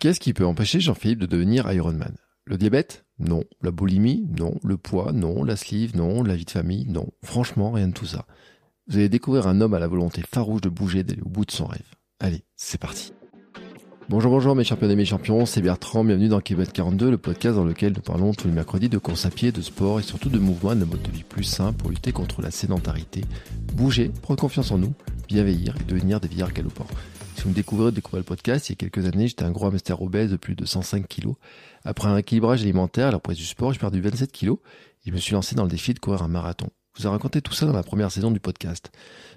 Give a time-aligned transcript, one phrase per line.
[0.00, 3.06] Qu'est-ce qui peut empêcher Jean-Philippe de devenir Ironman Le diabète?
[3.18, 3.44] Non.
[3.62, 4.26] La boulimie?
[4.38, 4.54] Non.
[4.62, 5.12] Le poids?
[5.12, 5.42] Non.
[5.42, 5.96] La sleeve?
[5.96, 6.22] Non.
[6.22, 6.86] La vie de famille?
[6.86, 7.08] Non.
[7.24, 8.26] Franchement, rien de tout ça.
[8.88, 11.50] Vous allez découvrir un homme à la volonté farouche de bouger, d'aller au bout de
[11.50, 11.94] son rêve.
[12.20, 13.12] Allez, c'est parti.
[14.08, 17.56] Bonjour, bonjour mes champions et mes champions, c'est Bertrand, bienvenue dans Québec 42, le podcast
[17.56, 20.28] dans lequel nous parlons tous les mercredis de course à pied, de sport et surtout
[20.28, 23.24] de mouvement, d'un mode de vie plus sain pour lutter contre la sédentarité,
[23.74, 24.94] bouger, prendre confiance en nous,
[25.26, 26.86] bienveillir et devenir des vieillards galopants.
[27.46, 30.02] Vous me découvrez, découvrez le podcast, il y a quelques années, j'étais un gros hamster
[30.02, 31.36] obèse de plus de 105 kilos.
[31.84, 34.58] Après un équilibrage alimentaire, la prise du sport, j'ai perdu 27 kilos
[35.04, 36.66] et je me suis lancé dans le défi de courir un marathon.
[36.96, 38.90] Je vous ai raconté tout ça dans la première saison du podcast.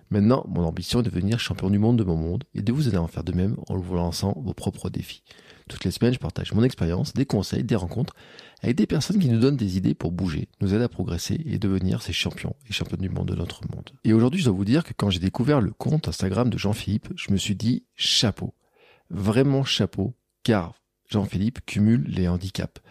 [0.10, 2.88] Maintenant, mon ambition est de devenir champion du monde de mon monde et de vous
[2.88, 5.22] aider à en faire de même en vous lançant vos propres défis.
[5.70, 8.14] Toutes les semaines, je partage mon expérience, des conseils, des rencontres
[8.62, 11.58] avec des personnes qui nous donnent des idées pour bouger, nous aider à progresser et
[11.58, 13.90] devenir ces champions et championnes du monde de notre monde.
[14.04, 17.08] Et aujourd'hui, je dois vous dire que quand j'ai découvert le compte Instagram de Jean-Philippe,
[17.16, 18.54] je me suis dit chapeau.
[19.10, 20.14] Vraiment chapeau,
[20.44, 20.74] car
[21.10, 22.82] Jean-Philippe cumule les handicaps.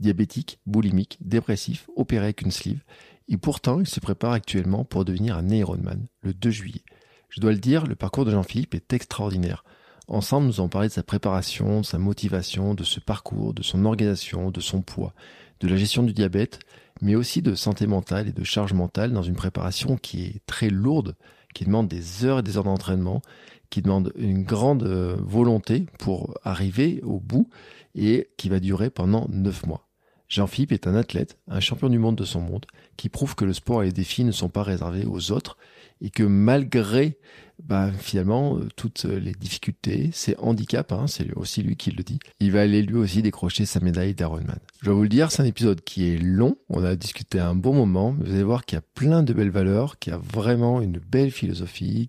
[0.00, 2.80] Diabétique, boulimique, dépressif, opéré avec une sleeve
[3.28, 6.82] et pourtant, il se prépare actuellement pour devenir un Ironman le 2 juillet.
[7.28, 9.64] Je dois le dire, le parcours de Jean-Philippe est extraordinaire.
[10.08, 13.84] Ensemble, nous avons parlé de sa préparation, de sa motivation, de ce parcours, de son
[13.84, 15.12] organisation, de son poids,
[15.60, 16.60] de la gestion du diabète,
[17.02, 20.70] mais aussi de santé mentale et de charge mentale dans une préparation qui est très
[20.70, 21.14] lourde,
[21.54, 23.20] qui demande des heures et des heures d'entraînement,
[23.68, 27.50] qui demande une grande euh, volonté pour arriver au bout
[27.94, 29.88] et qui va durer pendant neuf mois.
[30.28, 33.52] Jean-Philippe est un athlète, un champion du monde de son monde, qui prouve que le
[33.52, 35.58] sport et les défis ne sont pas réservés aux autres
[36.00, 37.18] et que malgré
[37.62, 42.18] bah, finalement euh, toutes les difficultés, ses handicaps, hein, c'est aussi lui qui le dit,
[42.40, 44.58] il va aller lui aussi décrocher sa médaille d'Ironman.
[44.82, 47.54] Je vais vous le dire, c'est un épisode qui est long, on a discuté un
[47.54, 50.16] bon moment, mais vous allez voir qu'il y a plein de belles valeurs, qu'il y
[50.16, 52.06] a vraiment une belle philosophie,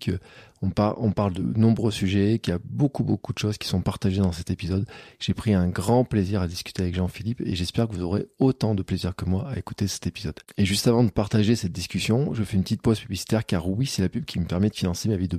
[0.62, 3.80] on, on parle de nombreux sujets, qu'il y a beaucoup beaucoup de choses qui sont
[3.80, 4.86] partagées dans cet épisode.
[5.18, 8.74] J'ai pris un grand plaisir à discuter avec Jean-Philippe et j'espère que vous aurez autant
[8.74, 10.38] de plaisir que moi à écouter cet épisode.
[10.58, 13.86] Et juste avant de partager cette discussion, je fais une petite pause publicitaire car oui,
[13.86, 15.38] c'est la pub qui me permet de financer ma vie de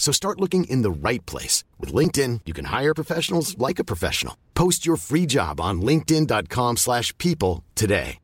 [0.00, 1.62] So start looking in the right place.
[1.78, 4.34] With LinkedIn, you can hire professionals like a professional.
[4.54, 8.18] Post your free job on linkedin.com slash people today.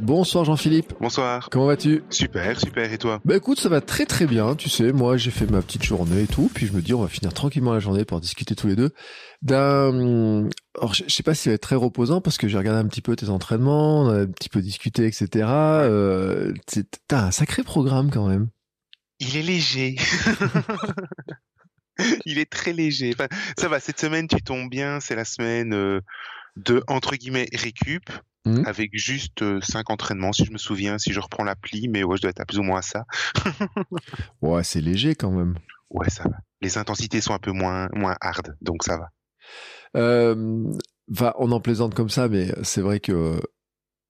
[0.00, 0.94] Bonsoir Jean-Philippe.
[0.98, 1.50] Bonsoir.
[1.50, 2.02] Comment vas-tu?
[2.08, 2.90] Super, super.
[2.90, 3.20] Et toi?
[3.26, 4.54] Bah écoute, ça va très très bien.
[4.54, 6.50] Tu sais, moi j'ai fait ma petite journée et tout.
[6.54, 8.92] Puis je me dis, on va finir tranquillement la journée pour discuter tous les deux
[9.42, 10.48] d'un...
[10.76, 12.88] Alors je sais pas si ça va être très reposant parce que j'ai regardé un
[12.88, 15.46] petit peu tes entraînements, on a un petit peu discuté, etc.
[15.46, 16.52] Euh,
[17.08, 18.48] T'as un sacré programme quand même.
[19.18, 19.96] Il est léger.
[22.24, 23.12] Il est très léger.
[23.14, 26.00] Enfin, ça va, cette semaine tu tombes bien, c'est la semaine euh,
[26.56, 28.10] de, entre guillemets, récup.
[28.46, 28.62] Mmh.
[28.64, 32.16] avec juste euh, cinq entraînements, si je me souviens, si je reprends l'appli, mais ouais,
[32.16, 33.04] je dois être à plus ou moins à ça.
[34.40, 35.58] ouais, c'est léger quand même.
[35.90, 36.38] Ouais, ça va.
[36.62, 39.10] Les intensités sont un peu moins, moins hard, donc ça va.
[39.96, 40.64] Euh,
[41.38, 43.40] on en plaisante comme ça, mais c'est vrai que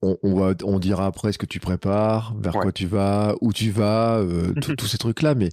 [0.02, 3.70] on, va, on dira après ce que tu prépares, vers quoi tu vas, où tu
[3.70, 5.50] vas, euh, tous ces trucs-là, mais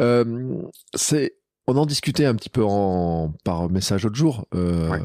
[0.00, 0.62] euh,
[0.94, 4.44] c'est on en discutait un petit peu en, par message l'autre jour.
[4.54, 4.98] Euh,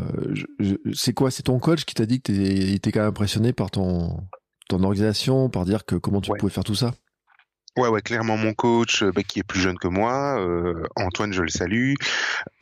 [0.94, 3.70] c'est quoi C'est ton coach qui t'a dit que tu étais quand même impressionné par
[3.70, 4.18] ton,
[4.68, 6.96] ton organisation, par dire que comment tu pouvais faire tout ça?
[7.78, 11.34] Ouais, ouais, clairement mon coach, euh, bah, qui est plus jeune que moi, euh, Antoine,
[11.34, 11.96] je le salue,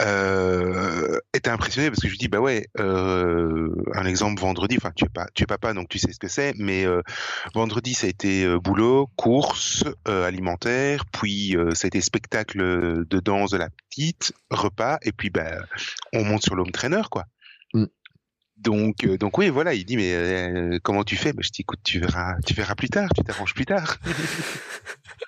[0.02, 4.92] euh, était impressionné parce que je lui dis bah ouais, euh, un exemple vendredi, enfin
[4.96, 7.04] tu es pas, tu es papa donc tu sais ce que c'est, mais euh,
[7.54, 13.58] vendredi ça a été boulot, course alimentaire, puis ça a été spectacle de danse de
[13.58, 15.60] la petite, repas et puis bah
[16.14, 17.26] on monte sur l'homme trainer quoi.
[18.64, 21.34] Donc, donc oui, voilà, il dit mais comment tu fais?
[21.34, 23.98] Bah, Je dis écoute, tu verras, tu verras plus tard, tu t'arranges plus tard.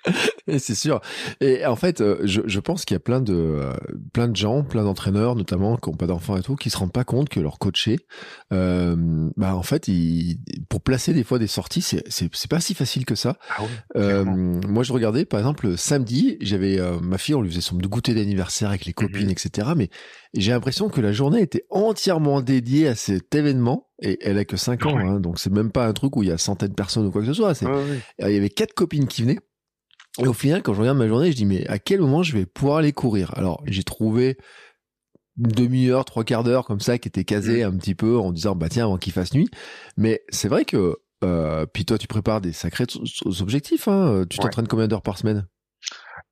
[0.58, 1.00] c'est sûr.
[1.40, 3.72] Et en fait, euh, je, je pense qu'il y a plein de, euh,
[4.12, 6.92] plein de gens, plein d'entraîneurs notamment, qui n'ont pas d'enfants et tout, qui se rendent
[6.92, 7.98] pas compte que leur coaché,
[8.52, 12.60] euh, bah en fait, il, pour placer des fois des sorties, c'est, c'est, c'est pas
[12.60, 13.36] si facile que ça.
[13.58, 13.62] Ah
[13.96, 18.14] euh, moi, je regardais, par exemple, samedi, j'avais ma fille, on lui faisait son goûter
[18.14, 19.08] d'anniversaire avec les mhm.
[19.08, 19.68] copines, etc.
[19.76, 19.90] Mais
[20.36, 23.88] j'ai l'impression que la journée était entièrement dédiée à cet événement.
[24.02, 26.28] Et elle a que 5 ans, hein, donc c'est même pas un truc où il
[26.28, 27.54] y a centaines de personnes ou quoi que ce soit.
[27.54, 27.66] C'est,
[28.18, 29.38] Il y avait quatre copines qui venaient.
[30.18, 32.34] Et au final, quand je regarde ma journée, je dis mais à quel moment je
[32.34, 33.32] vais pouvoir aller courir?
[33.36, 34.36] Alors j'ai trouvé
[35.36, 38.68] demi-heure, trois quarts d'heure comme ça qui était casé un petit peu en disant bah
[38.68, 39.48] tiens avant qu'il fasse nuit.
[39.96, 42.86] Mais c'est vrai que euh, puis toi tu prépares des sacrés
[43.40, 43.88] objectifs.
[43.88, 44.24] Hein.
[44.28, 45.46] Tu t'entraînes combien d'heures par semaine?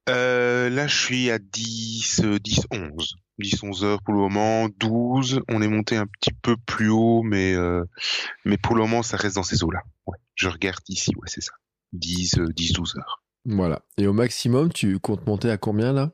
[0.08, 3.16] Euh, Là je suis à 10, 10, 11.
[3.38, 5.42] 10, 11 heures pour le moment, 12.
[5.48, 7.84] On est monté un petit peu plus haut, mais euh,
[8.44, 9.80] mais pour le moment ça reste dans ces eaux-là.
[10.06, 10.18] Ouais.
[10.34, 11.52] Je regarde ici, ouais c'est ça.
[11.92, 13.22] 10, 10, 12 heures.
[13.46, 13.82] Voilà.
[13.98, 16.12] Et au maximum, tu comptes monter à combien là?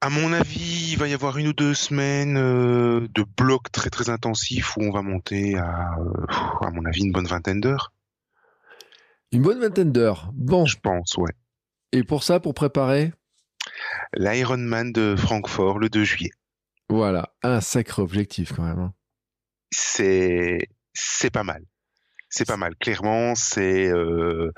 [0.00, 3.88] À mon avis, il va y avoir une ou deux semaines euh, de blocs très
[3.88, 6.26] très intensifs où on va monter à, euh,
[6.60, 7.92] à mon avis, une bonne vingtaine d'heures.
[9.32, 10.30] Une bonne vingtaine d'heures.
[10.34, 10.66] Bon.
[10.66, 11.32] Je pense, ouais.
[11.94, 13.12] Et pour ça, pour préparer
[14.16, 16.32] L'Ironman de Francfort le 2 juillet.
[16.88, 18.80] Voilà, un sacré objectif quand même.
[18.80, 18.94] Hein.
[19.70, 21.62] C'est c'est pas mal.
[22.28, 22.74] C'est pas mal.
[22.80, 24.50] Clairement, c'est euh,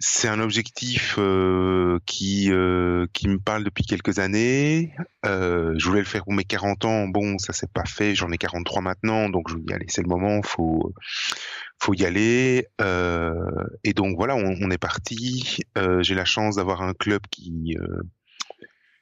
[0.00, 4.94] c'est un objectif euh, qui euh, qui me parle depuis quelques années.
[5.26, 7.08] Euh, je voulais le faire pour mes 40 ans.
[7.08, 8.14] Bon, ça s'est pas fait.
[8.14, 9.86] J'en ai 43 maintenant, donc je vais y aller.
[9.88, 10.40] C'est le moment.
[10.42, 10.92] Faut
[11.80, 12.66] faut y aller.
[13.84, 15.58] et donc voilà, on, on est parti.
[16.00, 17.76] J'ai la chance d'avoir un club qui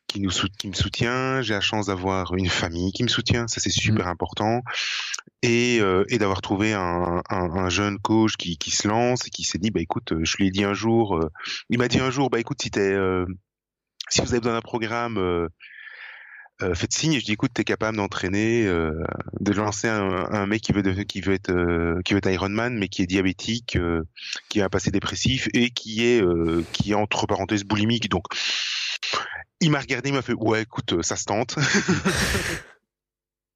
[0.06, 1.43] qui nous qui me soutient.
[1.43, 3.47] J'ai la chance d'avoir une famille qui me soutient.
[3.49, 4.11] Ça c'est super mmh.
[4.11, 4.62] important.
[5.43, 9.31] Et, euh, et d'avoir trouvé un, un, un, jeune coach qui, qui se lance et
[9.31, 11.31] qui s'est dit bah écoute, je lui ai dit un jour, euh,
[11.69, 13.26] il m'a dit un jour bah écoute si t'es euh,
[14.08, 15.19] si vous avez besoin d'un programme
[16.62, 17.12] euh, euh, faites signe.
[17.12, 19.05] Et je dis écoute, t'es capable d'entraîner, euh,
[19.41, 22.76] de lancer un, un, mec qui veut de, qui veut être qui veut être Ironman,
[22.79, 23.79] mais qui est diabétique,
[24.49, 26.23] qui a un passé dépressif et qui est
[26.73, 28.08] qui est entre parenthèses boulimique.
[28.08, 28.26] Donc
[29.61, 31.56] il m'a regardé, il m'a fait ouais, écoute, euh, ça se tente.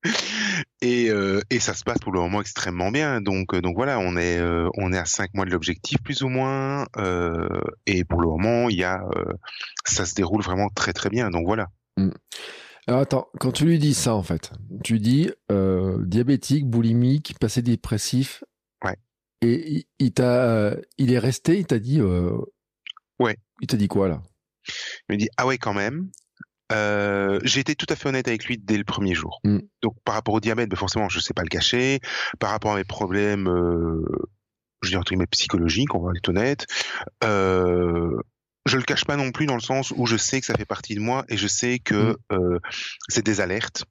[0.80, 3.20] et, euh, et ça se passe pour le moment extrêmement bien.
[3.20, 6.22] Donc, euh, donc voilà, on est, euh, on est à cinq mois de l'objectif plus
[6.22, 6.86] ou moins.
[6.96, 9.02] Euh, et pour le moment, il y a,
[9.84, 11.30] ça se déroule vraiment très très bien.
[11.30, 11.68] Donc voilà.
[11.96, 12.10] Mm.
[12.98, 14.52] Attends, quand tu lui dis ça en fait,
[14.84, 18.44] tu dis diabétique, boulimique, passé dépressif.
[18.84, 18.96] Ouais.
[19.42, 22.00] Et il, il t'a, il est resté, il t'a dit.
[22.02, 23.36] ouais.
[23.62, 24.22] Il t'a dit quoi là?
[25.08, 26.10] Il me dit ah ouais quand même.
[26.72, 29.40] Euh, j'ai été tout à fait honnête avec lui dès le premier jour.
[29.44, 29.58] Mm.
[29.82, 32.00] Donc par rapport au diabète, ben forcément je sais pas le cacher.
[32.38, 34.04] Par rapport à mes problèmes, euh,
[34.82, 36.66] je dis entre guillemets psychologiques, on va être honnête.
[37.24, 38.16] Euh,
[38.66, 40.64] je le cache pas non plus dans le sens où je sais que ça fait
[40.64, 42.16] partie de moi et je sais que mm.
[42.32, 42.58] euh,
[43.08, 43.84] c'est des alertes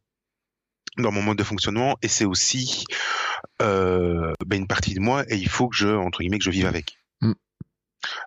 [0.97, 2.85] dans mon mode de fonctionnement et c'est aussi
[3.61, 6.51] euh, ben une partie de moi et il faut que je entre guillemets que je
[6.51, 6.99] vive avec.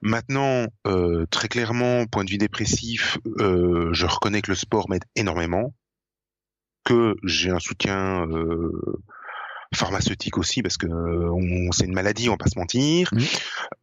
[0.02, 5.04] Maintenant, euh, très clairement, point de vue dépressif, euh, je reconnais que le sport m'aide
[5.16, 5.74] énormément,
[6.84, 9.02] que j'ai un soutien euh,
[9.74, 10.86] pharmaceutique aussi, parce que
[11.72, 13.10] c'est une maladie, on va pas se mentir.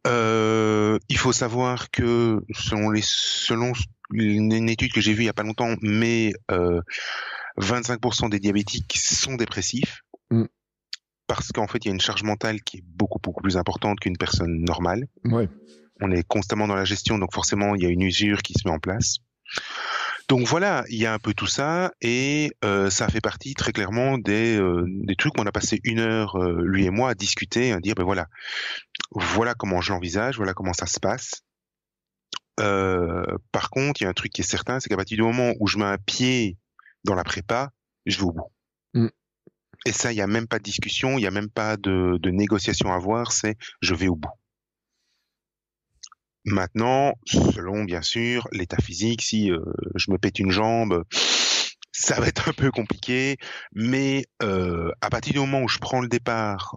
[0.06, 3.72] il faut savoir que selon les selon
[4.12, 6.32] une étude que j'ai vue il y a pas longtemps, mais
[7.58, 10.02] 25% des diabétiques sont dépressifs.
[10.30, 10.44] Mmh.
[11.26, 14.00] Parce qu'en fait, il y a une charge mentale qui est beaucoup beaucoup plus importante
[14.00, 15.06] qu'une personne normale.
[15.24, 15.48] Ouais
[16.00, 18.66] on est constamment dans la gestion, donc forcément il y a une usure qui se
[18.66, 19.18] met en place.
[20.30, 23.72] Donc voilà, il y a un peu tout ça et euh, ça fait partie très
[23.72, 27.14] clairement des, euh, des trucs qu'on a passé une heure euh, lui et moi à
[27.16, 28.28] discuter, à dire ben voilà,
[29.10, 31.42] voilà comment je l'envisage, voilà comment ça se passe.
[32.56, 35.52] par contre, il y a un truc qui est certain, c'est qu'à partir du moment
[35.58, 36.56] où je mets un pied
[37.02, 37.72] dans la prépa,
[38.06, 38.52] je vais au bout.
[38.94, 39.08] Mm.
[39.84, 42.18] Et ça, il n'y a même pas de discussion, il n'y a même pas de,
[42.22, 44.39] de négociation à voir, c'est je vais au bout.
[46.44, 49.60] Maintenant, selon bien sûr l'état physique, si euh,
[49.94, 51.04] je me pète une jambe,
[51.92, 53.36] ça va être un peu compliqué,
[53.74, 56.76] mais euh, à partir du moment où je prends le départ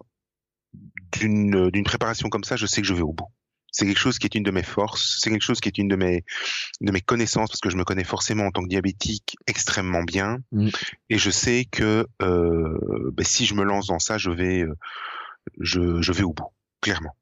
[1.13, 3.27] d'une d'une préparation comme ça, je sais que je vais au bout.
[3.71, 5.87] C'est quelque chose qui est une de mes forces, c'est quelque chose qui est une
[5.87, 6.23] de mes
[6.81, 10.39] de mes connaissances parce que je me connais forcément en tant que diabétique extrêmement bien
[10.51, 10.69] mmh.
[11.09, 14.75] et je sais que euh, ben, si je me lance dans ça, je vais euh,
[15.59, 16.51] je, je vais au bout,
[16.81, 17.15] clairement.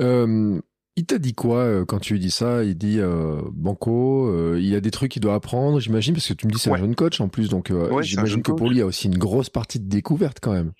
[0.00, 0.60] Euh,
[0.96, 2.64] il t'a dit quoi euh, quand tu lui dis ça?
[2.64, 6.26] Il dit euh, Banco, euh, il y a des trucs qu'il doit apprendre, j'imagine, parce
[6.26, 8.68] que tu me dis c'est un jeune coach en plus, donc euh, j'imagine que pour
[8.68, 10.72] lui il y a aussi une grosse partie de découverte quand même.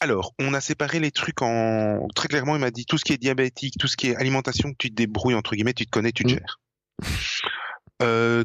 [0.00, 2.56] Alors, on a séparé les trucs en très clairement.
[2.56, 4.94] Il m'a dit tout ce qui est diabétique, tout ce qui est alimentation, tu te
[4.94, 6.32] débrouilles entre guillemets, tu te connais, tu te mmh.
[6.32, 6.60] gères.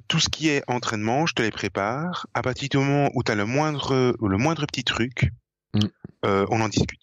[0.08, 2.28] Tout ce qui est entraînement, je te les prépare.
[2.34, 5.32] À partir du moment où tu as le moindre, le moindre petit truc,
[5.74, 5.80] mmh.
[6.26, 7.02] euh, on en discute.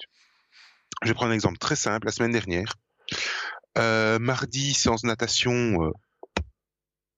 [1.02, 2.06] Je vais prendre un exemple très simple.
[2.06, 2.76] La semaine dernière,
[3.76, 5.90] euh, mardi, séance natation euh,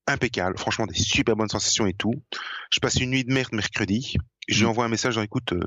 [0.07, 0.59] impeccable.
[0.59, 2.15] Franchement, des super bonnes sensations et tout.
[2.71, 4.17] Je passe une nuit de merde mercredi.
[4.49, 4.69] Je lui mm.
[4.69, 5.61] envoie un message dans écoute, euh,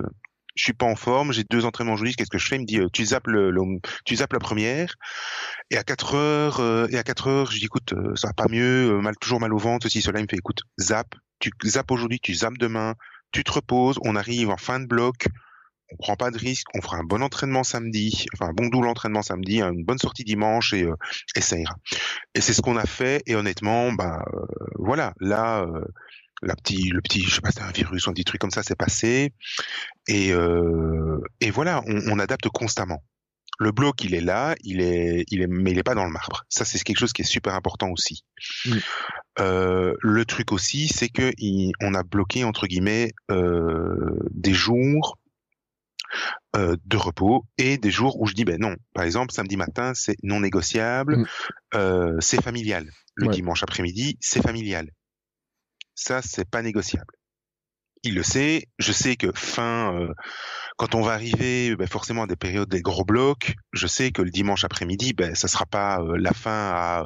[0.55, 2.57] je suis pas en forme, j'ai deux entraînements aujourd'hui, qu'est-ce que je fais?
[2.57, 3.53] Il me dit euh, tu zappes le,
[4.03, 4.95] tu zappes la première
[5.69, 8.99] et à 4 heures et à 4 heures, je dis écoute, ça va pas mieux,
[8.99, 12.19] mal toujours mal au ventre, ceci cela, il me fait écoute, zap tu zappes aujourd'hui,
[12.19, 12.95] tu zappes demain,
[13.31, 15.27] tu te reposes, on arrive en fin de bloc,
[15.91, 18.87] on prend pas de risque, on fera un bon entraînement samedi, enfin un bon double
[18.87, 20.95] entraînement samedi, une bonne sortie dimanche et, euh,
[21.35, 21.75] et ça ira.
[22.35, 24.45] Et c'est ce qu'on a fait et honnêtement, bah euh,
[24.75, 25.83] voilà, là euh,
[26.41, 28.51] la petit, le petit, je sais pas, c'est un virus ou un petit truc comme
[28.51, 29.33] ça, c'est passé
[30.07, 30.31] et
[31.39, 33.03] et voilà, on, on adapte constamment.
[33.59, 36.09] Le bloc, il est là, il est, il est, mais il est pas dans le
[36.09, 36.45] marbre.
[36.49, 38.23] Ça, c'est quelque chose qui est super important aussi.
[39.39, 45.19] Euh, le truc aussi, c'est que il, on a bloqué entre guillemets euh, des jours
[46.55, 48.75] euh, de repos et des jours où je dis ben non.
[48.93, 51.25] Par exemple, samedi matin, c'est non négociable, Mm.
[51.75, 52.89] euh, c'est familial.
[53.15, 53.33] Le Ouais.
[53.33, 54.89] dimanche après-midi, c'est familial.
[55.95, 57.13] Ça, c'est pas négociable.
[58.03, 58.67] Il le sait.
[58.79, 60.07] Je sais que fin, euh,
[60.77, 64.23] quand on va arriver, ben, forcément à des périodes des gros blocs, je sais que
[64.23, 67.03] le dimanche après-midi, ben ça sera pas la fin à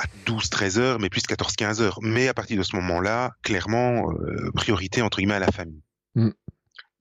[0.00, 1.98] à 12-13 heures, mais plus 14-15 heures.
[2.02, 5.82] Mais à partir de ce moment-là, clairement, euh, priorité entre guillemets à la famille.
[6.14, 6.30] Mm.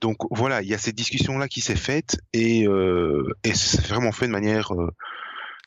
[0.01, 4.11] Donc voilà, il y a cette discussion-là qui s'est faite et, euh, et c'est vraiment
[4.11, 4.91] fait de manière euh,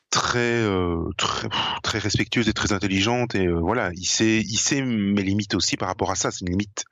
[0.09, 1.49] très, euh, très
[1.83, 3.35] très respectueuse et très intelligente.
[3.35, 6.31] Et voilà, il sait, il sait mes limites aussi par rapport à ça.
[6.31, 6.85] C'est une limite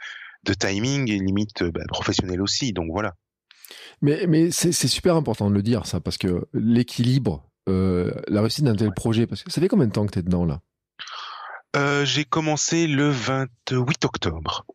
[0.43, 2.73] de timing et une limite bah, professionnelle aussi.
[2.73, 3.13] Donc voilà.
[4.01, 8.75] Mais, mais c'est super important de le dire, ça, parce que l'équilibre, la réussite d'un
[8.75, 10.61] tel projet, parce que ça fait combien de temps que tu es dedans, là?
[12.05, 14.65] J'ai commencé le 28 octobre.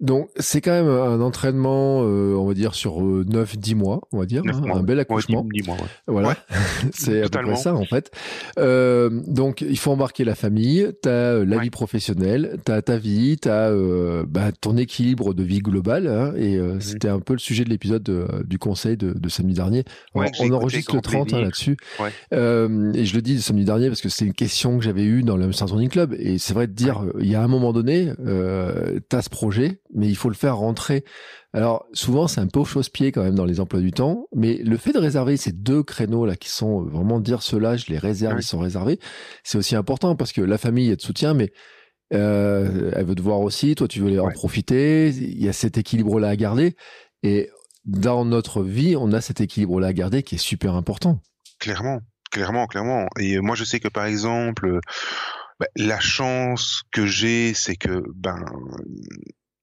[0.00, 4.26] Donc, c'est quand même un entraînement, euh, on va dire, sur 9-10 mois, on va
[4.26, 5.42] dire, hein, mois, un bel Ouais, accouchement.
[5.52, 5.86] dis- dis-moi, ouais.
[6.06, 6.36] Voilà,
[6.92, 8.10] c'est à peu près ça en fait.
[8.58, 13.36] Euh, donc il faut embarquer la famille, t'as euh, la vie professionnelle, t'as ta vie,
[13.38, 16.06] t'as euh, bah, ton équilibre de vie globale.
[16.06, 16.80] hein, et euh, Mhm.
[16.80, 19.84] c'était un peu le sujet de l'épisode de- du conseil de, de samedi dernier.
[20.14, 21.76] On, on enregistre le grand 30 hein, là-dessus.
[22.00, 22.10] Ouais.
[22.32, 25.04] Euh, et je le dis le samedi dernier parce que c'est une question que j'avais
[25.04, 26.14] eue dans le Running Club.
[26.18, 29.28] Et c'est vrai de dire, euh, il y a un moment donné, euh, t'as ce
[29.30, 31.04] projet, mais il faut le faire rentrer.
[31.52, 34.56] Alors souvent c'est un peu au chausse-pied quand même dans les emplois du temps, mais
[34.58, 37.98] le fait de réserver ces deux créneaux là qui sont vraiment dire ceux-là, je les
[37.98, 38.98] réserve, ils sont réservés,
[39.44, 41.50] c'est aussi important parce que la famille elle te soutient, mais
[42.12, 44.32] euh, elle veut te voir aussi, toi tu veux en Ouais.
[44.32, 46.76] profiter, il y a cet équilibre là à garder
[47.22, 47.50] et
[47.84, 51.20] dans notre vie on a cet équilibre là à garder qui est super important.
[51.58, 53.06] Clairement, clairement, clairement.
[53.18, 54.80] Et euh, moi, je sais que par exemple, euh,
[55.58, 58.36] bah, la chance que j'ai, c'est que ben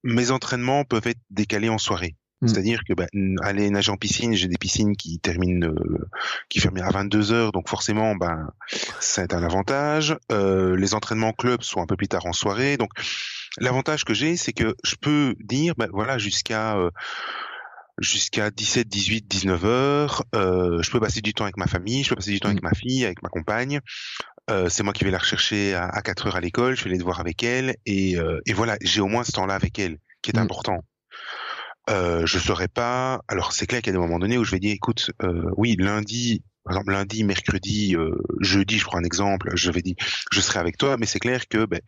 [0.04, 2.16] mes entraînements peuvent être décalés en soirée.
[2.42, 2.48] Mm.
[2.48, 6.08] C'est-à-dire que ben, n- aller nager en piscine, j'ai des piscines qui terminent, euh,
[6.50, 8.52] qui ferment à 22 heures, donc forcément, ben,
[9.00, 10.16] c'est un avantage.
[10.32, 12.92] Euh, les entraînements club sont un peu plus tard en soirée, donc
[13.58, 16.92] l'avantage que j'ai, c'est que je peux dire, ben voilà, jusqu'à euh,
[18.00, 22.10] jusqu'à 17, 18, 19 heures, euh, je peux passer du temps avec ma famille, je
[22.10, 23.80] peux passer du temps avec ma fille, avec ma compagne.
[24.50, 26.90] Euh, c'est moi qui vais la rechercher à, à 4 heures à l'école, je vais
[26.92, 29.98] les devoirs avec elle, et, euh, et voilà, j'ai au moins ce temps-là avec elle,
[30.22, 30.44] qui est Mm.
[30.44, 30.84] important.
[31.90, 33.22] Euh, je saurais pas.
[33.28, 35.50] Alors c'est clair qu'il y a des moments donnés où je vais dire, écoute, euh,
[35.56, 38.12] oui, lundi, par exemple lundi, mercredi, euh,
[38.42, 39.96] jeudi, je prends un exemple, je vais dire,
[40.32, 41.80] je serai avec toi, mais c'est clair que ben,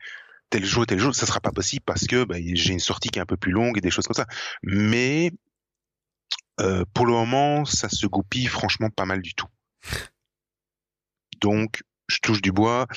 [0.50, 3.20] tel jour, tel jour, ça sera pas possible parce que ben, j'ai une sortie qui
[3.20, 4.26] est un peu plus longue et des choses comme ça.
[4.64, 5.32] Mais
[6.62, 9.48] euh, pour le moment, ça se goupille franchement pas mal du tout.
[11.42, 12.88] Donc, je touche du bois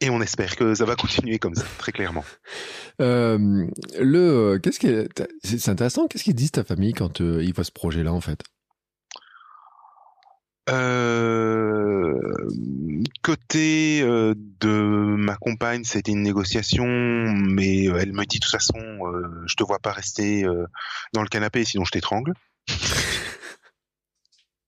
[0.00, 2.24] et on espère que ça va continuer comme ça, très clairement.
[3.00, 3.66] Euh,
[3.98, 7.54] le qu'est-ce qui est, t'as- c'est intéressant, qu'est-ce qu'ils disent ta famille quand euh, ils
[7.54, 8.42] voient ce projet là en fait?
[10.70, 12.12] Euh,
[13.22, 14.68] côté euh, de
[15.16, 19.54] ma compagne, c'était une négociation, mais euh, elle me dit de toute façon, euh, je
[19.56, 20.66] te vois pas rester euh,
[21.12, 22.34] dans le canapé, sinon je t'étrangle.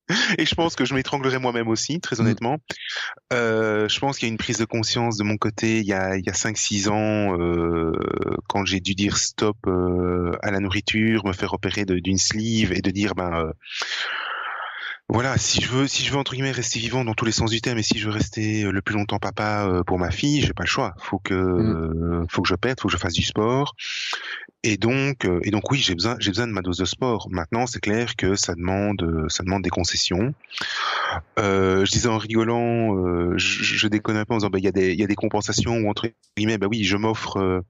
[0.39, 2.21] Et je pense que je m'étranglerai moi-même aussi, très Mm.
[2.21, 2.59] honnêtement.
[3.33, 5.93] Euh, je pense qu'il y a une prise de conscience de mon côté il y
[5.93, 7.93] a, il y a 5-6 ans, euh,
[8.49, 12.83] quand j'ai dû dire stop euh, à la nourriture, me faire opérer d'une sleeve et
[12.83, 13.53] de dire ben euh,
[15.15, 17.49] voilà, si je veux, si je veux entre guillemets rester vivant dans tous les sens
[17.49, 20.11] du terme, et si je veux rester euh, le plus longtemps papa euh, pour ma
[20.11, 20.93] fille, j'ai pas le choix.
[20.99, 23.77] Faut que, euh, faut que je perde, faut que je fasse du sport.
[24.65, 27.29] Et donc, euh, et donc oui, j'ai besoin, j'ai besoin de ma dose de sport.
[27.31, 30.35] Maintenant, c'est clair que ça demande, ça demande des concessions.
[31.39, 34.65] Euh, je disais en rigolant, euh, je, je déconne un peu en disant, bah, il
[34.65, 37.63] y a des, il y a des compensations ou entre guillemets, bah oui, je m'offre.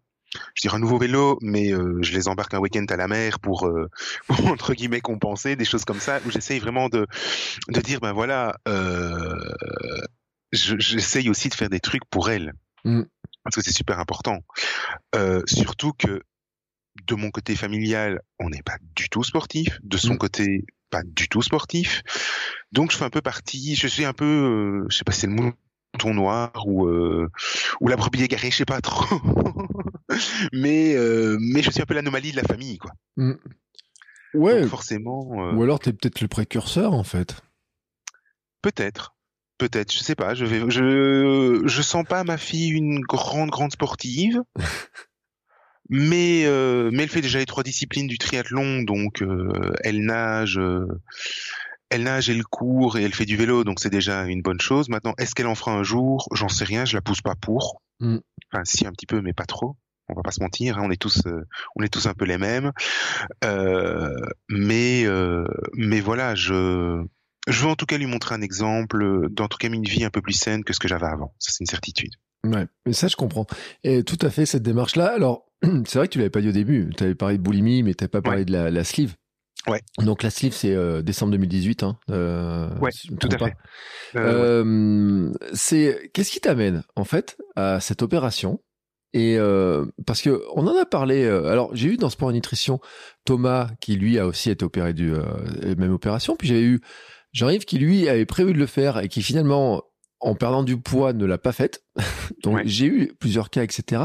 [0.54, 3.38] Je dirais un nouveau vélo, mais euh, je les embarque un week-end à la mer
[3.40, 3.88] pour, euh,
[4.28, 7.06] pour, entre guillemets compenser des choses comme ça, où j'essaye vraiment de,
[7.68, 9.34] de dire ben voilà, euh,
[10.52, 12.52] je- j'essaye aussi de faire des trucs pour elle,
[12.84, 13.02] Mm.
[13.42, 14.40] parce que c'est super important.
[15.46, 16.20] Surtout que
[17.08, 20.18] de mon côté familial, on n'est pas du tout sportif, de son Mm.
[20.18, 22.02] côté, pas du tout sportif.
[22.72, 25.26] Donc je fais un peu partie, je suis un peu, je sais pas si c'est
[25.28, 26.88] le mouton noir ou
[27.80, 29.06] ou la brebis égarée, je sais pas trop.
[30.52, 32.90] mais euh, mais je suis un peu l'anomalie de la famille, quoi.
[33.16, 33.32] Mm.
[34.34, 34.60] Ouais.
[34.62, 35.48] Donc forcément.
[35.48, 37.36] euh, Ou alors t'es peut-être le précurseur en fait.
[38.62, 39.14] Peut-être.
[39.58, 40.34] Peut-être, je sais pas.
[40.34, 44.42] Je vais, je, je sens pas ma fille une grande, grande sportive,
[45.88, 49.22] mais, euh, mais elle fait déjà les trois disciplines du triathlon, donc
[49.84, 50.58] elle nage,
[51.90, 54.88] elle nage, elle court et elle fait du vélo, donc c'est déjà une bonne chose.
[54.88, 56.26] Maintenant, est-ce qu'elle en fera un jour?
[56.32, 56.84] J'en sais rien.
[56.84, 57.80] Je la pousse pas pour.
[58.00, 58.18] Mm.
[58.52, 59.76] Enfin, si un petit peu, mais pas trop.
[60.08, 61.46] On va pas se mentir, hein, on est tous, euh,
[61.76, 62.72] on est tous un peu les mêmes.
[63.44, 64.10] Euh,
[64.48, 65.44] mais, euh,
[65.74, 67.02] mais voilà, je,
[67.48, 70.10] je veux en tout cas lui montrer un exemple, d'en tout cas une vie un
[70.10, 71.34] peu plus saine que ce que j'avais avant.
[71.38, 72.12] Ça, c'est une certitude.
[72.44, 73.46] Ouais, mais ça je comprends.
[73.84, 75.06] Et tout à fait cette démarche-là.
[75.14, 75.46] Alors,
[75.86, 76.90] c'est vrai que tu l'avais pas dit au début.
[76.96, 78.44] Tu avais parlé de boulimie, mais tu pas parlé Ouais.
[78.44, 79.14] de la, la sleeve.
[79.66, 79.80] Ouais.
[80.00, 81.84] Donc la sleeve, c'est euh, décembre 2018.
[81.84, 83.46] Hein, euh, Ouais, si tout à pas.
[83.46, 83.56] fait.
[84.16, 88.60] Euh, c'est qu'est-ce qui t'amène en fait à cette opération
[89.14, 91.24] et euh, parce que on en a parlé.
[91.24, 92.80] euh, alors j'ai eu dans Sport et Nutrition
[93.24, 95.22] Thomas qui lui a aussi été opéré du euh,
[95.78, 96.34] même opération.
[96.36, 96.80] Puis j'avais eu
[97.32, 99.84] Jean-Yves qui lui avait prévu de le faire et qui finalement
[100.20, 101.84] en perdant du poids ne l'a pas faite.
[102.42, 102.62] Donc Ouais.
[102.66, 104.02] j'ai eu plusieurs cas etc.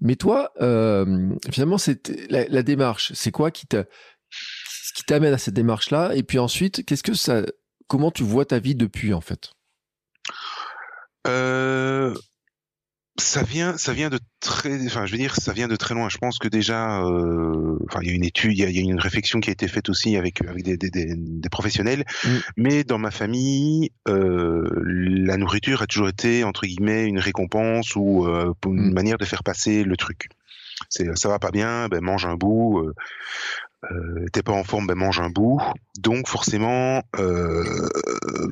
[0.00, 3.12] Mais toi euh, finalement c'est la, la démarche.
[3.14, 3.84] C'est quoi qui t'a
[4.30, 7.42] ce qui t'amène à cette démarche là et puis ensuite qu'est-ce que ça
[7.86, 9.50] comment tu vois ta vie depuis en fait?
[11.26, 12.14] Euh,
[13.18, 16.08] ça vient, ça vient de très, enfin, je veux dire, ça vient de très loin.
[16.08, 18.76] Je pense que déjà, euh, enfin, il y a une étude, il y a, il
[18.76, 21.48] y a une réflexion qui a été faite aussi avec avec des, des, des, des
[21.50, 22.04] professionnels.
[22.24, 22.28] Mm.
[22.56, 28.26] Mais dans ma famille, euh, la nourriture a toujours été entre guillemets une récompense ou
[28.26, 28.94] euh, une Mm.
[28.94, 30.28] manière de faire passer le truc.
[30.88, 32.90] C'est, ça va pas bien, ben mange un bout.
[33.90, 35.60] Euh, t'es pas en forme, ben mange un bout.
[35.98, 37.88] Donc forcément, euh,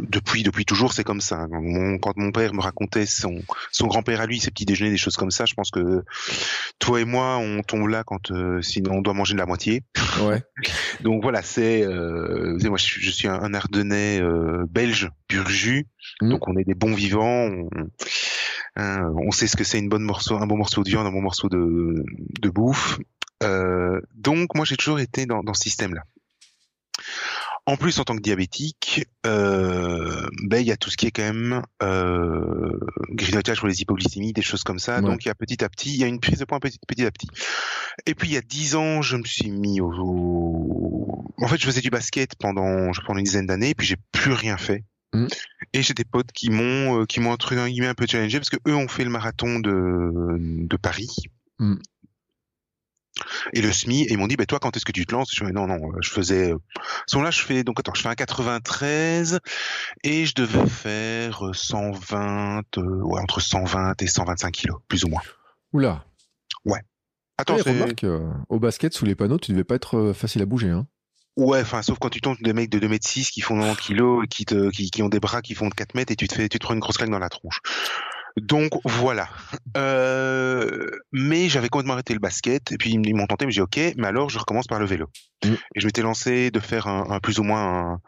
[0.08, 1.46] depuis depuis toujours, c'est comme ça.
[1.50, 3.36] Quand mon, quand mon père me racontait son
[3.70, 6.02] son grand-père à lui, ses petits déjeuners, des choses comme ça, je pense que
[6.80, 9.84] toi et moi, on tombe là quand euh, sinon on doit manger de la moitié.
[10.22, 10.42] Ouais.
[11.02, 15.48] Donc voilà, c'est euh, moi je, suis- je suis un, un Ardennais euh, belge pur
[15.48, 15.86] jus,
[16.22, 16.30] Mm.
[16.30, 17.48] donc on est des bons vivants.
[17.48, 17.68] On,
[18.76, 21.12] hein, on sait ce que c'est une bonne morceau, un bon morceau de viande, un
[21.12, 22.04] bon morceau de
[22.42, 22.98] de bouffe.
[23.42, 26.02] Euh, donc moi j'ai toujours été dans, dans ce système-là.
[27.66, 31.10] En plus, en tant que diabétique, euh, ben il y a tout ce qui est
[31.10, 32.72] quand même euh,
[33.10, 34.96] grignotage pour les hypoglycémies, des choses comme ça.
[34.96, 35.02] Ouais.
[35.02, 36.78] Donc il y a petit à petit, il y a une prise de poids petit,
[36.88, 37.28] petit à petit.
[38.06, 41.58] Et puis il y a dix ans, je me suis mis au, au- en fait,
[41.58, 44.84] je faisais du basket pendant, je pendant une dizaine d'années, puis j'ai plus rien fait.
[45.12, 45.28] Mhm.
[45.72, 48.50] Et j'ai des potes qui m'ont, euh, qui m'ont entre guillemets un peu challengé parce
[48.50, 51.08] que eux ont fait le marathon de, de Paris.
[51.58, 51.78] Mhm.
[53.52, 55.30] Et le SMI, et ils m'ont dit, bah, toi, quand est-ce que tu te lances?
[55.32, 56.58] Je fais, non, non, euh, je faisais, euh,
[57.06, 59.40] ce moment-là, je fais, donc, attends, je fais un 93,
[60.04, 65.08] et je devais faire euh, 120, euh, ouais, entre 120 et 125 kilos, plus ou
[65.08, 65.22] moins.
[65.72, 66.04] Oula.
[67.40, 70.42] Attends, Ouais, remarque, euh, au basket, sous les panneaux, tu devais pas être euh, facile
[70.42, 70.68] à bouger.
[70.68, 70.86] Hein.
[71.38, 73.80] Ouais, enfin, sauf quand tu tombes des mecs de 2 mètres 6 qui font 90
[73.80, 76.28] kilos et qui te, qui, qui ont des bras qui font 4 mètres et tu
[76.28, 77.60] te fais, tu te prends une grosse claque dans la tronche.
[78.40, 79.28] Donc, voilà.
[79.76, 83.62] Euh, mais j'avais complètement arrêté le basket et puis ils m'ont tenté, mais j'ai dit,
[83.62, 85.06] ok, mais alors je recommence par le vélo.
[85.44, 85.52] Mm.
[85.74, 88.00] Et je m'étais lancé de faire un, un plus ou moins un,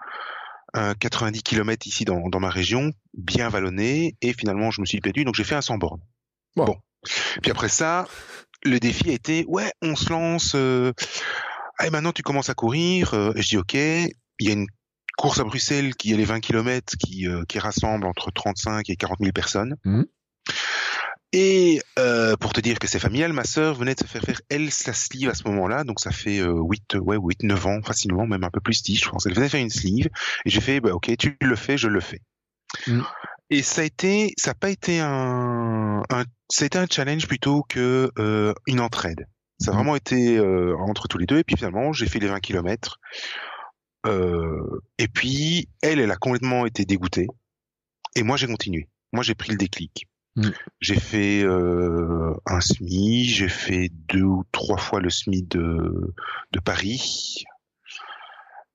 [0.74, 5.00] un 90 km ici dans, dans ma région, bien vallonné, et finalement je me suis
[5.00, 6.02] perdu, donc j'ai fait un 100 bornes.
[6.56, 6.66] Wow.
[6.66, 6.76] Bon.
[7.42, 8.06] Puis après ça,
[8.64, 10.92] le défi a été, ouais, on se lance, euh,
[11.78, 14.52] ah, et maintenant tu commences à courir, euh, et je dis ok, il y a
[14.52, 14.66] une
[15.18, 18.96] course à Bruxelles qui est les 20 km qui, euh, qui rassemble entre 35 et
[18.96, 19.76] 40 000 personnes.
[19.84, 20.06] Mhm.
[21.32, 24.40] Et euh, pour te dire que c'est familial, ma sœur venait de se faire faire
[24.50, 27.80] elle sa sleeve à ce moment-là, donc ça fait euh, 8, ouais, 8, 9 ans
[27.82, 29.24] facilement, même un peu plus 10 je pense.
[29.24, 30.08] Elle venait faire une sleeve
[30.44, 32.20] et j'ai fait bah ok tu le fais, je le fais.
[32.86, 33.04] Mhm.
[33.50, 37.26] Et ça a été, ça n'a pas été un, un, ça a été un challenge
[37.26, 39.26] plutôt que euh, une entraide.
[39.60, 39.76] Ça a Mhm.
[39.78, 41.38] vraiment été euh, entre tous les deux.
[41.38, 42.98] Et puis finalement, j'ai fait les 20 kilomètres.
[44.06, 47.26] Euh, et puis, elle, elle a complètement été dégoûtée.
[48.16, 48.88] Et moi, j'ai continué.
[49.12, 50.06] Moi, j'ai pris le déclic.
[50.36, 50.52] Mhm.
[50.80, 56.14] J'ai fait euh, un SMI, j'ai fait deux ou trois fois le SMI de,
[56.52, 57.44] de Paris.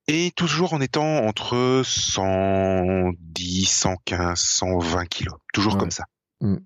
[0.07, 5.35] Et toujours en étant entre 110, 115, 120 kilos.
[5.53, 5.79] Toujours Ouais.
[5.79, 6.05] comme ça.
[6.41, 6.59] Mhm.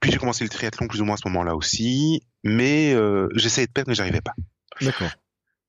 [0.00, 2.22] Puis j'ai commencé le triathlon plus ou moins à ce moment-là aussi.
[2.42, 4.34] Mais euh, j'essayais de perdre, mais j'arrivais pas.
[4.80, 5.10] D'accord.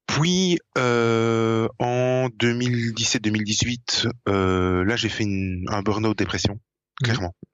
[0.08, 6.60] Puis euh, en 2017-2018, euh, là j'ai fait une, un burn-out dépression,
[7.04, 7.36] clairement.
[7.46, 7.48] Euh,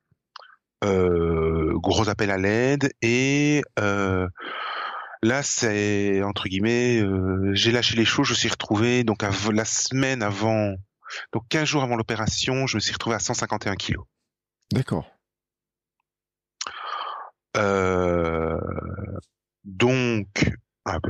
[0.81, 4.27] gros appel à l'aide et euh,
[5.21, 9.65] là c'est entre guillemets, euh, j'ai lâché les choses, je me suis retrouvé donc la
[9.65, 10.75] semaine avant,
[11.33, 14.05] donc 15 jours avant l'opération, je me suis retrouvé à 151 kilos.
[14.71, 15.09] D'accord.
[17.57, 18.57] Euh,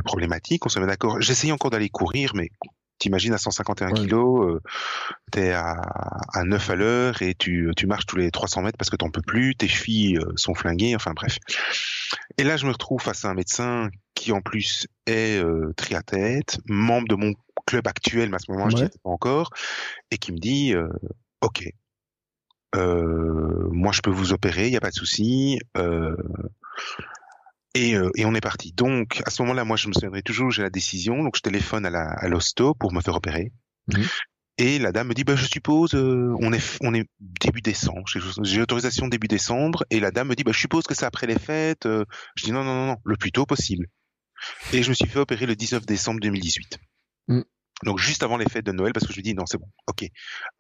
[0.03, 0.65] problématique.
[0.65, 1.21] On se met d'accord.
[1.21, 2.49] J'essayais encore d'aller courir, mais
[3.00, 3.94] t'imagines à 151 Ouais.
[4.02, 4.62] kilos, euh,
[5.32, 5.72] t'es à,
[6.34, 9.10] à 9 à l'heure et tu, tu marches tous les 300 mètres parce que t'en
[9.10, 11.38] peux plus, tes chevilles euh, sont flinguées, enfin bref.
[12.38, 16.60] Et là, je me retrouve face à un médecin qui en plus est euh, triathlète,
[16.68, 17.34] membre de mon
[17.66, 19.50] club actuel, mais à ce moment, je n'y étais pas encore,
[20.12, 20.88] et qui me dit, euh,
[21.42, 21.70] ok,
[22.76, 25.60] euh, moi je peux vous opérer, il n'y a pas de souci.
[25.78, 26.16] Euh,
[27.75, 28.73] et, euh, et on est parti.
[28.73, 31.23] Donc, à ce moment-là, moi, je me souviendrai toujours, j'ai la décision.
[31.23, 33.51] Donc, je téléphone à la- à l'hosto pour me faire opérer.
[33.93, 34.05] Mhm.
[34.58, 38.03] Et la dame me dit, bah, je suppose, euh, on est, on est début décembre.
[38.08, 39.86] J'ai j'ai autorisation début décembre.
[39.89, 41.86] Et la dame me dit, bah, je suppose que c'est après les fêtes.
[41.86, 42.03] Euh,
[42.36, 43.88] Je dis, non, non, non, non, le plus tôt possible.
[44.73, 46.77] Et je me suis fait opérer le 19 décembre 2018.
[47.29, 47.43] Mhm.
[47.84, 49.68] Donc juste avant les fêtes de Noël, parce que je me dis non c'est bon,
[49.88, 50.06] ok.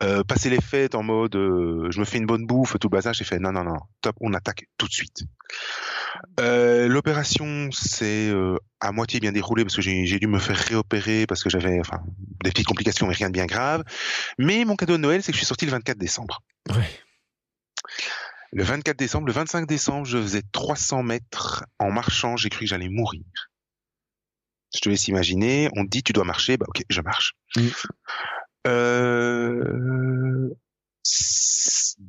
[0.03, 2.95] Euh, passer les fêtes en mode, euh, je me fais une bonne bouffe, tout le
[2.95, 5.23] bazar, j'ai fait non non non, top, on attaque tout de suite.
[6.39, 10.57] Euh, L'opération s'est euh, à moitié bien déroulée parce que j'ai j'ai dû me faire
[10.57, 11.99] réopérer parce que j'avais enfin
[12.43, 13.83] des petites complications mais rien de bien grave.
[14.37, 16.41] Mais mon cadeau de Noël c'est que je suis sorti le 24 décembre.
[16.69, 16.89] Ouais.
[18.51, 22.65] Le 24 décembre, le 25 décembre, je faisais 300 mètres en marchant, j'ai cru que
[22.65, 23.21] j'allais mourir.
[24.73, 27.33] Je te laisse imaginer, on te dit tu dois marcher, bah ok, je marche.
[27.55, 27.67] Mm.
[28.67, 30.49] Euh,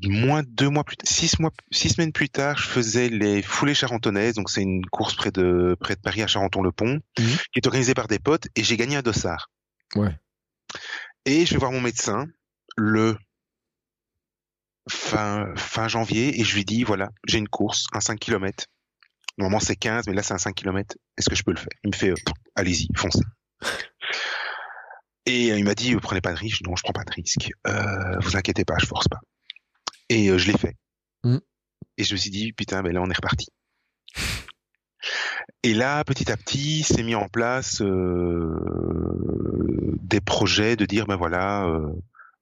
[0.02, 3.74] moins de deux mois plus six mois, six semaines plus tard, je faisais les foulées
[3.74, 7.36] charentonnaises, donc c'est une course près de près de Paris à Charenton-le-Pont, Mhm.
[7.52, 9.50] qui est organisée par des potes, et j'ai gagné un dossard.
[9.94, 10.16] Ouais.
[11.24, 12.26] Et je vais voir mon médecin
[12.76, 13.16] le
[14.88, 18.66] fin fin janvier, et je lui dis voilà, j'ai une course, un 5 km.
[19.40, 20.96] Normalement c'est 15, mais là c'est un 5 km.
[21.16, 21.72] Est-ce que je peux le faire?
[21.82, 22.14] Il me fait euh,
[22.54, 23.22] allez-y, foncez.
[25.26, 26.60] Et euh, il m'a dit, euh, prenez pas de risque.
[26.66, 27.50] Non, je prends pas de risque.
[27.66, 29.20] Euh, vous inquiétez pas, je force pas.
[30.08, 30.76] Et je l'ai fait.
[31.24, 31.38] Mm.
[31.98, 33.48] Et je me suis dit, putain, ben là, on est reparti.
[35.62, 37.80] Et là, petit à petit, s'est mis en place
[40.02, 41.66] des projets de dire, ben voilà,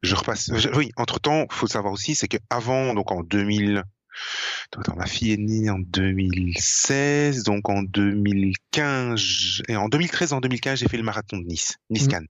[0.02, 0.50] je repasse.
[0.54, 3.82] je- oui, entre temps, faut savoir aussi, c'est que avant, donc en 2000,
[4.76, 10.78] Attends, ma fille est née en 2016, donc en 2015 et en 2013, en 2015,
[10.80, 12.08] j'ai fait le marathon de Nice, Nice Mhm.
[12.08, 12.26] Cannes.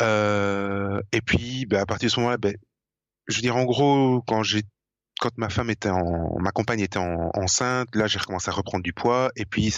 [0.00, 2.54] Euh, et puis, ben, à partir de ce moment-là, ben,
[3.28, 4.62] je veux dire, en gros, quand j'ai,
[5.20, 8.82] quand ma femme était en, ma compagne était en- enceinte, là, j'ai recommencé à reprendre
[8.82, 9.72] du poids, et puis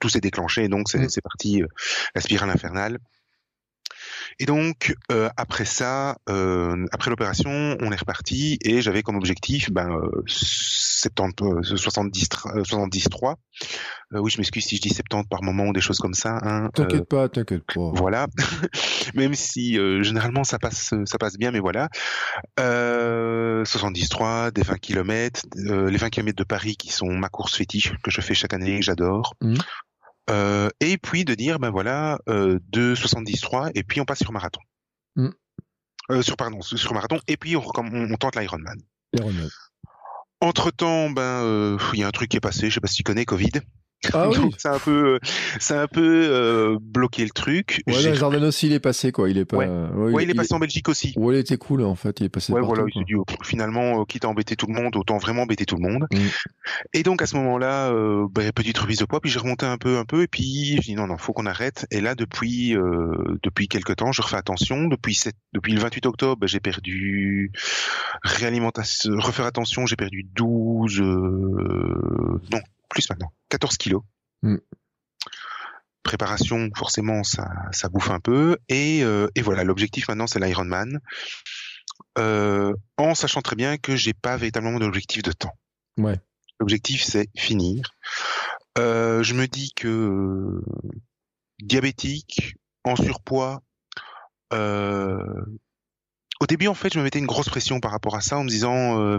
[0.00, 1.66] tout s'est déclenché, et donc c'est, c'est parti, euh,
[2.14, 2.98] la spirale infernale.
[4.40, 9.70] Et donc euh, après ça, euh, après l'opération, on est reparti et j'avais comme objectif
[9.70, 13.36] ben euh, 70, euh, 70, euh, 70 3.
[14.14, 16.38] Euh, oui, je m'excuse si je dis 70 par moment ou des choses comme ça.
[16.42, 17.92] Hein, euh, T'inquiète pas, t'inquiète pas.
[17.94, 18.28] voilà.
[19.14, 21.90] Même si euh, généralement ça passe ça passe bien, mais voilà.
[22.58, 27.92] Euh, 73, des 20 km, les 20 km de Paris qui sont ma course fétiche
[28.02, 29.34] que je fais chaque année, que j'adore.
[29.42, 29.58] Mhm.
[30.30, 34.32] Euh, et puis de dire ben voilà euh, de 73 et puis on passe sur
[34.32, 34.60] marathon.
[35.16, 35.34] Mhm.
[36.10, 38.78] Euh, sur pardon sur marathon et puis on, on, on tente l'Ironman.
[39.12, 39.48] Ironman.
[40.40, 42.88] Entre temps ben euh, il y a un truc qui est passé, je sais pas
[42.88, 43.52] si tu connais Covid.
[44.12, 44.36] Ah oui.
[44.36, 45.18] Donc ça a un peu, euh,
[45.58, 47.82] ça a un peu euh, bloqué le truc.
[47.86, 49.28] Ouais, Jordan aussi, il est passé, quoi.
[49.28, 49.58] Il est pas.
[49.58, 49.68] Ouais.
[49.68, 51.12] ouais, ouais, il est passé en Belgique aussi.
[51.16, 52.20] Ouais, il était cool, en fait.
[52.20, 54.56] Il est passé Ouais, partout, voilà, il s'est dit, oh, finalement, euh, quitte à embêter
[54.56, 56.06] tout le monde, autant vraiment embêter tout le monde.
[56.12, 56.18] Mm.
[56.94, 59.78] Et donc, à ce moment-là, euh, ben, petite remise de poids, puis j'ai remonté un
[59.78, 61.86] peu, un peu, et puis je dis, non, non, faut qu'on arrête.
[61.90, 64.86] Et là, depuis, euh, depuis quelques temps, je refais attention.
[64.88, 65.18] Depuis
[65.52, 67.52] depuis le 28 octobre, ben, j'ai perdu
[68.22, 74.02] réalimentation, refaire attention, j'ai perdu 12, euh, non, plus maintenant, 14 kilos.
[74.42, 74.56] Mm.
[76.02, 78.58] Préparation, forcément, ça, ça bouffe un peu.
[78.68, 81.00] Et, euh, et voilà, l'objectif maintenant, c'est l'Ironman.
[82.18, 85.56] Euh, en sachant très bien que j'ai pas véritablement d'objectif de temps.
[85.96, 86.18] Ouais.
[86.58, 87.90] L'objectif, c'est finir.
[88.78, 90.60] Euh, je me dis que
[91.60, 93.62] diabétique, en surpoids,
[94.52, 98.44] au début, en fait, je me mettais une grosse pression par rapport à ça en
[98.44, 99.18] me disant,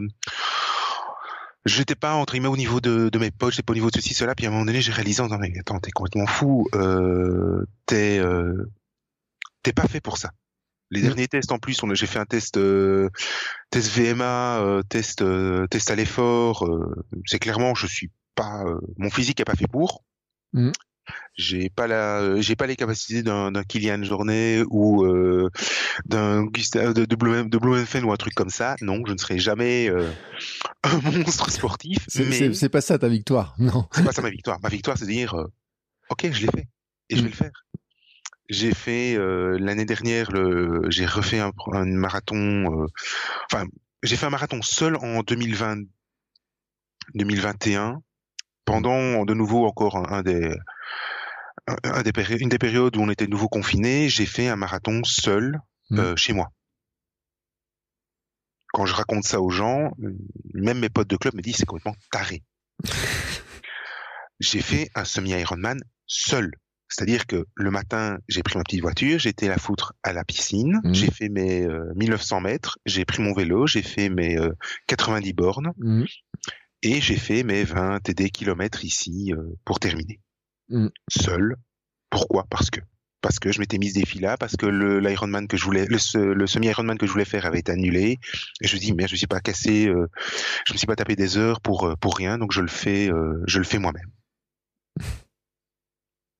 [1.65, 3.95] j'étais pas entre guillemets au niveau de, de mes potes, j'étais pas au niveau de
[3.95, 4.35] ceci, cela.
[4.35, 7.65] Puis à un moment donné, j'ai réalisé, en disant, mais attends, t'es complètement fou, euh,
[7.85, 8.69] t'es, euh,
[9.63, 10.31] t'es pas fait pour ça.
[10.89, 11.03] Les Mm.
[11.05, 13.09] derniers tests en plus, j'ai fait un test, euh,
[13.69, 16.65] test VMA, euh, test, euh, test à l'effort.
[16.67, 20.03] euh, c'est clairement, je suis pas, euh, mon physique est pas fait pour.
[20.53, 20.71] Mm.
[21.35, 25.49] J'ai pas la, j'ai pas les capacités d'un, d'un Kylian Jornet ou euh,
[26.05, 28.75] d'un Gustave de, de, de Blumenfeld ou un truc comme ça.
[28.81, 30.05] Non, je ne serai jamais euh,
[30.83, 32.05] un monstre sportif.
[32.07, 33.87] C'est mais c'est- c'est pas ça ta victoire, non.
[33.91, 34.59] c'est pas ça ma victoire.
[34.61, 35.47] Ma victoire, c'est de dire, euh,
[36.09, 36.67] ok, je l'ai fait
[37.09, 37.23] et je Mm.
[37.23, 37.51] vais le faire.
[38.49, 42.83] J'ai fait euh, l'année dernière, le, j'ai refait un, un marathon.
[42.83, 42.85] euh,
[43.51, 43.65] Enfin,
[44.03, 45.83] j'ai fait un marathon seul en 2020,
[47.15, 48.01] 2021,
[48.65, 50.53] pendant de nouveau encore un, un des
[51.67, 54.55] un des péri- une des périodes où on était de nouveau confiné, j'ai fait un
[54.55, 55.59] marathon seul
[55.89, 55.99] Mm.
[55.99, 56.49] euh, chez moi.
[58.73, 60.15] Quand je raconte ça aux gens, euh,
[60.53, 62.43] même mes potes de club me disent c'est complètement taré.
[64.39, 66.51] j'ai fait un semi-Ironman seul.
[66.87, 70.23] C'est-à-dire que le matin, j'ai pris ma petite voiture, j'ai été la foutre à la
[70.25, 70.93] piscine, Mhm.
[70.93, 74.51] j'ai fait mes euh, 1900 mètres, j'ai pris mon vélo, j'ai fait mes euh,
[74.87, 76.05] 90 bornes Mhm.
[76.83, 80.19] et j'ai fait mes 20 et des kilomètres ici euh, pour terminer.
[80.71, 80.89] Mhm.
[81.09, 81.55] Seul.
[82.09, 82.45] Pourquoi?
[82.49, 82.79] Parce que
[83.21, 85.85] parce que je m'étais mis ce défi là, parce que le l'Ironman que je voulais,
[85.85, 88.17] le, se- le semi-Ironman que je voulais faire avait été annulé.
[88.61, 90.07] Et je me dis, mais je me suis pas cassé, euh,
[90.65, 93.11] je me suis pas tapé des heures pour euh, pour rien, donc je le fais,
[93.11, 94.09] euh, je le fais moi-même.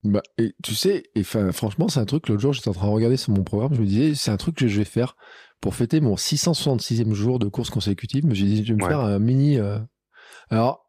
[0.04, 2.92] Bah, et tu sais, et franchement, c'est un truc, l'autre jour, j'étais en train de
[2.92, 5.16] regarder sur mon programme, je me disais, c'est un truc que je vais faire
[5.60, 8.24] pour fêter mon 666e jour de course consécutive.
[8.24, 8.90] Je me suis dit, je vais me Ouais.
[8.90, 9.60] faire un mini.
[9.60, 9.78] euh,
[10.50, 10.81] Alors,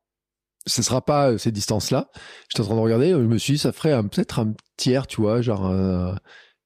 [0.67, 2.09] ce sera pas euh, ces distances-là.
[2.49, 5.07] J'étais en train de regarder, je me suis dit, ça ferait un- peut-être un tiers,
[5.07, 6.17] tu vois, genre un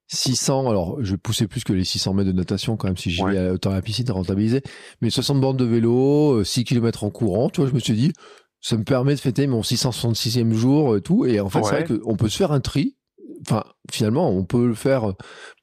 [0.08, 0.68] 600.
[0.70, 3.50] Alors, je pousser plus que les 600 mètres de natation quand même, si j'y vais
[3.50, 4.62] autant à la piscine, rentabiliser.
[5.00, 7.94] Mais 60 bornes de vélo, euh, 6 km en courant, tu vois, je me suis
[7.94, 8.12] dit,
[8.60, 11.26] ça me permet de fêter mon 666e jour et tout.
[11.26, 12.96] Et en fait, c'est vrai qu'on peut se faire un tri.
[13.42, 15.04] Enfin, finalement, on peut le faire,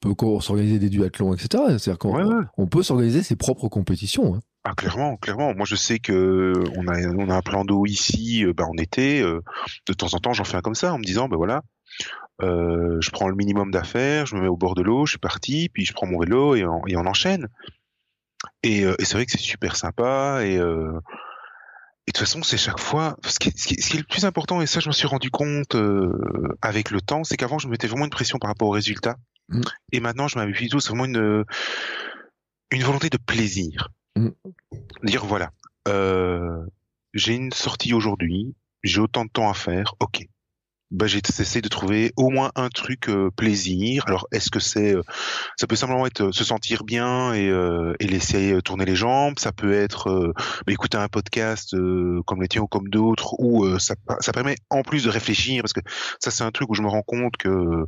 [0.05, 1.63] on peut s'organiser des duathlons, etc.
[1.69, 2.45] C'est-à-dire qu'on ouais.
[2.57, 4.35] on peut s'organiser ses propres compétitions.
[4.35, 4.41] hein.
[4.65, 5.53] Ah clairement, clairement.
[5.53, 8.77] Moi je sais que on a on a un plan d'eau ici, euh, bah, en
[8.77, 9.21] été.
[9.21, 9.41] euh,
[9.87, 11.61] de temps en temps, j'en fais un comme ça en me disant, ben voilà,
[12.41, 15.19] euh, je prends le minimum d'affaires, je me mets au bord de l'eau, je suis
[15.19, 17.47] parti, puis je prends mon vélo et on, et on enchaîne.
[18.63, 20.99] Et, euh, et c'est vrai que c'est super sympa et euh,
[22.05, 23.15] et de toute façon, c'est chaque fois.
[23.25, 24.93] Ce qui, est, ce, qui ce qui est le plus important, et ça, je me
[24.93, 26.11] suis rendu compte euh,
[26.61, 29.15] avec le temps, c'est qu'avant, je mettais vraiment une pression par rapport aux résultats.
[29.47, 29.61] Mm.
[29.93, 31.45] Et maintenant, je m'appuie tout, c'est vraiment une,
[32.71, 33.87] une volonté de plaisir.
[34.15, 34.29] Mm.
[35.03, 35.51] Dire, voilà,
[35.87, 36.65] euh,
[37.13, 40.25] j'ai une sortie aujourd'hui, j'ai autant de temps à faire, ok.
[40.91, 44.03] Bah, j'ai essayé de trouver au moins un truc euh, plaisir.
[44.05, 45.01] Alors, est-ce que c'est, euh,
[45.57, 49.39] ça peut simplement être euh, se sentir bien et, euh, et laisser tourner les jambes.
[49.39, 50.33] Ça peut être
[50.67, 51.75] bah, écouter un podcast
[52.27, 55.73] comme les tiens ou comme d'autres, euh, ça, ça permet en plus de réfléchir parce
[55.73, 55.81] que
[56.19, 57.87] ça c'est un truc où je me rends compte que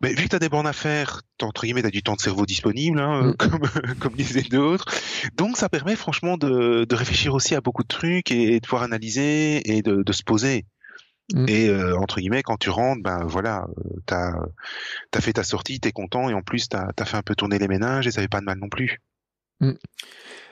[0.00, 2.02] mais vu que tu as des bornes à faire, t'as, entre guillemets, tu as du
[2.02, 3.36] temps de cerveau disponible, hein, Mm.
[3.38, 3.68] comme,
[4.00, 4.86] comme disaient d'autres.
[5.36, 8.82] Donc ça permet franchement de, de réfléchir aussi à beaucoup de trucs et, de pouvoir
[8.82, 10.66] analyser et de, de se poser.
[11.32, 11.46] Mm.
[11.48, 13.66] Et euh, entre guillemets, quand tu rentres, ben voilà,
[14.06, 14.32] t'as
[15.14, 17.58] as fait ta sortie, t'es content et en plus t'as as fait un peu tourner
[17.58, 19.00] les ménages et ça fait pas de mal non plus.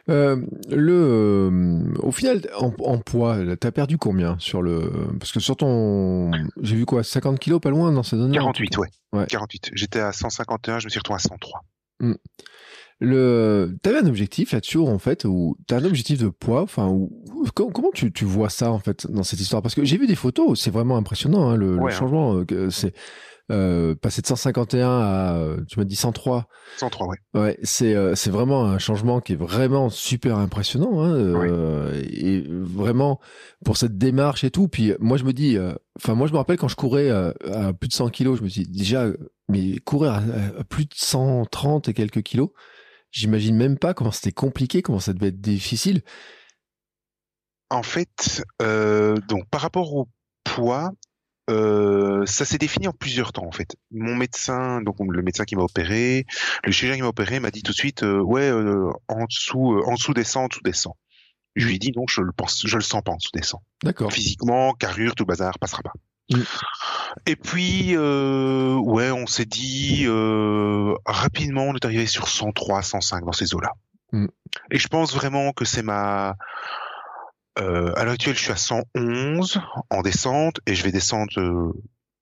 [0.09, 0.37] Euh,
[0.68, 5.57] le, euh, au final, en, en poids, t'as perdu combien sur le Parce que sur
[5.57, 8.88] ton, j'ai vu quoi, 50 kilos, pas loin dans ces zones 48, ouais.
[9.12, 9.27] Ouais.
[9.29, 9.70] 48.
[9.75, 11.61] J'étais à 151, je me suis retrouvé à 103.
[13.05, 17.11] Le, t'avais un objectif là-dessus en fait, ou t'as un objectif de poids, enfin, ou,
[17.53, 19.61] comment tu, tu vois ça en fait dans cette histoire?
[19.61, 21.96] Parce que j'ai vu des photos, c'est vraiment impressionnant hein, le, Ouais, hein.
[21.96, 22.44] changement.
[22.53, 22.94] euh, c'est
[23.50, 26.46] euh, passer de 151 à, euh, tu m'as dit 103.
[26.78, 27.16] 103, ouais.
[27.35, 32.44] Ouais, c'est euh, c'est vraiment un changement qui est vraiment super impressionnant, hein, euh, et
[32.48, 33.20] vraiment
[33.64, 34.68] pour cette démarche et tout.
[34.68, 35.59] Puis moi je me dis,
[35.98, 38.48] enfin moi je me rappelle quand je courais à plus de 100 kilos, je me
[38.48, 39.09] dis déjà,
[39.48, 40.18] mais courir à,
[40.61, 42.50] à plus de 130 et quelques kilos,
[43.11, 46.02] j'imagine même pas comment c'était compliqué, comment ça devait être difficile.
[47.70, 50.09] En fait, donc par rapport au
[50.44, 50.92] poids,
[51.50, 53.76] euh, ça s'est défini en plusieurs temps en fait.
[53.90, 56.26] Mon médecin, donc le médecin qui m'a opéré,
[56.64, 59.74] le chirurgien qui m'a opéré m'a dit tout de suite, euh, ouais, euh, en dessous,
[59.74, 60.96] euh, en dessous des 100, en dessous des 100.
[61.55, 63.42] Je lui ai dit non, je le pense, je le sens pas en dessous des
[63.42, 63.62] 100.
[63.83, 64.12] D'accord.
[64.12, 65.92] Physiquement, carrure, tout bazar, passera pas.
[66.31, 66.42] Mm.
[67.26, 73.24] Et puis, euh, ouais, on s'est dit euh, rapidement, on est arrivé sur 103, 105
[73.24, 73.72] dans ces eaux-là.
[74.12, 74.26] Mm.
[74.70, 76.37] Et je pense vraiment que c'est ma
[77.59, 79.61] euh, à l'heure actuelle, je suis à 111
[79.91, 81.73] en descente et je vais descendre euh,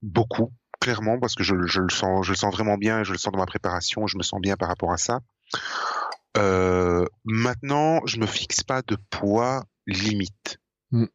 [0.03, 3.12] beaucoup, clairement, parce que je, je, le sens, je le sens vraiment bien et je
[3.12, 4.07] le sens dans ma préparation.
[4.07, 5.21] Je me sens bien par rapport à ça.
[6.37, 10.59] Euh, maintenant, je me fixe pas de poids limite.
[10.90, 11.07] Mm.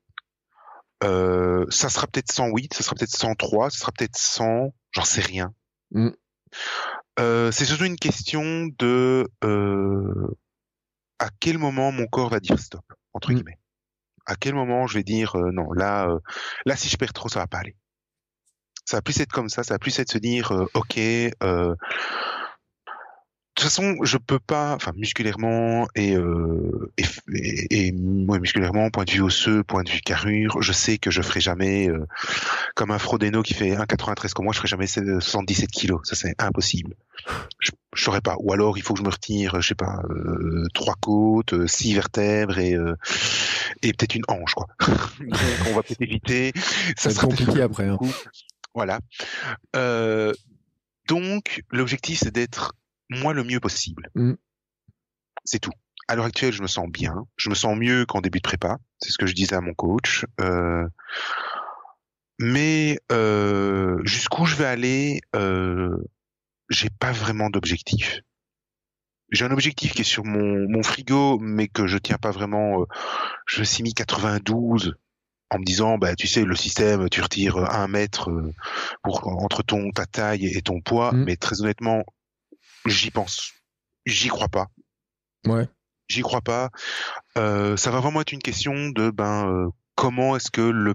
[1.04, 5.22] Euh, ça sera peut-être 108, ça sera peut-être 103, ça sera peut-être 100, j'en sais
[5.22, 5.54] rien.
[5.92, 6.10] Mm.
[7.20, 10.38] Euh, c'est surtout une question de euh,
[11.20, 13.36] à quel moment mon corps va dire stop entre Mm.
[13.36, 13.60] guillemets.
[14.26, 16.20] À quel moment je vais dire euh, non là euh,
[16.66, 17.76] là si je perds trop ça va pas aller.
[18.86, 21.76] Ça va plus être comme ça, ça va plus être se dire euh, ok euh,
[23.56, 29.06] toute façon, je peux pas, enfin musculairement et euh, et, et, et ouais, musculairement, point
[29.06, 32.06] de vue osseux, point de vue carrure, je sais que je ferai jamais euh,
[32.76, 36.36] comme un Frodeno qui fait 1,93 comme moi, je ferai jamais 77 kilos, ça c'est
[36.38, 36.96] impossible.
[37.60, 38.36] Je, je saurais pas.
[38.40, 41.68] Ou alors il faut que je me retire, je sais pas, euh, trois côtes, euh,
[41.68, 42.96] six vertèbres et euh,
[43.82, 44.68] et peut-être une hanche quoi.
[45.70, 46.52] On va peut-être éviter.
[46.98, 47.88] Ça va être compliqué après.
[47.88, 47.98] Hein.
[48.76, 49.00] Voilà.
[49.76, 50.34] Euh,
[51.08, 52.74] donc, l'objectif, c'est d'être
[53.10, 54.10] moi le mieux possible.
[54.16, 54.34] Mm.
[55.44, 55.72] C'est tout.
[56.08, 57.26] À l'heure actuelle, je me sens bien.
[57.36, 58.78] Je me sens mieux qu'en début de prépa.
[59.00, 60.26] C'est ce que je disais à mon coach.
[60.40, 60.88] Euh,
[62.40, 65.96] mais euh, jusqu'où je vais aller, euh,
[66.70, 68.22] j'ai pas vraiment d'objectif.
[69.32, 72.82] J'ai un objectif qui est sur mon, mon frigo, mais que je tiens pas vraiment.
[72.82, 72.86] Euh,
[73.48, 74.94] je suis mis 92
[75.52, 78.54] en me disant, bah, tu sais, le système, tu retires un mètre euh,
[79.04, 81.24] pour entre ton ta taille et ton poids, Mm.
[81.24, 82.04] mais très honnêtement,
[82.86, 83.54] j'y pense,
[84.06, 84.68] j'y crois pas,
[85.46, 85.68] Ouais.
[86.08, 86.70] j'y crois pas.
[87.38, 90.94] Euh, ça va vraiment être une question de ben euh, comment est-ce que le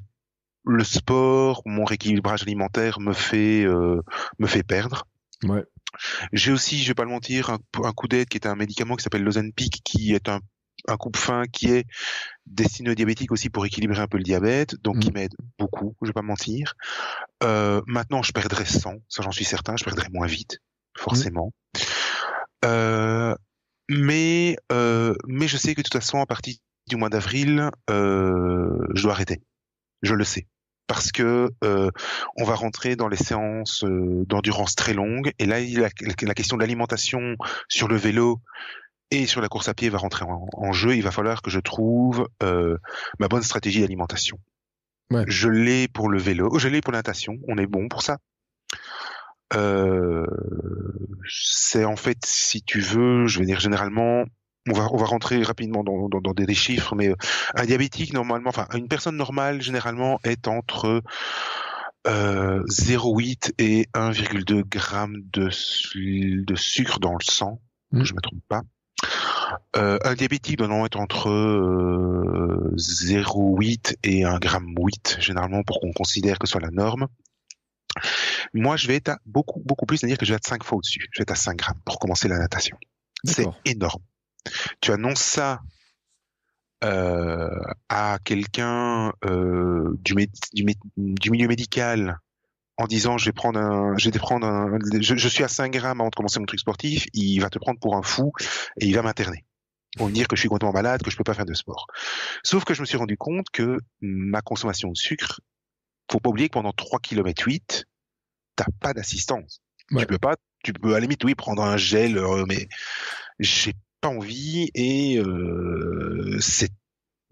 [0.65, 4.03] le sport, mon rééquilibrage alimentaire me fait euh,
[4.39, 5.07] me fait perdre.
[5.45, 5.65] Ouais.
[6.33, 8.95] J'ai aussi, je vais pas le mentir, un, un coup d'aide qui est un médicament
[8.97, 10.41] qui s'appelle l'Ozempic, qui est un,
[10.87, 11.87] un coupe fin qui est
[12.47, 15.01] destiné aux diabétiques aussi pour équilibrer un peu le diabète, donc Mm.
[15.01, 16.75] qui m'aide beaucoup, je vais pas mentir.
[17.43, 20.59] Euh, maintenant, je perdrai 100, ça j'en suis certain, je perdrai moins vite,
[20.97, 21.53] forcément.
[22.65, 23.35] Euh,
[23.89, 26.55] mais euh, mais je sais que de toute façon, à partir
[26.89, 29.43] du mois d'avril, euh, je dois arrêter.
[30.03, 30.47] Je le sais.
[30.87, 31.91] Parce que euh,
[32.37, 35.89] on va rentrer dans les séances d'endurance très longues et là la,
[36.23, 37.37] la question de l'alimentation
[37.69, 38.41] sur le vélo
[39.13, 40.97] et sur la course à pied va rentrer en, en jeu.
[40.97, 42.77] Il va falloir que je trouve euh,
[43.21, 44.39] ma bonne stratégie d'alimentation.
[45.13, 45.25] Ouais.
[45.29, 47.39] Je l'ai pour le vélo, je l'ai pour la natation.
[47.49, 48.19] On est bon pour ça.
[49.55, 50.27] Euh,
[51.29, 54.25] c'est en fait, si tu veux, je vais dire généralement,
[54.69, 57.17] on va on va rentrer rapidement dans, dans, dans des, des chiffres, mais euh,
[57.55, 61.03] un diabétique normalement, enfin une personne normale généralement est entre
[62.07, 65.51] euh, 0,8 et 1,2 grammes de,
[66.45, 67.61] de sucre dans le sang,
[67.93, 68.05] Mm.
[68.05, 68.63] je me trompe pas.
[69.77, 75.93] Euh, un diabétique doit être entre euh, 0,8 et 1 gramme 8 généralement pour qu'on
[75.93, 77.09] considère que ce soit la norme.
[78.55, 80.79] Moi, je vais être à beaucoup, beaucoup plus, c'est-à-dire que je vais être 5 fois
[80.79, 81.07] au-dessus.
[81.13, 82.77] Je vais être à 5 grammes pour commencer la natation.
[83.25, 84.03] C'est énorme.
[84.81, 85.61] Tu annonces ça
[86.83, 90.15] euh, à quelqu'un euh, du,
[91.31, 92.19] milieu médical
[92.79, 95.71] en disant je vais prendre un, je vais prendre un, je, je suis à 5
[95.71, 98.33] grammes avant de commencer mon truc sportif, il va te prendre pour un fou
[98.81, 99.45] et il va m'interner.
[99.99, 101.87] Pour me dire que je suis complètement malade, que je peux pas faire de sport.
[102.45, 105.41] Sauf que je me suis rendu compte que ma consommation de sucre,
[106.11, 107.87] faut pas oublier que pendant 3 km 8,
[108.57, 109.61] t'as pas d'assistance.
[109.91, 110.01] Ouais.
[110.01, 112.69] Tu peux pas, tu peux à la limite oui prendre un gel, euh, mais
[113.39, 116.71] j'ai pas envie et euh, c'est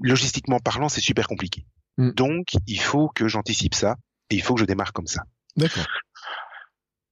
[0.00, 1.66] logistiquement parlant c'est super compliqué.
[1.96, 2.10] Mm.
[2.12, 3.96] Donc il faut que j'anticipe ça
[4.30, 5.22] et il faut que je démarre comme ça.
[5.56, 5.86] D'accord.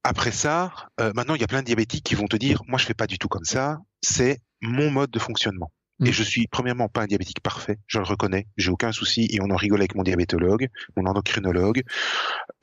[0.02, 2.78] Après ça, euh, maintenant il y a plein de diabétiques qui vont te dire moi
[2.78, 5.72] je fais pas du tout comme ça, c'est mon mode de fonctionnement.
[5.98, 6.06] Mm.
[6.06, 9.40] Et je suis premièrement pas un diabétique parfait, je le reconnais, j'ai aucun souci et
[9.40, 11.82] on en rigole avec mon diabétologue, mon endocrinologue,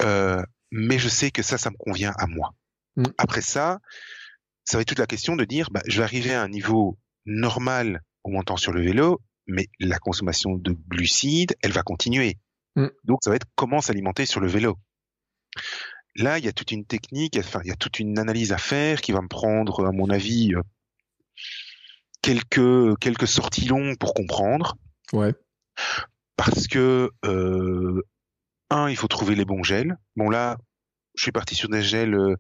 [0.02, 0.42] euh,
[0.72, 2.54] mais je sais que ça, ça me convient à moi.
[2.96, 3.06] Mm.
[3.18, 3.80] Après ça,
[4.66, 6.98] ça va être toute la question de dire, bah, je vais arriver à un niveau
[7.26, 12.38] normal en montant sur le vélo, mais la consommation de glucides, elle va continuer.
[12.76, 12.88] Mm.
[13.04, 14.78] Donc ça va être comment s'alimenter sur le vélo.
[16.16, 18.60] Là, il y a toute une technique, enfin, il y a toute une analyse à
[18.60, 20.62] faire qui va me prendre, à mon avis, euh,
[22.24, 24.78] quelques quelques sorties longues pour comprendre,
[25.12, 25.36] Ouais.
[26.38, 28.02] parce que euh,
[28.72, 29.98] un, il faut trouver les bons gels.
[30.16, 30.58] Bon là,
[31.16, 32.36] je suis parti sur des gels euh,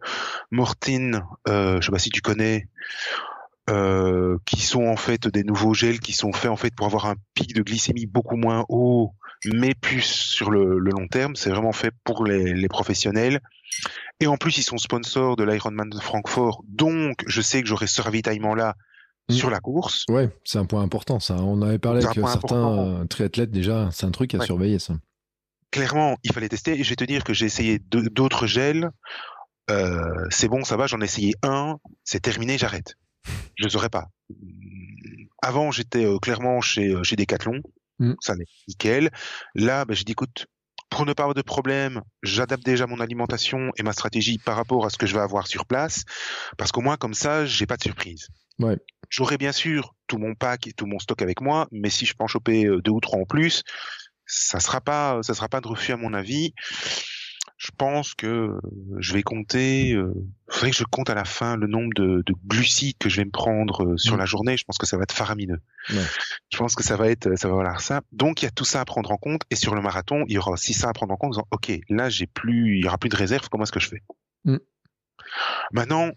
[0.50, 2.67] Mortine, euh, je sais pas si tu connais,
[3.69, 7.06] euh, qui sont en fait des nouveaux gels qui sont faits en fait pour avoir
[7.06, 9.13] un pic de glycémie beaucoup moins haut,
[9.46, 11.36] mais plus sur le, le long terme.
[11.36, 13.41] C'est vraiment fait pour les, les professionnels.
[14.19, 17.88] Et en plus, ils sont sponsors de l'Ironman de Francfort, donc je sais que j'aurai
[17.88, 18.76] ce ravitaillement-là
[19.30, 19.34] Mm.
[19.34, 20.04] sur la course.
[20.10, 21.36] Ouais, c'est un point important, ça.
[21.36, 23.90] On avait parlé avec point certains euh, triathlètes déjà.
[23.92, 24.46] C'est un truc à Ouais.
[24.46, 24.96] surveiller, ça.
[25.72, 26.80] Clairement, il fallait tester.
[26.80, 28.92] Et je vais te dire que j'ai essayé d'autres gels.
[29.72, 30.88] Euh, c'est bon, ça va.
[30.88, 31.78] J'en ai essayé un.
[32.04, 32.58] C'est terminé.
[32.58, 32.96] J'arrête.
[33.56, 34.08] Je saurais pas.
[35.42, 37.62] Avant, j'étais euh, clairement chez euh, chez Decathlon.
[38.00, 38.13] Mm.
[38.19, 39.10] Ça n'est nickel.
[39.56, 40.48] Là, ben, j'ai dit écoute,
[40.90, 44.86] pour ne pas avoir de problème, j'adapte déjà mon alimentation et ma stratégie par rapport
[44.86, 46.04] à ce que je vais avoir sur place,
[46.58, 48.27] parce qu'au moins comme ça, j'ai pas de surprise.
[48.60, 48.77] Ouais.
[49.10, 52.13] J'aurai bien sûr tout mon pack et tout mon stock avec moi, mais si je
[52.13, 53.63] peux en choper euh, deux ou trois en plus,
[54.25, 56.54] ça sera pas, ça sera pas de refus à mon avis.
[57.58, 58.60] Je pense que euh,
[58.99, 59.93] je vais compter.
[59.93, 60.13] Euh,
[60.49, 63.25] faudrait que je compte à la fin le nombre de, de glucides que je vais
[63.25, 64.19] me prendre euh, sur Mm.
[64.19, 64.58] la journée.
[64.58, 65.62] Je pense que ça va être faramineux.
[65.89, 68.01] Je pense que ça va être, ça va valoir ça.
[68.12, 69.41] Donc il y a tout ça à prendre en compte.
[69.49, 71.29] Et sur le marathon, il y aura aussi ça à prendre en compte.
[71.29, 73.47] En disant, ok, là j'ai plus, il y aura plus de réserve.
[73.49, 74.04] Comment est-ce que je fais?
[74.45, 74.58] Mm.
[75.71, 76.10] Maintenant,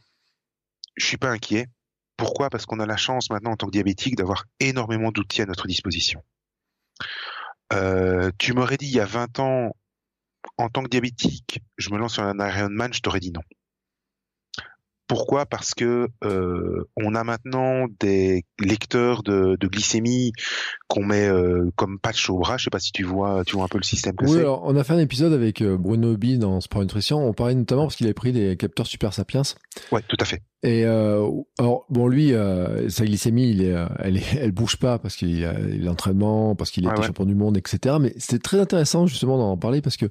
[0.96, 1.66] je suis pas inquiet.
[2.16, 2.48] Pourquoi?
[2.50, 5.66] Parce qu'on a la chance maintenant en tant que diabétique d'avoir énormément d'outils à notre
[5.68, 6.22] disposition.
[7.72, 9.76] Euh, tu m'aurais dit il y a 20 ans
[10.58, 13.42] en tant que diabétique, je me lance sur un Ironman, je t'aurais dit non.
[15.08, 15.46] Pourquoi?
[15.46, 20.32] Parce que euh, on a maintenant des lecteurs de, de glycémie
[20.88, 22.56] qu'on met euh, comme patch au bras.
[22.56, 24.62] Je sais pas si tu vois, tu vois un peu le système que Oui, alors
[24.64, 27.26] on a fait un épisode avec euh, Bruno Obi dans Sport Nutrition.
[27.26, 29.42] On parlait notamment parce qu'il avait pris des capteurs Super Sapiens.
[29.90, 30.42] Ouais, tout à fait.
[30.62, 31.28] Et euh,
[31.58, 35.44] alors bon, lui, euh, sa glycémie, il est, elle, est, elle bouge pas parce qu'il
[35.44, 37.06] a l'entraînement, parce qu'il Ouais, ouais.
[37.06, 37.96] champion du monde, etc.
[38.00, 40.06] Mais c'était très intéressant justement d'en parler parce que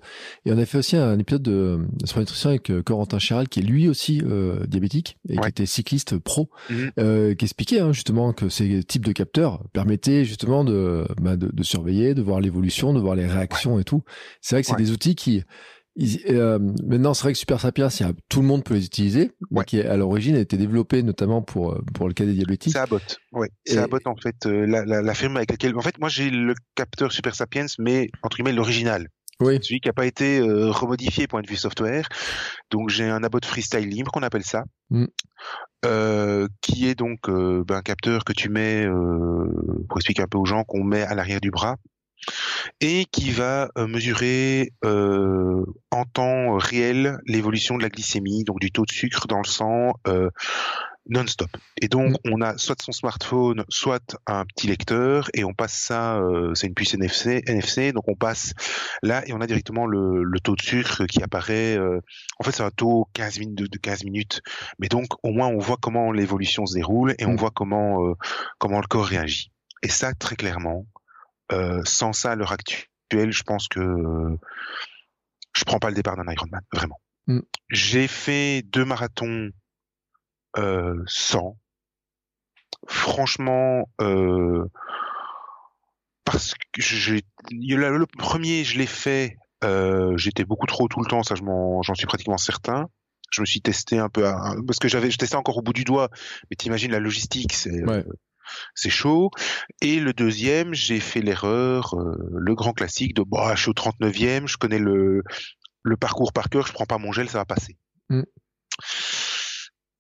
[0.46, 3.64] et on a fait aussi un épisode de, Sport Nutrition avec Corentin Chiral qui est
[3.64, 4.22] lui aussi
[4.68, 7.36] diabétique et qui était cycliste pro, Mhm.
[7.36, 11.64] qui expliquait hein, justement que ces types de capteurs permettaient justement de, bah, de, de
[11.64, 14.04] surveiller, de voir l'évolution, de voir les réactions et tout.
[14.42, 14.78] C'est vrai que c'est Ouais.
[14.80, 15.44] des outils qui
[15.98, 19.32] ils- euh, maintenant, c'est vrai que Super Sapiens, a- tout le monde peut les utiliser,
[19.50, 19.66] mais Ouais.
[19.66, 22.74] qui à l'origine a été développé notamment pour euh, pour le cas des diabétiques.
[22.74, 23.18] C'est Abbott.
[23.32, 25.74] Ouais, c'est Abbott en fait, euh, la, la, la firme avec laquelle.
[25.78, 29.08] En fait, moi j'ai le capteur Super Sapiens, mais entre guillemets l'original,
[29.42, 32.08] Oui, celui qui n'a pas été euh, remodifié point de vue software.
[32.72, 35.06] Donc j'ai un Abbott Freestyle libre qu'on appelle ça, Mm.
[35.86, 39.46] euh, qui est donc euh, ben, un capteur que tu mets, euh,
[39.90, 41.76] pour expliquer un peu aux gens, qu'on met à l'arrière du bras
[42.82, 48.72] et qui va euh, mesurer euh, en temps réel l'évolution de la glycémie, donc du
[48.72, 50.30] taux de sucre dans le sang euh,
[51.10, 51.50] non-stop.
[51.82, 56.18] Et donc on a soit son smartphone, soit un petit lecteur, et on passe ça,
[56.18, 58.54] euh, c'est une puce NFC, NFC, donc on passe
[59.04, 61.78] là et on a directement le, le taux de sucre qui apparaît.
[61.78, 62.00] euh,
[62.40, 64.42] en fait, c'est un taux 15 minutes de, de 15 minutes,
[64.80, 67.38] mais donc au moins on voit comment l'évolution se déroule et on Mm.
[67.38, 68.14] voit comment euh,
[68.58, 69.52] comment le corps réagit.
[69.84, 70.86] Et ça, très clairement,
[71.52, 74.38] euh, sans ça, à l'heure actuelle, je pense que euh,
[75.56, 77.00] je prends pas le départ d'un Ironman, vraiment.
[77.28, 77.40] Mm.
[77.70, 79.50] J'ai fait deux marathons
[80.58, 81.58] euh, sans.
[82.88, 84.66] Franchement, euh,
[86.24, 89.38] parce que j'ai le, premier, je l'ai fait.
[89.64, 92.88] Euh, J'étais beaucoup trop tout le temps, ça j'en suis pratiquement certain.
[93.32, 95.74] Je me suis testé un peu à- parce que j'avais, je testais encore au bout
[95.74, 96.10] du doigt.
[96.50, 98.06] Mais t'imagines la logistique, c'est Ouais.
[98.06, 98.14] euh,
[98.76, 99.32] c'est chaud.
[99.82, 103.74] Et le deuxième, j'ai fait l'erreur, euh, le grand classique de bah, je suis au
[103.74, 105.24] 39e, je connais le,
[105.84, 107.78] le parcours par cœur, je prends pas mon gel, ça va passer.
[108.10, 108.22] Mm.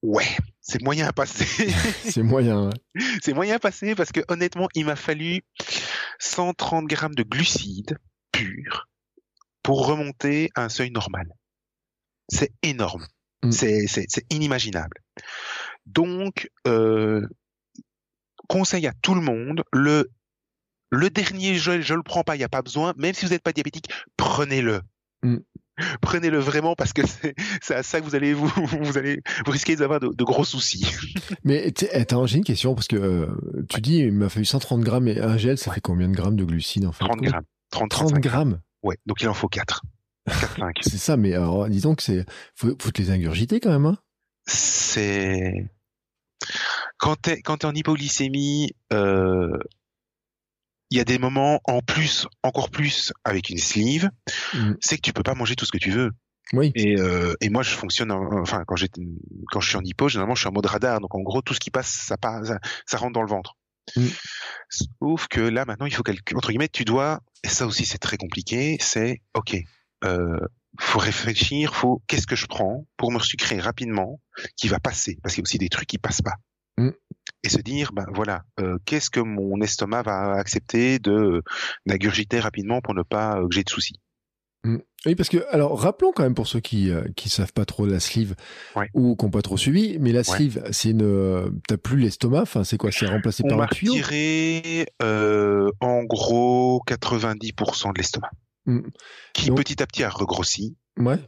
[0.02, 1.46] Ouais, c'est moyen à passer.
[2.04, 2.68] c'est moyen.
[2.68, 2.74] ouais.
[3.24, 5.42] c'est moyen à passer parce que honnêtement, il m'a fallu
[6.20, 7.98] 130 grammes de glucides
[8.32, 8.88] purs
[9.64, 11.28] pour remonter à un seuil normal.
[12.30, 13.08] C'est énorme.
[13.44, 13.52] Mm.
[13.52, 14.98] C'est, inimaginable.
[15.86, 17.28] Donc, euh,
[18.48, 20.12] conseil à tout le monde, le,
[20.90, 23.32] le dernier gel, je le prends pas, il n'y a pas besoin, même si vous
[23.32, 24.82] n'êtes pas diabétique, prenez-le.
[25.24, 25.38] Mm.
[26.02, 28.48] Prenez-le vraiment parce que c'est, à ça que vous allez vous,
[28.82, 30.86] vous allez, vous risquez d'avoir de, de gros soucis.
[31.44, 35.08] Mais attends, j'ai une question parce que euh, tu dis il m'a fallu 130 grammes
[35.08, 37.06] et un gel, ça fait combien de grammes de glucides en fait?
[37.06, 37.44] 30 grammes.
[37.72, 38.62] 30, 30 35 grammes.
[38.84, 39.82] Ouais, donc il en faut 4.
[40.28, 40.78] 4, 5.
[40.82, 43.86] C'est ça, mais alors dis donc c'est faut, faut te les ingurgiter quand même.
[43.86, 43.98] Hein?
[44.48, 45.68] C'est
[46.98, 49.58] quand t'es quand t'es en hypoglycémie, euh,
[50.92, 54.10] il y a des moments en plus, encore plus avec une sleeve,
[54.54, 54.74] Mm.
[54.82, 56.12] c'est que tu peux pas manger tout ce que tu veux.
[56.54, 56.72] Oui.
[56.76, 58.88] Et, euh, et moi, je fonctionne, en- enfin quand j'ai
[59.52, 61.54] quand je suis en hypo, généralement, je suis en mode radar, donc en gros, tout
[61.56, 63.56] ce qui passe, ça passe, ça, ça rentre dans le ventre.
[63.96, 64.06] Mm.
[64.70, 67.98] Sauf que là, maintenant, il faut calculer entre guillemets, tu dois, et ça aussi, c'est
[67.98, 68.78] très compliqué.
[68.80, 69.58] C'est ok.
[70.04, 70.40] Euh,
[70.80, 74.20] faut réfléchir, faut qu'est-ce que je prends pour me sucrer rapidement,
[74.58, 76.36] qui va passer, parce qu'il y a aussi des trucs qui passent pas.
[76.78, 76.90] Mm.
[77.46, 81.44] Et se dire, ben voilà, euh, qu'est-ce que mon estomac va accepter de
[81.86, 83.96] d'ingurgiter rapidement pour ne pas euh, que j'ai de soucis.
[85.06, 87.86] Oui, parce que alors rappelons quand même pour ceux qui euh, qui savent pas trop
[87.86, 88.34] la sleeve
[88.76, 88.90] Ouais.
[88.96, 92.42] ou qui n'ont pas trop suivi, mais la sleeve, c'est une euh, t'as plus l'estomac,
[92.42, 93.94] enfin c'est quoi, c'est remplacé On par un tuyau?
[93.94, 98.32] retiré euh, en gros 90% de l'estomac,
[98.66, 98.80] Mm.
[99.36, 100.76] qui Donc- petit à petit a regrossi.
[100.98, 101.20] Ouais.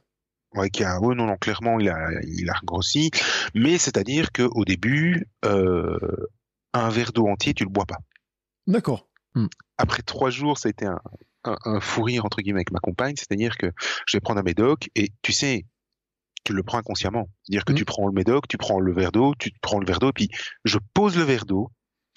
[0.55, 3.11] Ouais, qui a, ouais, non, non, clairement, il a, il a regrossi.
[3.53, 5.99] Mais c'est-à-dire que au début, euh,
[6.73, 7.97] un verre d'eau entier, tu le bois pas.
[8.65, 9.07] D'accord.
[9.77, 10.99] Après trois jours, ça a été un,
[11.43, 13.67] un, un fou rire entre guillemets avec ma compagne, c'est-à-dire que
[14.07, 15.65] je vais prendre un médoc et tu sais,
[16.43, 17.29] tu le prends inconsciemment.
[17.43, 17.77] C'est-à-dire que Mhm.
[17.77, 20.29] tu prends le médoc, tu prends le verre d'eau, tu prends le verre d'eau, puis
[20.65, 21.71] je pose le verre d'eau,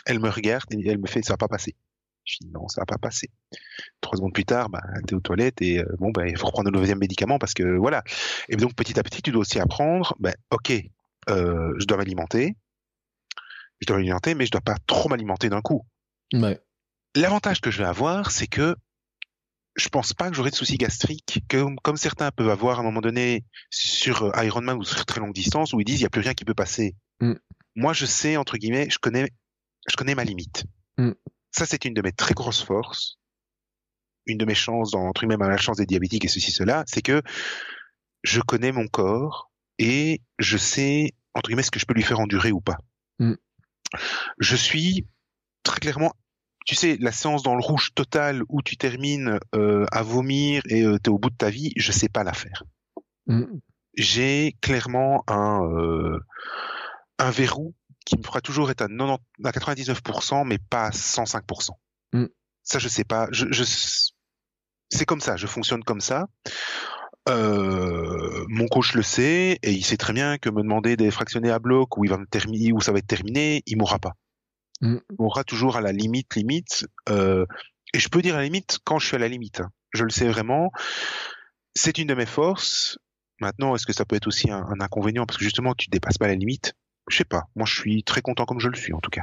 [0.06, 1.74] elle me regarde et elle me fait ça va pas passer.
[2.24, 3.28] Je dis non, ça va pas passer.
[4.00, 6.70] Trois secondes plus tard, bah, t'es aux toilettes et euh, bon, bah, il faut reprendre
[6.70, 8.02] le deuxième médicament parce que voilà.
[8.48, 10.72] Et donc petit à petit, tu dois aussi apprendre, ben ok,
[11.28, 12.56] euh, je dois m'alimenter,
[13.80, 15.86] je dois m'alimenter, mais je dois pas trop m'alimenter d'un coup.
[16.32, 16.60] Ouais.
[17.16, 18.76] L'avantage que je vais avoir, c'est que
[19.76, 22.84] je pense pas que j'aurai de soucis gastriques, que, comme certains peuvent avoir à un
[22.84, 26.06] moment donné sur euh, Ironman ou sur très longue distance, où ils disent il y
[26.06, 26.94] a plus rien qui peut passer.
[27.20, 27.34] Mm.
[27.76, 29.30] Moi, je sais entre guillemets, je connais,
[29.88, 30.64] je connais ma limite.
[30.98, 31.12] Mm.
[31.52, 33.18] Ça, c'est une de mes très grosses forces.
[34.26, 37.02] une de mes chances, dans, entre même la chance des diabétiques et ceci, cela, c'est
[37.02, 37.22] que
[38.22, 42.20] je connais mon corps et je sais, entre guillemets, ce que je peux lui faire
[42.20, 42.78] endurer ou pas.
[43.18, 43.34] Mm.
[44.38, 45.06] Je suis
[45.64, 46.12] très clairement
[46.66, 50.84] tu sais, la séance dans le rouge total où tu termines euh, à vomir et
[50.84, 52.62] euh, tu es au bout de ta vie, je sais pas la faire.
[53.26, 53.58] Mm.
[53.96, 56.20] J'ai clairement un, euh,
[57.18, 57.74] un verrou
[58.10, 61.70] qui me fera toujours être à, 90, à 99%, mais pas à 105%.
[62.12, 62.24] Mm.
[62.64, 63.28] Ça, je sais pas.
[63.30, 63.62] Je, je,
[64.90, 66.26] c'est comme ça, je fonctionne comme ça.
[67.28, 71.50] Euh, mon coach le sait et il sait très bien que me demander des fractionnés
[71.50, 74.14] à bloc où il va me terminer où ça va être terminé, il m'aura pas.
[74.80, 74.96] Mm.
[75.10, 76.86] Il m'aura toujours à la limite, limite.
[77.08, 77.46] Euh,
[77.94, 79.60] et je peux dire à la limite quand je suis à la limite.
[79.60, 79.70] hein.
[79.92, 80.72] Je le sais vraiment.
[81.76, 82.98] C'est une de mes forces.
[83.40, 85.26] Maintenant, est-ce que ça peut être aussi un, un inconvénient?
[85.26, 86.74] Parce que justement tu dépasses pas la limite
[87.08, 87.44] Je sais pas.
[87.56, 89.22] Moi, je suis très content comme je le suis en tout cas.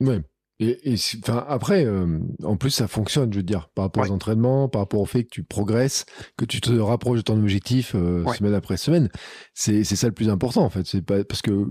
[0.00, 0.20] Ouais.
[0.62, 4.10] Et, enfin, après, euh, en plus, ça fonctionne, je veux dire, par rapport Ouais.
[4.10, 6.04] aux entraînements, par rapport au fait que tu progresses,
[6.36, 8.36] que tu te rapproches de ton objectif euh, Ouais.
[8.36, 9.08] semaine après semaine.
[9.54, 10.86] C'est c'est ça le plus important, en fait.
[10.86, 11.64] C'est pas parce que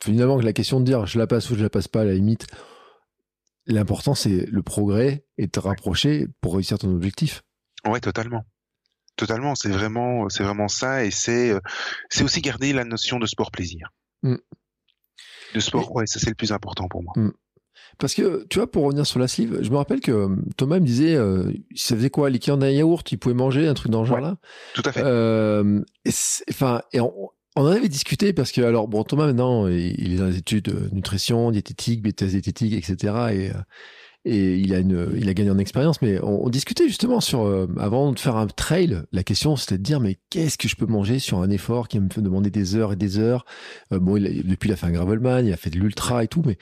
[0.00, 2.14] finalement, la question de dire je la passe ou je la passe pas, à la
[2.14, 2.46] limite,
[3.66, 7.42] l'important c'est le progrès et te rapprocher pour réussir ton objectif.
[7.84, 8.44] Ouais, totalement.
[9.16, 11.60] Totalement, c'est vraiment, c'est vraiment ça, et c'est, euh,
[12.10, 13.88] c'est aussi garder la notion de sport plaisir.
[14.22, 14.36] Mm.
[15.54, 17.12] De sport, ouais, ça c'est le plus important pour moi.
[17.98, 20.80] Parce que, tu vois, pour revenir sur la sleeve, je me rappelle que euh, Thomas
[20.80, 24.00] me disait, euh, ça faisait quoi, l'équivalent d'un yaourt, il pouvait manger, un truc dans
[24.02, 24.22] le genre Ouais.
[24.22, 24.36] là.
[24.74, 25.02] Tout à fait.
[25.02, 26.10] Euh, et
[26.50, 27.12] enfin, et on,
[27.54, 30.36] on en avait discuté parce que, alors, bon, Thomas maintenant, il il est dans les
[30.38, 33.14] études de nutrition, diététique, BTS diététique, etc.
[33.32, 33.50] Et,
[34.26, 36.02] et il a une, il a gagné en expérience.
[36.02, 39.78] Mais on, on discutait justement sur, euh, avant de faire un trail, la question c'était
[39.78, 42.50] de dire, mais qu'est-ce que je peux manger sur un effort qui me fait demander
[42.50, 43.46] des heures et des heures?
[43.92, 46.24] Euh, bon, il a- depuis il a fait un gravelman, il a fait de l'ultra
[46.24, 46.58] et tout, mais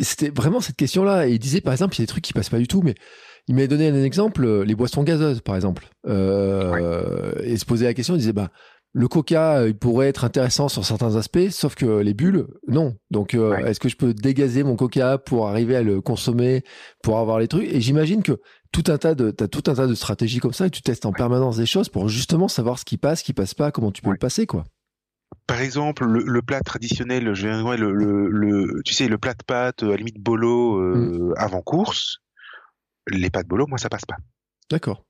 [0.00, 1.26] c'était vraiment cette question-là.
[1.26, 2.82] Et il disait, par exemple, il y a des trucs qui passent pas du tout,
[2.82, 2.94] mais
[3.48, 5.88] il m'avait donné un exemple, euh, les boissons gazeuses, par exemple.
[6.06, 8.50] Euh, Et se posait la question, il disait, bah,
[8.92, 12.96] le coca, euh, il pourrait être intéressant sur certains aspects, sauf que les bulles, non.
[13.10, 13.70] Donc, euh, Ouais.
[13.70, 16.64] est-ce que je peux dégazer mon coca pour arriver à le consommer,
[17.02, 17.64] pour avoir les trucs?
[17.72, 18.40] Et j'imagine que
[18.72, 21.06] tout un tas de, t'as tout un tas de stratégies comme ça et tu testes
[21.06, 23.92] en permanence des choses pour justement savoir ce qui passe, ce qui passe pas, comment
[23.92, 24.14] tu peux Ouais.
[24.14, 24.64] le passer, quoi.
[25.46, 29.44] Par exemple, le, le plat traditionnel, je le, le, le- tu sais, le plat de
[29.44, 32.18] pâtes, euh, à la limite bolo euh, avant course,
[33.08, 34.16] les pâtes bolo, moi ça passe pas.
[34.70, 35.04] D'accord.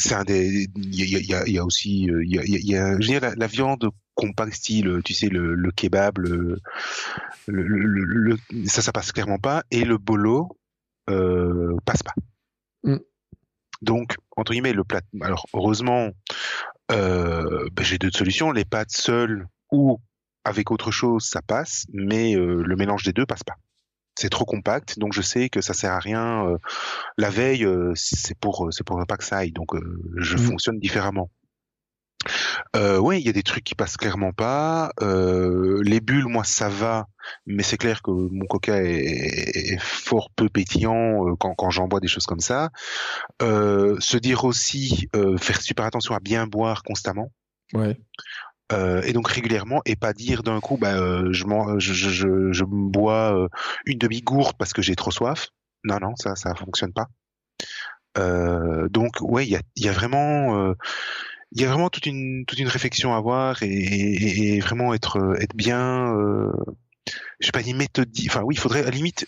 [0.00, 2.42] C'est un des, il y a, y a- y a aussi, euh, il y a,
[2.44, 6.18] y a- je veux dire, la, la viande compacte style, tu sais, le, le kebab,
[6.18, 6.60] le,
[7.46, 10.56] le, le- le- le- ça, ça passe clairement pas, et le bolo
[11.10, 12.14] euh, passe pas.
[12.84, 12.98] Mm.
[13.82, 15.02] Donc, entre guillemets, le plat.
[15.20, 16.10] Alors, heureusement,
[16.92, 18.50] euh, ben, j'ai deux solutions.
[18.52, 20.00] Les pâtes seules ou
[20.44, 23.56] avec autre chose, ça passe, mais euh, le mélange des deux passe pas.
[24.20, 26.44] C'est trop compact, donc je sais que ça sert à rien.
[26.48, 26.58] euh,
[27.18, 30.34] la veille, euh, c'est pour c'est pour ne pas que ça aille, donc euh, je
[30.36, 30.40] Mm.
[30.40, 31.30] fonctionne différemment.
[32.74, 34.90] Euh, ouais, il y a des trucs qui passent clairement pas.
[35.00, 37.06] Euh, les bulles, moi, ça va,
[37.46, 41.86] mais c'est clair que mon coca est, est fort peu pétillant euh, quand, quand j'en
[41.86, 42.70] bois des choses comme ça.
[43.40, 47.30] Euh, se dire aussi euh, faire super attention à bien boire constamment.
[47.72, 47.96] Ouais.
[48.70, 51.46] Euh, et donc régulièrement et pas dire d'un coup bah euh, je,
[51.78, 53.48] je, je, je, bois euh,
[53.86, 55.48] une demi gourde parce que j'ai trop soif.
[55.84, 57.06] Non non ça ça fonctionne pas.
[58.18, 60.74] Euh, donc ouais il y a, y a vraiment euh,
[61.52, 64.92] il y a vraiment toute une toute une réflexion à avoir et, et, et vraiment
[64.92, 66.52] être être bien euh,
[67.40, 68.28] je sais pas dire méthodique.
[68.28, 69.26] Enfin oui il faudrait à la limite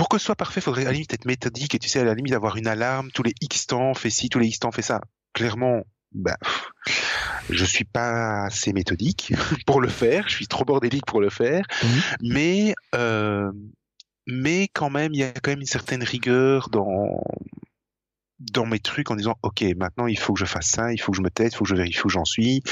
[0.00, 2.00] pour que ce soit parfait, il faudrait à la limite être méthodique et tu sais,
[2.00, 4.60] à la limite avoir une alarme tous les X temps, fais ci, tous les X
[4.60, 5.02] temps, fais ça.
[5.34, 6.36] Clairement, bah,
[7.50, 9.32] je suis pas assez méthodique
[9.66, 12.00] pour le faire, je suis trop bordélique pour le faire, Mhm.
[12.22, 13.50] mais euh,
[14.26, 17.22] mais quand même, il y a quand même une certaine rigueur dans
[18.52, 21.12] dans mes trucs en disant ok maintenant il faut que je fasse ça il faut
[21.12, 22.62] que je me teste il faut que je vérifie où j'en suis.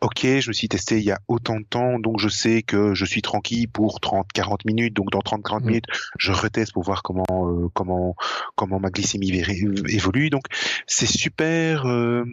[0.00, 2.94] Ok je me suis testé il y a autant de temps donc je sais que
[2.94, 4.94] je suis tranquille pour 30 40 minutes.
[4.94, 5.68] Donc dans 30 40 Mhm.
[5.68, 5.84] minutes
[6.16, 8.14] je reteste pour voir comment euh, comment
[8.54, 10.44] comment ma glycémie vé- évolue donc
[10.86, 12.24] c'est super euh,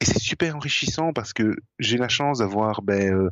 [0.00, 3.30] et c'est super enrichissant parce que j'ai la chance d'avoir ben, euh,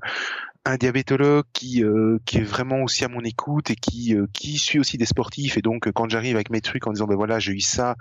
[0.65, 4.57] un diabétologue qui euh, qui est vraiment aussi à mon écoute et qui euh, qui
[4.59, 5.59] suit aussi des sportifs.
[5.59, 7.97] Et donc euh, quand j'arrive avec mes trucs en disant ben voilà j'ai eu ça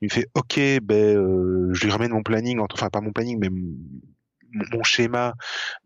[0.00, 3.38] il me fait ok ben euh, je lui ramène mon planning enfin pas mon planning
[3.40, 3.76] mais mon,
[4.72, 5.34] mon schéma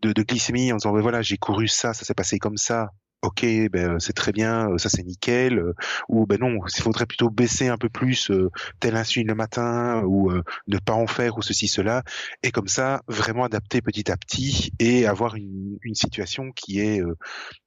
[0.02, 2.90] de, de glycémie en disant ben voilà j'ai couru ça ça s'est passé comme ça
[3.22, 3.40] ok
[3.70, 5.74] ben euh, c'est très bien euh, ça c'est nickel euh,
[6.08, 10.02] ou ben non il faudrait plutôt baisser un peu plus euh, telle insuline le matin
[10.04, 12.02] ou euh, ne pas en faire ou ceci cela
[12.42, 17.00] et comme ça vraiment adapter petit à petit et avoir une, une situation qui est
[17.00, 17.16] euh,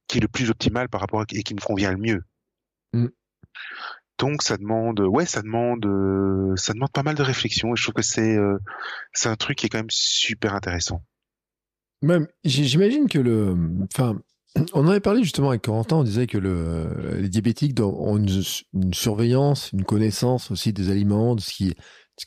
[0.06, 2.22] qui est le plus optimale par rapport à, et qui me convient le mieux
[2.92, 3.06] Mm.
[4.18, 7.72] donc ça demande, ouais, ça demande, euh, ça demande pas mal de réflexion.
[7.72, 8.58] Et je trouve que c'est, euh,
[9.12, 11.02] c'est un truc qui est quand même super intéressant.
[12.02, 14.20] Même, j'imagine que le, enfin,
[14.72, 18.42] on en avait parlé justement avec Corentin, on disait que le, les diabétiques ont une,
[18.92, 21.74] surveillance, une connaissance aussi des aliments, de ce qui,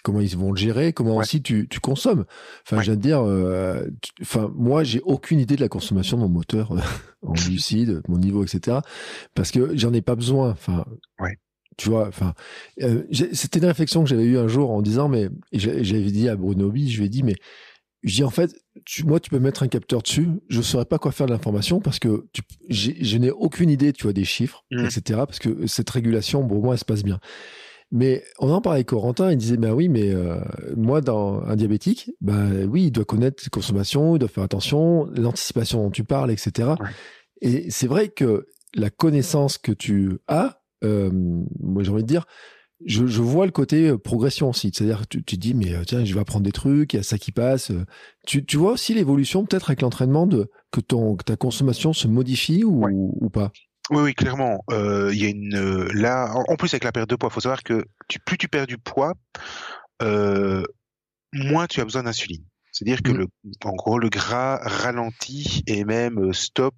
[0.03, 2.25] comment ils vont le gérer, comment aussi tu, tu consommes.
[2.65, 3.85] Enfin, je viens de dire, euh,
[4.21, 6.71] enfin, moi, j'ai aucune idée de la consommation de mon moteur
[7.21, 8.77] en lucide, mon niveau, etc.
[9.35, 10.51] Parce que j'en ai pas besoin.
[10.51, 10.85] Enfin,
[11.19, 11.37] ouais.
[11.77, 12.33] tu vois, enfin,
[12.81, 13.03] euh,
[13.33, 16.69] c'était une réflexion que j'avais eue un jour en disant, mais j'avais dit à Bruno
[16.71, 17.35] Bi, je lui ai dit, mais
[18.03, 18.53] je dis en fait,
[18.85, 21.79] tu, moi, tu peux mettre un capteur dessus, je saurais pas quoi faire de l'information
[21.79, 24.85] parce que tu, je n'ai aucune idée, tu vois, des chiffres, mmh.
[24.85, 25.01] etc.
[25.25, 27.19] Parce que cette régulation, pour moi, elle se passe bien.
[27.91, 30.39] Mais on en parlait avec Corentin, il disait, ben oui, mais euh,
[30.75, 35.05] moi, dans un diabétique, ben oui, il doit connaître ses consommations, il doit faire attention,
[35.15, 36.71] l'anticipation dont tu parles, etc.
[37.41, 41.11] Et c'est vrai que la connaissance que tu as, euh,
[41.59, 42.25] moi j'ai envie de dire,
[42.85, 44.71] je, je, vois le côté euh, progression aussi.
[44.73, 47.03] C'est-à-dire tu, tu te dis, mais tiens, je vais apprendre des trucs, il y a
[47.03, 47.71] ça qui passe.
[48.25, 52.07] Tu, tu vois aussi l'évolution peut-être avec l'entraînement de que, ton, que ta consommation se
[52.07, 52.85] modifie ou,
[53.19, 53.51] ou pas?
[53.89, 54.63] Oui, oui, clairement.
[54.71, 57.41] Euh, y a une euh, là, en, plus avec la perte de poids, il faut
[57.41, 59.13] savoir que tu, plus tu perds du poids,
[60.01, 60.63] euh,
[61.33, 62.45] moins tu as besoin d'insuline.
[62.71, 63.17] C'est-à-dire que mmh.
[63.17, 63.27] le,
[63.65, 66.75] en gros, le gras ralentit et même stop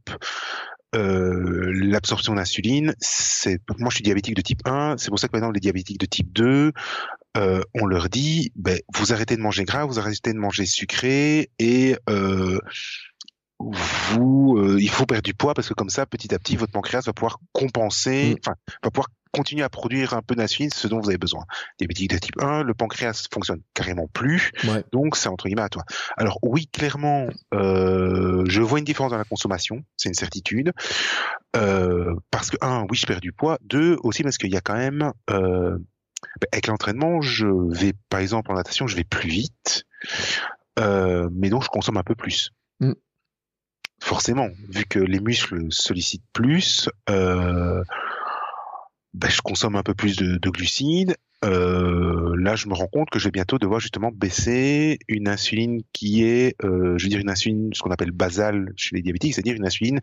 [0.95, 2.95] euh, l'absorption d'insuline.
[2.99, 4.95] C'est moi, je suis diabétique de type 1.
[4.97, 6.71] C'est pour ça que maintenant les diabétiques de type 2,
[7.37, 11.49] euh, on leur dit, ben, vous arrêtez de manger gras, vous arrêtez de manger sucré
[11.59, 12.59] et euh,
[13.59, 16.71] vous, euh, il faut perdre du poids parce que comme ça, petit à petit, votre
[16.71, 18.37] pancréas va pouvoir compenser, mm.
[18.39, 21.43] enfin, va pouvoir continuer à produire un peu d'insuline, ce dont vous avez besoin.
[21.77, 24.51] Diabétique de type 1, le pancréas fonctionne carrément plus,
[24.93, 25.83] donc c'est entre guillemets à toi.
[26.15, 30.71] Alors oui, clairement, euh, je vois une différence dans la consommation, c'est une certitude,
[31.55, 34.61] euh, parce que un, oui, je perds du poids, deux, aussi parce qu'il y a
[34.61, 35.77] quand même, euh,
[36.51, 39.85] avec l'entraînement, je vais, par exemple, en natation, je vais plus vite,
[40.77, 42.51] mais donc je consomme un peu plus.
[42.79, 42.93] Mm
[44.05, 47.83] forcément, vu que les muscles sollicitent plus, euh,
[49.15, 51.15] ben, je consomme un peu plus de, glucides.
[51.43, 55.81] Euh, là, je me rends compte que je vais bientôt devoir justement baisser une insuline
[55.93, 59.35] qui est, euh, je veux dire une insuline, ce qu'on appelle basale chez les diabétiques,
[59.35, 59.99] c'est-à-dire une insuline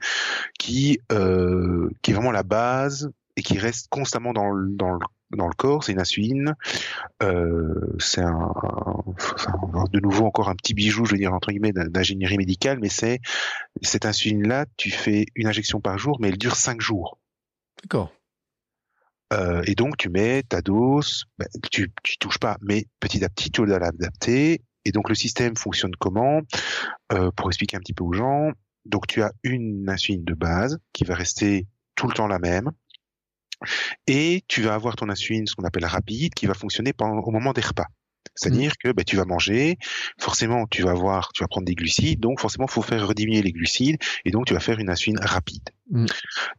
[0.59, 4.99] qui qui est vraiment la base et qui reste constamment dans le, dans le
[5.37, 6.55] dans le corps, c'est une insuline.
[7.23, 8.53] Euh, c'est un,
[9.93, 13.21] de nouveau encore un petit bijou, je veux dire entre guillemets, d'ingénierie médicale, mais c'est
[13.83, 17.19] cette insuline-là, tu fais une injection par jour, mais elle dure cinq jours.
[17.83, 18.13] D'accord.
[19.33, 23.29] Euh, et donc tu mets ta dose, ben, tu, tu touches pas, mais petit à
[23.29, 24.63] petit tu dois l'adapter.
[24.85, 26.41] Et donc le système fonctionne comment?
[27.13, 28.51] Euh, Pour expliquer un petit peu aux gens,
[28.85, 32.71] donc tu as une insuline de base qui va rester tout le temps la même
[34.07, 37.53] et tu vas avoir ton insuline, ce qu'on appelle rapide, qui va fonctionner au moment
[37.53, 37.87] des repas.
[38.35, 39.79] C'est-à-dire que ben, tu vas manger,
[40.19, 43.43] forcément tu vas avoir, tu vas prendre des glucides, donc forcément il faut faire rediminuer
[43.43, 45.69] les glucides, et donc tu vas faire une insuline rapide.
[45.91, 46.07] Mm.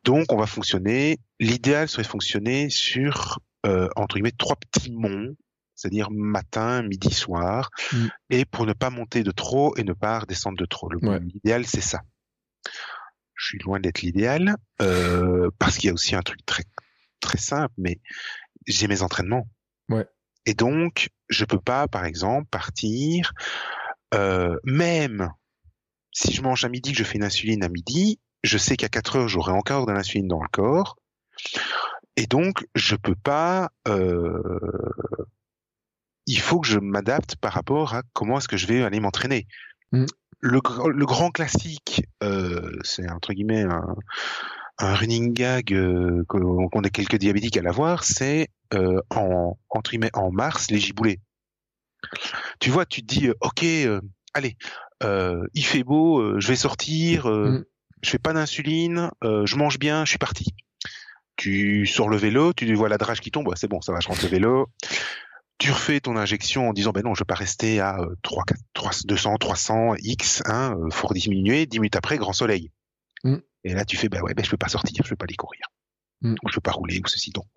[0.04, 1.20] Donc on va fonctionner.
[1.40, 5.36] L'idéal serait fonctionner sur euh, entre guillemets trois petits monts,
[5.76, 8.08] c'est-à-dire matin, midi, soir, mm.
[8.30, 10.90] et pour ne pas monter de trop et ne pas redescendre de trop.
[10.92, 12.02] L'idéal c'est ça.
[13.36, 16.64] Je suis loin d'être l'idéal euh, parce qu'il y a aussi un truc très
[17.20, 18.00] très simple, mais
[18.68, 19.48] j'ai mes entraînements.
[19.90, 20.06] Ouais.
[20.46, 23.34] Et donc, je peux pas, par exemple, partir,
[24.14, 25.32] euh, même
[26.12, 28.90] si je mange à midi, que je fais une insuline à midi, je sais qu'à
[28.90, 30.98] 4 heures, j'aurai encore de l'insuline dans le corps.
[32.16, 33.72] Et donc, je peux pas.
[33.88, 34.60] Euh,
[36.28, 39.48] il faut que je m'adapte par rapport à comment est-ce que je vais aller m'entraîner.
[39.92, 40.06] Mm.
[40.40, 43.96] Le, le, grand classique, euh, c'est entre guillemets un,
[44.80, 50.32] un running gag euh, qu'on a quelques diabétiques à l'avoir, c'est euh, en entre en
[50.32, 51.20] mars les giboulées.
[52.60, 54.02] Tu vois, tu te dis euh, ok, euh,
[54.34, 54.58] allez,
[55.54, 57.66] il fait beau, je vais sortir, mm.
[58.02, 60.54] je fais pas d'insuline, je mange bien, je suis parti.
[61.36, 64.08] Tu sors le vélo, tu vois la drage qui tombe, c'est bon, ça va, je
[64.08, 64.70] rentre le vélo.
[65.58, 68.44] Tu refais ton injection en disant ben non, je vais pas rester à 3,
[68.74, 71.66] 3 200, 300 x, hein, faut diminuer.
[71.66, 72.72] 10 minutes après, grand soleil.
[73.24, 73.38] Mm.
[73.64, 75.36] Et là, tu fais, bah ouais, ben je peux pas sortir, je peux pas aller
[75.36, 75.62] courir.
[76.22, 76.36] Mm.
[76.44, 77.48] Ou je peux pas rouler, ou ceci donc.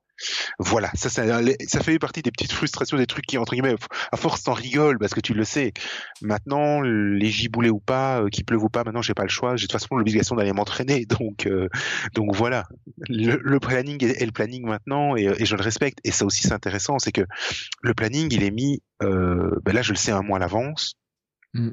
[0.58, 3.74] Voilà, ça, ça, ça fait partie des petites frustrations, des trucs qui, entre guillemets,
[4.12, 5.74] à force t'en rigoles parce que tu le sais.
[6.22, 9.56] Maintenant, les giboulés ou pas, euh, qu'il pleuve ou pas, maintenant j'ai pas le choix.
[9.56, 11.68] J'ai de toute façon l'obligation d'aller m'entraîner, donc euh,
[12.14, 12.66] donc voilà.
[13.08, 15.98] Le, planning est, le planning maintenant et, et, je le respecte.
[16.04, 17.26] Et ça aussi c'est intéressant, c'est que
[17.82, 20.94] le planning il est mis, euh, ben là je le sais un mois à l'avance.
[21.52, 21.70] Mm.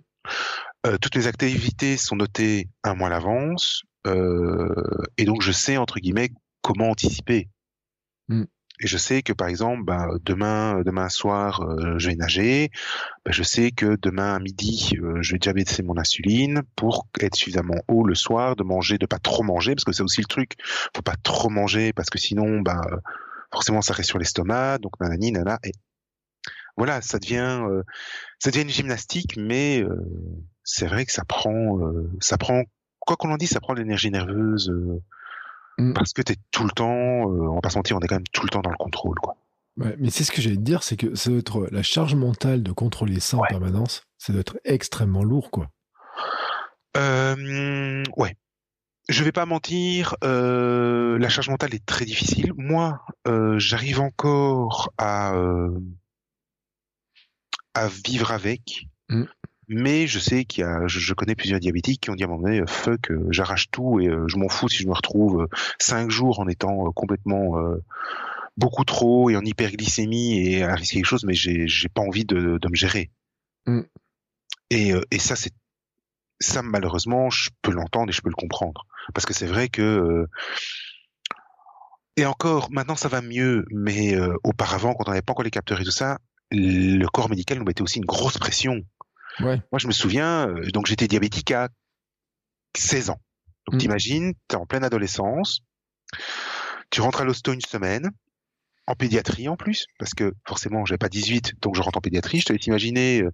[0.85, 3.83] Euh, toutes mes activités sont notées un mois à l'avance.
[4.07, 4.73] Euh,
[5.17, 6.31] et donc je sais entre guillemets
[6.61, 7.49] comment anticiper.
[8.27, 8.43] Mm.
[8.79, 12.71] Et je sais que par exemple, bah, demain, demain soir, euh, je vais nager.
[13.23, 17.07] Bah, je sais que demain à midi, euh, je vais déjà baisser mon insuline pour
[17.21, 20.21] être suffisamment haut le soir, de manger, de pas trop manger, parce que c'est aussi
[20.21, 20.55] le truc.
[20.95, 22.81] Faut pas trop manger parce que sinon, bah,
[23.51, 24.79] forcément, ça reste sur l'estomac.
[24.79, 25.59] Donc nanani, nana.
[25.63, 25.71] Et
[26.75, 27.83] voilà, ça devient, euh,
[28.39, 29.83] ça devient une gymnastique, mais
[30.63, 31.77] c'est vrai que ça prend,
[32.19, 32.63] ça prend,
[33.05, 34.73] quoi qu'on en dise, ça prend de l'énergie nerveuse.
[35.77, 35.93] Mm.
[35.93, 38.07] Parce que tu es tout le temps, euh, on va pas se mentir, on est
[38.07, 39.17] quand même tout le temps dans le contrôle.
[39.19, 39.35] Quoi.
[39.77, 42.15] Ouais, mais c'est ce que j'allais te dire, c'est que ça doit être la charge
[42.15, 45.69] mentale de contrôler ça en permanence, ça doit être extrêmement lourd, quoi.
[46.95, 48.37] Euh, ouais.
[49.09, 52.53] Je vais pas mentir, euh, la charge mentale est très difficile.
[52.55, 55.77] Moi, euh, j'arrive encore à euh,
[57.73, 58.87] à vivre avec.
[59.09, 59.23] Mm.
[59.67, 62.29] Mais je sais qu'il y a, je, connais plusieurs diabétiques qui ont dit à un
[62.29, 64.93] moment donné, euh, fuck, euh, j'arrache tout et euh, je m'en fous si je me
[64.93, 65.47] retrouve
[65.79, 67.55] cinq jours en étant complètement
[68.57, 72.25] beaucoup trop et en hyperglycémie et à risquer quelque chose, mais j'ai, j'ai pas envie
[72.25, 73.09] de, de me gérer.
[73.65, 73.81] Mm.
[74.69, 75.53] Et, et ça, c'est
[76.39, 80.27] ça malheureusement, je peux l'entendre et je peux le comprendre parce que c'est vrai que
[82.17, 85.79] et encore, maintenant ça va mieux, mais auparavant, quand on n'avait pas encore les capteurs
[85.79, 86.19] et tout ça,
[86.53, 88.81] le corps médical nous mettait aussi une grosse pression.
[89.39, 91.69] Moi, je me souviens, euh, donc j'étais diabétique à
[92.77, 93.19] 16 ans.
[93.67, 93.77] Donc, mmh.
[93.79, 95.61] t'imagines, t'es en pleine adolescence,
[96.89, 98.11] tu rentres à l'hosto une semaine,
[98.87, 102.39] en pédiatrie en plus, parce que forcément, j'avais pas 18, donc je rentre en pédiatrie.
[102.39, 103.31] Je te laisse imaginer euh,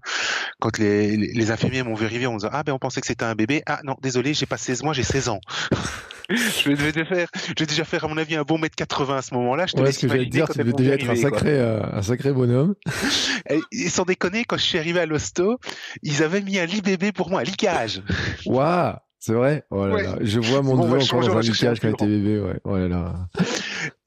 [0.60, 3.08] quand les, les, infirmiers m'ont vu arriver, on me disant ah ben on pensait que
[3.08, 3.64] c'était un bébé.
[3.66, 5.40] Ah non, désolé, j'ai pas 16 mois, j'ai 16 ans.
[6.30, 9.18] je vais déjà faire, je vais déjà faire à mon avis un bon mètre 80
[9.18, 9.66] à ce moment-là.
[9.66, 12.32] Je te ce que j'allais dire, tu devais déjà être un sacré, euh, un sacré
[12.32, 12.76] bonhomme.
[13.50, 15.60] Et, sans déconner, quand je suis arrivé à l'hosto,
[16.04, 18.04] ils avaient mis un lit bébé pour moi, un lit cage.
[18.46, 19.66] Waouh c'est vrai?
[19.70, 20.16] Oh là là.
[20.22, 22.40] Je vois mon neveu encore dans un cage quand il était bébé.
[22.40, 22.60] Ouais.
[22.64, 23.14] Oh là là.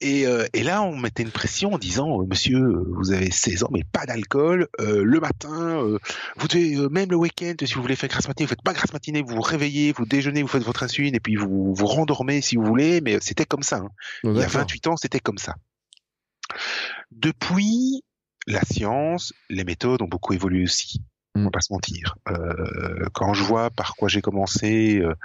[0.01, 2.59] Et, euh, et, là, on mettait une pression en disant euh, Monsieur,
[2.89, 4.67] vous avez 16 ans, mais pas d'alcool.
[4.79, 5.99] Euh, le matin, euh,
[6.37, 8.73] vous devez, euh, même le week-end, si vous voulez faire grasse matinée, vous faites pas
[8.73, 11.85] grasse matinée, vous vous réveillez, vous déjeunez, vous faites votre insuline et puis vous vous
[11.85, 13.01] rendormez si vous voulez.
[13.01, 13.77] Mais c'était comme ça.
[13.77, 13.89] Hein.
[14.23, 15.55] Il y a 28 ans, c'était comme ça.
[17.11, 18.03] Depuis,
[18.47, 21.01] la science, les méthodes ont beaucoup évolué aussi
[21.35, 21.51] on va mm.
[21.51, 22.15] pas se mentir.
[22.29, 25.15] Euh, quand je vois par quoi j'ai commencé euh,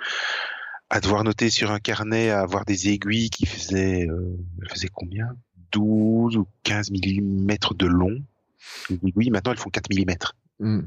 [0.91, 5.37] à devoir noter sur un carnet, à avoir des aiguilles qui faisaient, euh, faisaient combien?
[5.73, 8.23] 12 ou 15 mm de long.
[8.89, 10.15] Les aiguilles, maintenant, elles font 4 mm.
[10.61, 10.87] Mm.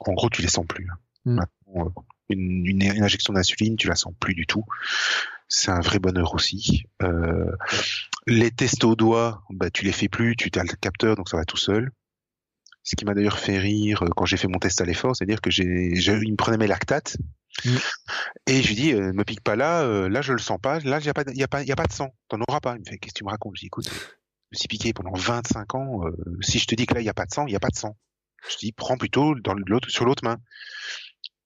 [0.00, 0.86] En gros, tu les sens plus.
[0.90, 0.96] Hein.
[1.24, 4.64] Maintenant, euh, une, une, une, injection d'insuline, tu la sens plus du tout.
[5.48, 6.84] C'est un vrai bonheur aussi.
[7.02, 7.50] Euh,
[8.26, 11.36] les tests au doigt, bah, tu les fais plus, tu as le capteur, donc ça
[11.36, 11.90] va tout seul.
[12.84, 15.40] Ce qui m'a d'ailleurs fait rire euh, quand j'ai fait mon test à l'effort, c'est-à-dire
[15.40, 17.16] que j'ai, il me prenait mes lactates
[17.64, 17.76] mm.
[18.46, 20.80] et je lui dis, euh, me pique pas là, euh, là je le sens pas,
[20.80, 22.60] là il y a pas, y a pas, y a pas de sang, t'en auras
[22.60, 22.74] pas.
[22.76, 23.54] Il me fait, qu'est-ce que tu me racontes?
[23.56, 23.94] Je dis, écoute, je
[24.52, 26.00] me suis piqué pendant 25 ans,
[26.40, 27.60] si je te dis que là il y a pas de sang, il y a
[27.60, 27.96] pas de sang.
[28.48, 30.38] Je dis, prends plutôt dans l'autre, sur l'autre main.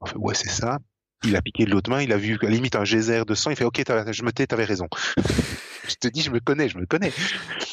[0.01, 0.79] Enfin, ouais, c'est ça.
[1.27, 3.35] Il a piqué de l'autre main, il a vu à la limite un geyser de
[3.35, 4.87] sang, il fait, ok, je me tais, t'avais raison.
[5.89, 7.13] je te dis, je me connais, je me connais.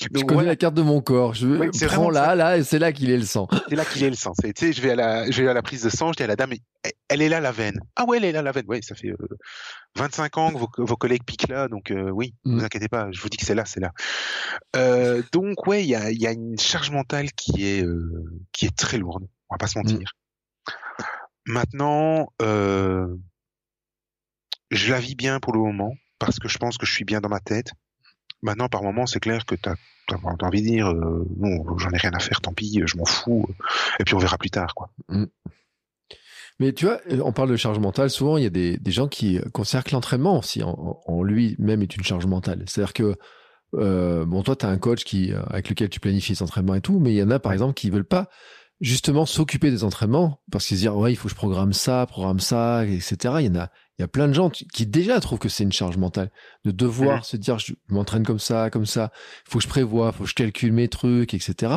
[0.02, 1.34] je connais la carte de mon corps.
[1.34, 3.48] Je prends là, là, et c'est là qu'il est le sang.
[3.70, 4.34] C'est là qu'il est le sang.
[4.44, 6.24] Tu sais, je vais à la, je vais à la prise de sang, je dis
[6.24, 6.54] à la dame,
[7.10, 7.80] elle est là la veine.
[7.96, 8.66] Ah ouais, elle est là la veine.
[8.68, 9.38] Ouais, ça fait euh,
[9.96, 12.60] 25 ans que vos, vos, collègues piquent là, donc euh, oui, ne mm.
[12.60, 13.08] vous inquiétez pas.
[13.12, 13.92] Je vous dis que c'est là, c'est là.
[14.76, 18.66] Euh, donc ouais, il y a, y a, une charge mentale qui est, euh, qui
[18.66, 19.28] est très lourde.
[19.50, 20.00] On va pas se mentir.
[20.00, 20.04] Mm.
[21.46, 23.08] Maintenant, euh,
[24.74, 27.22] je la vis bien pour le moment parce que je pense que je suis bien
[27.22, 27.72] dans ma tête.
[28.42, 29.76] Maintenant, par moment, c'est clair que tu as,
[30.42, 33.48] envie de dire euh, non, j'en ai rien à faire, tant pis, je m'en fous,
[34.00, 34.74] et puis on verra plus tard.
[35.08, 35.26] Mm.
[36.60, 39.40] Mais tu vois, on parle de charge mentale, souvent il y a des, gens qui
[39.54, 42.64] considèrent que l'entraînement aussi en, lui-même est une charge mentale.
[42.68, 43.16] C'est-à-dire que,
[43.76, 46.82] euh, bon, toi, tu as un coach qui, avec lequel tu planifies les entraînements et
[46.82, 48.30] tout, mais il y en a par exemple qui veulent pas
[48.82, 52.06] justement s'occuper des entraînements parce qu'ils se disent ouais il faut que je programme ça
[52.06, 53.70] programme ça etc il y en a
[54.00, 56.32] il y a plein de gens qui déjà trouvent que c'est une charge mentale
[56.66, 57.24] de devoir mhm.
[57.24, 59.12] se dire je m'entraîne comme ça, comme ça,
[59.46, 61.76] il faut que je prévoie, il faut que je calcule mes trucs, etc.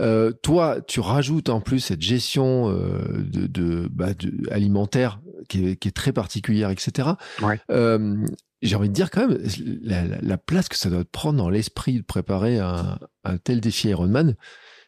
[0.00, 5.68] Euh, toi, tu rajoutes en plus cette gestion euh, de, de, bah, de, alimentaire qui
[5.68, 7.10] est, qui est, très particulière, etc.
[7.40, 7.60] Ouais.
[7.70, 8.16] Euh,
[8.62, 9.38] j'ai envie de dire quand même
[9.82, 13.60] la, la, la, place que ça doit prendre dans l'esprit de préparer un, un tel
[13.60, 14.34] défi Ironman,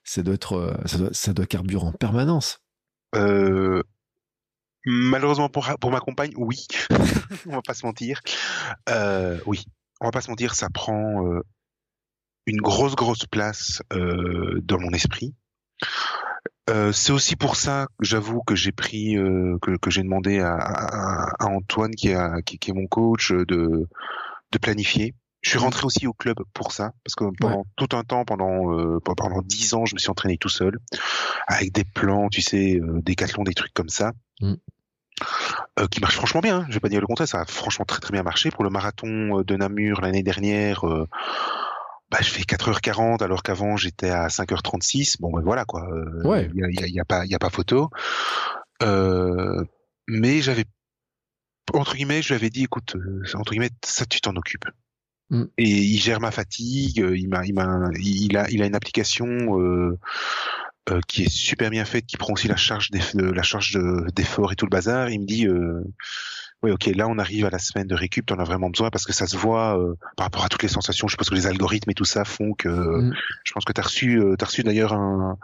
[0.03, 2.61] ça doit être, ça doit, ça doit carburer en permanence.
[3.15, 3.83] Euh,
[4.87, 6.67] Malheureusement pour, pour ma compagne, oui.
[7.47, 8.21] on va pas se mentir.
[8.89, 9.65] Euh, oui,
[10.01, 11.41] on va pas se mentir, ça prend euh,
[12.47, 15.35] une grosse, grosse place euh, dans mon esprit.
[16.69, 20.55] Euh, c'est aussi pour ça, j'avoue, que j'ai pris, euh, que, que j'ai demandé à,
[20.55, 23.89] à, à, Antoine, qui, a, qui, qui, est mon coach, de,
[24.53, 25.15] de planifier.
[25.43, 28.73] Je suis rentré aussi au club pour ça, parce que pendant tout un temps, pendant
[28.73, 30.79] euh, pendant dix ans, je me suis entraîné tout seul,
[31.47, 34.13] avec des plans, tu sais, euh, des cathlons, des trucs comme ça.
[34.41, 34.55] Mm.
[35.79, 36.67] Euh, qui marchent franchement bien, hein.
[36.69, 38.51] je vais pas dire le contraire, ça a franchement très très bien marché.
[38.51, 40.85] Pour le marathon de Namur l'année dernière,
[42.11, 45.17] bah, je fais 4h40 alors qu'avant j'étais à 5h36.
[45.21, 45.87] Bon, ben voilà quoi.
[46.25, 46.51] ouais.
[46.55, 47.91] Il y a, y a, pas, il y a pas photo.
[48.81, 50.65] mais j'avais
[51.75, 52.97] entre guillemets, je lui avais dit, écoute,
[53.35, 54.67] entre guillemets, ça tu t'en occupes.
[55.31, 55.45] Mm.
[55.59, 57.05] Et il gère ma fatigue.
[57.15, 59.29] Il m'a, il m'a, il a, il a une application
[60.91, 63.79] euh, qui est super bien faite, qui prend aussi la charge des, la charge
[64.15, 65.11] d'effort et tout le bazar.
[65.11, 65.83] Il me dit, euh,
[66.63, 69.05] oui, ok, là on arrive à la semaine de récup, t'en as vraiment besoin parce
[69.05, 71.07] que ça se voit euh, par rapport à toutes les sensations.
[71.07, 72.69] Je suppose que les algorithmes et tout ça font que.
[72.69, 73.15] Mm.
[73.45, 75.39] Je pense que t'as reçu, euh, t'as reçu d'ailleurs un.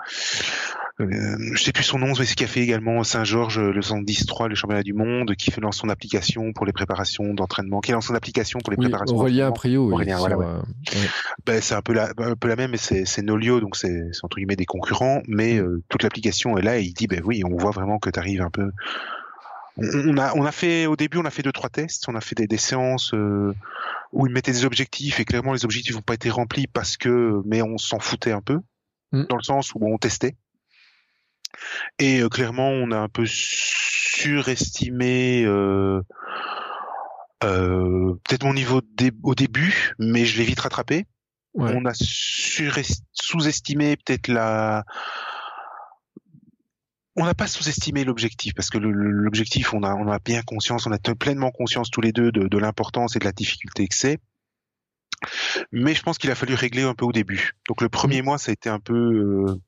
[1.00, 1.06] Euh,
[1.54, 4.54] je sais plus son nom, mais c'est qui a fait également Saint-Georges, le 110-3, le
[4.54, 8.14] championnat du monde, qui fait dans son application pour les préparations d'entraînement, qui dans son
[8.14, 9.16] application pour les oui, préparations.
[9.16, 10.46] Aurélien Aprio, oui, voilà, ouais.
[11.46, 14.36] ben, c'est un peu la, un peu la même, mais c'est Nolio, donc c'est entre
[14.36, 15.64] guillemets des concurrents, mais mm.
[15.64, 18.18] euh, toute l'application est là et il dit, ben oui, on voit vraiment que tu
[18.18, 18.70] arrives un peu
[19.78, 22.20] on a, on a fait au début, on a fait deux trois tests, on a
[22.20, 23.54] fait des, des séances euh,
[24.12, 27.40] où ils mettaient des objectifs et clairement les objectifs n'ont pas été remplis parce que,
[27.46, 28.60] mais on s'en foutait un peu
[29.12, 29.24] mm.
[29.28, 30.36] dans le sens où on testait.
[31.98, 36.02] Et euh, clairement, on a un peu surestimé euh,
[37.44, 38.80] euh peut-être mon niveau
[39.22, 41.06] au début, mais je l'ai vite rattrapé.
[41.54, 44.84] On a sous-estimé peut-être la
[47.16, 50.92] on n'a pas sous-estimé l'objectif parce que l'objectif, on a, on a bien conscience, on
[50.92, 54.18] a pleinement conscience tous les deux de, l'importance et de la difficulté que c'est.
[55.70, 57.52] Mais je pense qu'il a fallu régler un peu au début.
[57.68, 58.24] Donc le premier mmh.
[58.24, 59.60] mois, ça a été un peu, euh,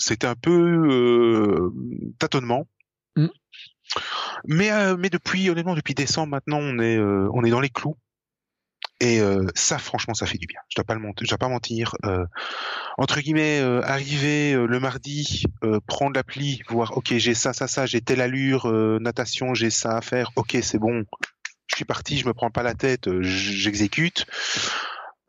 [0.00, 1.72] c'était un peu euh,
[2.18, 2.66] tâtonnement.
[3.16, 3.26] Mmh.
[4.46, 7.96] Mais euh, mais depuis honnêtement depuis décembre maintenant, on est on est dans les clous.
[9.02, 10.60] Et euh, ça, franchement, ça fait du bien.
[10.68, 11.24] Je dois pas le mentir.
[11.24, 11.96] Je dois pas mentir.
[12.04, 12.26] Euh,
[12.98, 15.44] entre guillemets, euh, arriver le mardi,
[15.86, 18.70] prendre l'appli, voir, ok, j'ai ça, ça, ça, j'ai telle allure,
[19.00, 20.32] natation, j'ai ça à faire.
[20.36, 21.04] Ok, c'est bon.
[21.68, 24.26] Je suis parti, je me prends pas la tête, j'exécute.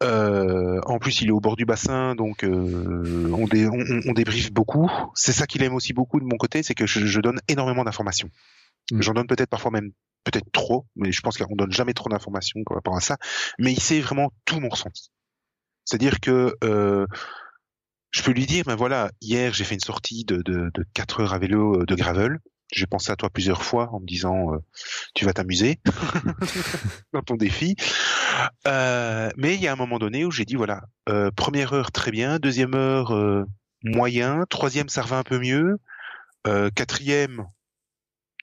[0.02, 4.90] En plus, il est au bord du bassin, donc on, dé, on, on, débriefe beaucoup.
[5.16, 7.84] C'est ça qu'il aime aussi beaucoup de mon côté, c'est que je, je donne énormément
[7.84, 8.30] d'informations.
[8.92, 9.02] Mmh.
[9.02, 9.92] J'en donne peut-être parfois même
[10.24, 13.18] peut-être trop, mais je pense qu'on donne jamais trop d'informations par rapport à ça.
[13.60, 15.12] Mais il sait vraiment tout mon ressenti.
[15.86, 17.08] C'est-à-dire que euh,
[18.12, 21.22] je peux lui dire, ben voilà, hier j'ai fait une sortie de, de, de 4
[21.22, 22.40] heures à vélo euh, de gravel.
[22.72, 24.60] J'ai pensé à toi plusieurs fois en me disant, euh,
[25.14, 25.80] tu vas t'amuser
[27.14, 27.76] dans ton défi.
[28.66, 31.92] Euh, mais il y a un moment donné où j'ai dit, voilà, euh, première heure
[31.92, 33.14] très bien, deuxième heure
[33.84, 35.80] moyen, troisième ça revient un peu mieux,
[36.76, 37.46] quatrième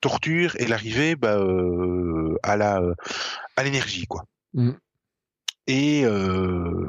[0.01, 1.39] torture et l'arrivée bah,
[2.43, 2.81] à la
[3.57, 4.25] à l'énergie quoi.
[4.55, 4.73] Mm.
[5.69, 6.05] Et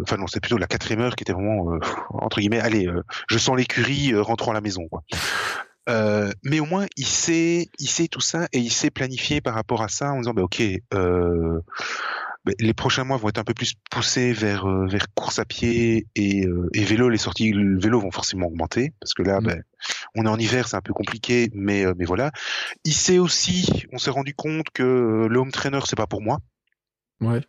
[0.01, 1.77] enfin non, c'est plutôt la quatrième heure qui était vraiment
[2.09, 2.87] entre guillemets, allez,
[3.29, 5.03] je sens l'écurie rentrant à la maison quoi.
[6.43, 9.81] Mais au moins il sait, il sait tout ça et il sait planifier par rapport
[9.81, 10.61] à ça en disant bah ok,
[12.59, 16.07] les prochains mois vont être un peu plus poussés vers euh, vers course à pied
[16.15, 17.09] et, euh, et vélo.
[17.09, 19.43] Les sorties vélo vont forcément augmenter parce que là, mmh.
[19.43, 19.63] ben,
[20.15, 22.31] on est en hiver, c'est un peu compliqué, mais euh, mais voilà.
[22.85, 26.39] Il sait aussi, on s'est rendu compte que le home trainer c'est pas pour moi.
[27.21, 27.41] Ouais.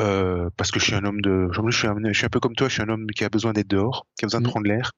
[0.00, 2.40] Euh, parce que je suis un homme de, je suis un, je suis un peu
[2.40, 4.46] comme toi, je suis un homme qui a besoin d'être dehors, qui a besoin de
[4.46, 4.50] mmh.
[4.50, 4.92] prendre l'air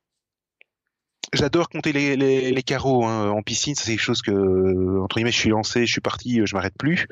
[1.33, 3.75] j'adore compter les, les, les carreaux hein, en piscine.
[3.75, 7.07] C'est quelque chose que, entre guillemets, je suis lancé, je suis parti, je m'arrête plus.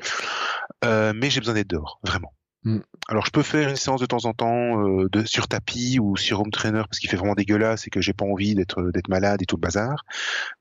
[0.85, 2.33] Euh, mais j'ai besoin d'être dehors, vraiment.
[2.63, 2.79] Mm.
[3.09, 6.15] Alors je peux faire une séance de temps en temps euh, de, sur tapis ou
[6.15, 9.09] sur home trainer parce qu'il fait vraiment dégueulasse et que j'ai pas envie d'être d'être
[9.09, 10.05] malade et tout le bazar.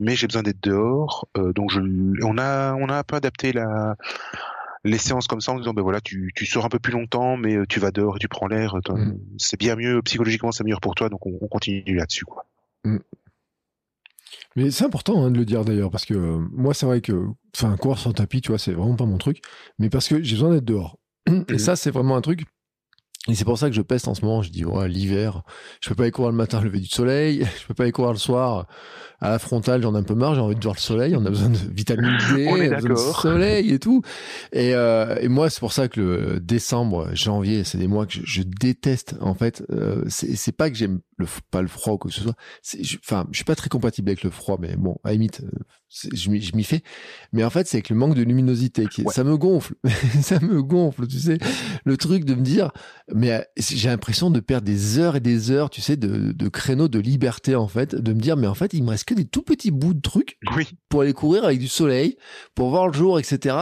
[0.00, 1.28] Mais j'ai besoin d'être dehors.
[1.36, 1.80] Euh, donc je,
[2.24, 3.96] on a on a un peu adapté la
[4.84, 7.36] les séances comme ça en disant ben voilà tu, tu sors un peu plus longtemps
[7.36, 8.74] mais tu vas dehors et tu prends l'air.
[8.88, 9.12] Mm.
[9.38, 12.46] C'est bien mieux psychologiquement c'est meilleur pour toi donc on, on continue là-dessus quoi.
[12.84, 12.98] Mm.
[14.56, 17.26] Mais c'est important hein, de le dire d'ailleurs, parce que euh, moi, c'est vrai que,
[17.56, 19.40] enfin, courir sans tapis, tu vois, c'est vraiment pas mon truc,
[19.78, 20.98] mais parce que j'ai besoin d'être dehors.
[21.48, 22.44] Et ça, c'est vraiment un truc
[23.28, 24.42] et c'est pour ça que je peste en ce moment.
[24.42, 25.42] Je dis, ouais, l'hiver,
[25.80, 27.46] je peux pas aller courir le matin, lever du soleil.
[27.60, 28.66] Je peux pas aller courir le soir
[29.22, 29.82] à la frontale.
[29.82, 30.34] J'en ai un peu marre.
[30.34, 31.16] J'ai envie de voir le soleil.
[31.16, 34.02] On a besoin de vitamine D, on, a besoin de soleil et tout.
[34.52, 38.14] Et, euh, et moi, c'est pour ça que le décembre, janvier, c'est des mois que
[38.22, 39.14] je, déteste.
[39.20, 42.22] En fait, euh, c'est pas que j'aime le, pas le froid ou quoi que ce
[42.22, 42.36] soit.
[43.04, 45.58] Enfin, je, suis pas très compatible avec le froid, mais bon, à limite, euh,
[46.12, 46.82] je m'y fais.
[47.32, 49.74] Mais en fait, c'est avec le manque de luminosité qui, ça me gonfle.
[50.22, 51.38] ça me gonfle, tu sais.
[51.84, 52.72] Le truc de me dire,
[53.14, 56.48] mais euh, j'ai l'impression de perdre des heures et des heures, tu sais, de, de
[56.48, 59.11] créneaux de liberté en fait, de me dire mais en fait il me reste que
[59.14, 60.68] des tout petits bouts de trucs Oui.
[60.88, 62.16] pour aller courir avec du soleil,
[62.54, 63.56] pour voir le jour, etc.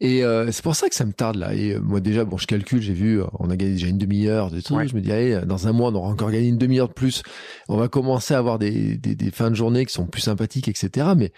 [0.00, 1.54] Et euh, c'est pour ça que ça me tarde là.
[1.54, 3.98] Et euh, moi déjà, bon, je calcule, j'ai vu, euh, on a gagné déjà une
[3.98, 4.76] demi-heure de trucs.
[4.76, 4.88] Ouais.
[4.88, 7.22] Je me dis allez, dans un mois on aura encore gagné une demi-heure de plus.
[7.68, 10.68] On va commencer à avoir des, des, des fins de journée qui sont plus sympathiques,
[10.68, 11.08] etc.
[11.16, 11.32] Mais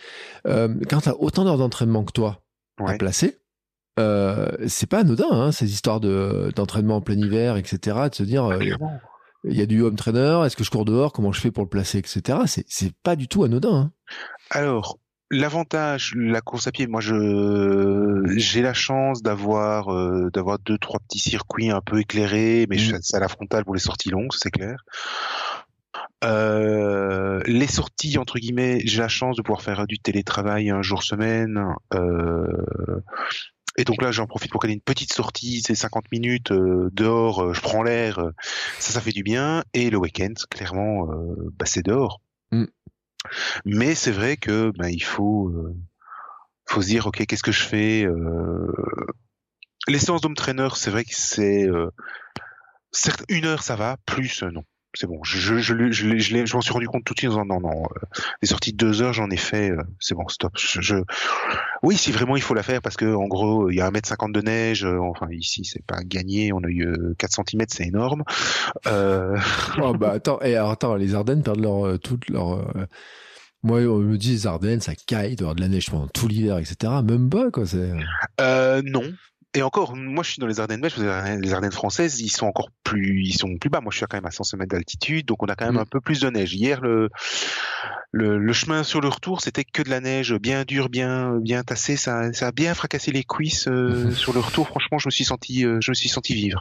[0.46, 2.42] euh, quand t'as autant d'heures d'entraînement que toi
[2.84, 3.38] à placer.
[3.98, 7.96] C'est pas anodin, hein, ces histoires de d'entraînement en plein hiver, etc.
[8.10, 9.00] De se dire, Clairement.
[9.46, 11.62] Il y a du home trainer, est-ce que je cours dehors, comment je fais pour
[11.64, 12.38] le placer, etc.
[12.46, 13.74] C'est c'est pas du tout anodin.
[13.76, 13.92] Hein.
[14.50, 14.98] Alors,
[15.30, 21.00] l'avantage, la course à pied, moi je j'ai la chance d'avoir euh, d'avoir deux trois
[21.00, 22.80] petits circuits un peu éclairés, mais Mm.
[22.80, 24.84] je- c'est à la frontale pour les sorties longues, c'est clair.
[26.24, 31.02] Euh, les sorties entre guillemets, j'ai la chance de pouvoir faire du télétravail un jour
[31.02, 31.62] semaine.
[31.94, 32.46] Euh,
[33.76, 37.42] et donc là, j'en profite pour caler une petite sortie, c'est 50 minutes euh, dehors,
[37.42, 38.30] euh, je prends l'air, euh,
[38.78, 39.64] ça, ça fait du bien.
[39.74, 42.20] Et le week-end, clairement, euh, bah, c'est dehors.
[42.52, 42.64] Mm.
[43.64, 45.74] Mais c'est vrai que ben il faut euh,
[46.66, 48.72] faut se dire ok qu'est-ce que je fais euh...
[49.88, 51.90] les séances d'home trainer c'est vrai que c'est euh...
[52.92, 54.62] certes une heure ça va plus non
[54.96, 57.44] c'est bon je je je, je, je, m'en suis rendu compte tout de suite en
[57.44, 58.06] disant non non euh,
[58.42, 60.96] les sorties de deux heures j'en ai fait euh, c'est bon stop je,
[61.82, 63.90] oui si vraiment il faut la faire parce que en gros il y a un
[63.90, 67.44] mètre cinquante de neige euh, enfin ici c'est pas gagné on a eu euh, 4
[67.48, 68.24] cm c'est énorme
[68.86, 69.38] euh...
[69.82, 72.64] oh bah attends, et alors, attends, les Ardennes perdent leur toute leur.
[73.66, 75.90] Moi, on me dit les Ardennes, ça caille, il doit y avoir de la neige
[75.90, 76.92] pendant tout l'hiver, etc.
[77.04, 77.66] Même pas quoi.
[77.66, 77.90] C'est.
[78.40, 79.02] Euh, non.
[79.56, 82.68] Et encore, moi je suis dans les Ardennes belges, les Ardennes- françaises, ils sont encore
[82.84, 83.80] plus, ils sont plus bas.
[83.80, 85.78] Moi je suis quand même à 100 mètres d'altitude, donc on a quand même Mm.
[85.78, 86.52] un peu plus de neige.
[86.54, 87.08] Hier, le,
[88.12, 91.62] le, le chemin sur le retour, c'était que de la neige bien dure, bien, bien
[91.64, 91.96] tassée.
[91.96, 94.68] Ça, ça a bien fracassé les cuisses euh, sur le retour.
[94.68, 96.60] Franchement, je me suis senti, euh, je me suis senti vivre.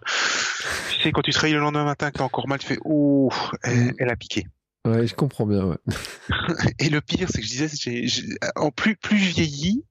[0.96, 3.30] Tu sais, quand tu travailles le lendemain matin, que t'as encore mal, tu fais, ouh,
[3.64, 3.94] elle, Mm.
[4.00, 4.46] elle a piqué.
[4.88, 5.66] Ouais, je comprends bien.
[5.66, 5.78] Ouais.
[6.80, 8.24] Et le pire, c'est que je disais, j'ai- j'ai-
[8.56, 9.84] en plus, plus je vieillis,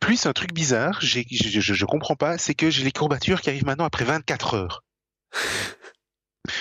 [0.00, 3.40] plus un truc bizarre, j'ai- je, je, je comprends pas, c'est que j'ai les courbatures
[3.40, 4.84] qui arrivent maintenant après 24 heures.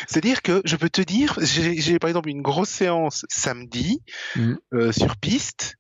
[0.07, 4.03] C'est-à-dire que je peux te dire, j'ai j'ai par exemple une grosse séance samedi
[4.35, 4.57] Mhm.
[4.73, 5.75] euh, sur piste.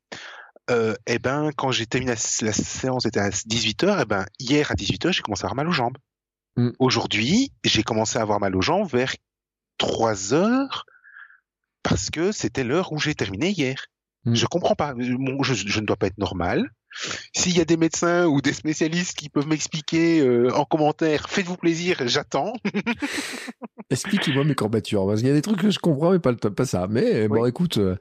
[0.69, 4.71] Euh, et ben quand j'ai terminé la, la séance était à 18h, et ben hier
[4.71, 5.97] à 18h j'ai commencé à avoir mal aux jambes.
[6.57, 6.73] Mhm.
[6.79, 9.13] Aujourd'hui j'ai commencé à avoir mal aux jambes vers
[9.77, 10.85] 3 heures
[11.83, 13.85] parce que c'était l'heure où j'ai terminé hier.
[14.25, 14.35] Mhm.
[14.35, 14.93] Je comprends pas.
[14.97, 16.69] Je, je ne dois pas être normal.
[17.33, 21.55] S'il y a des médecins ou des spécialistes qui peuvent m'expliquer euh, en commentaire, faites-vous
[21.55, 22.53] plaisir, j'attends.
[23.89, 26.65] Expliquez-moi mes courbatures, parce qu'il y a des trucs que je comprends, mais pas, pas
[26.65, 26.87] ça.
[26.89, 27.97] Mais bon, écoute, euh,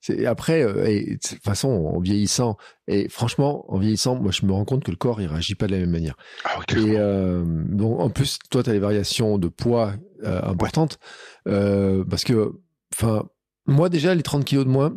[0.00, 4.44] c'est après, euh, et, de toute façon, en vieillissant, et franchement, en vieillissant, moi, je
[4.44, 6.16] me rends compte que le corps, il réagit pas de la même manière.
[6.44, 6.58] Ah.
[6.76, 10.98] Et euh, donc, en plus, toi, tu as des variations de poids importantes,
[11.44, 12.52] parce que,
[12.94, 13.24] enfin,
[13.66, 14.94] moi déjà, les 30 kilos de moins,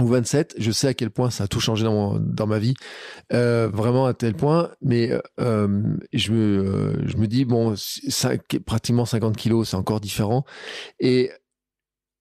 [0.00, 2.58] ou 27, je sais à quel point ça a tout changé dans, mon- dans ma
[2.58, 2.74] vie,
[3.32, 5.10] euh, vraiment à tel point, mais
[5.40, 10.44] euh, je, me, euh, je me dis, bon, cinq- pratiquement 50 kilos, c'est encore différent,
[11.00, 11.30] et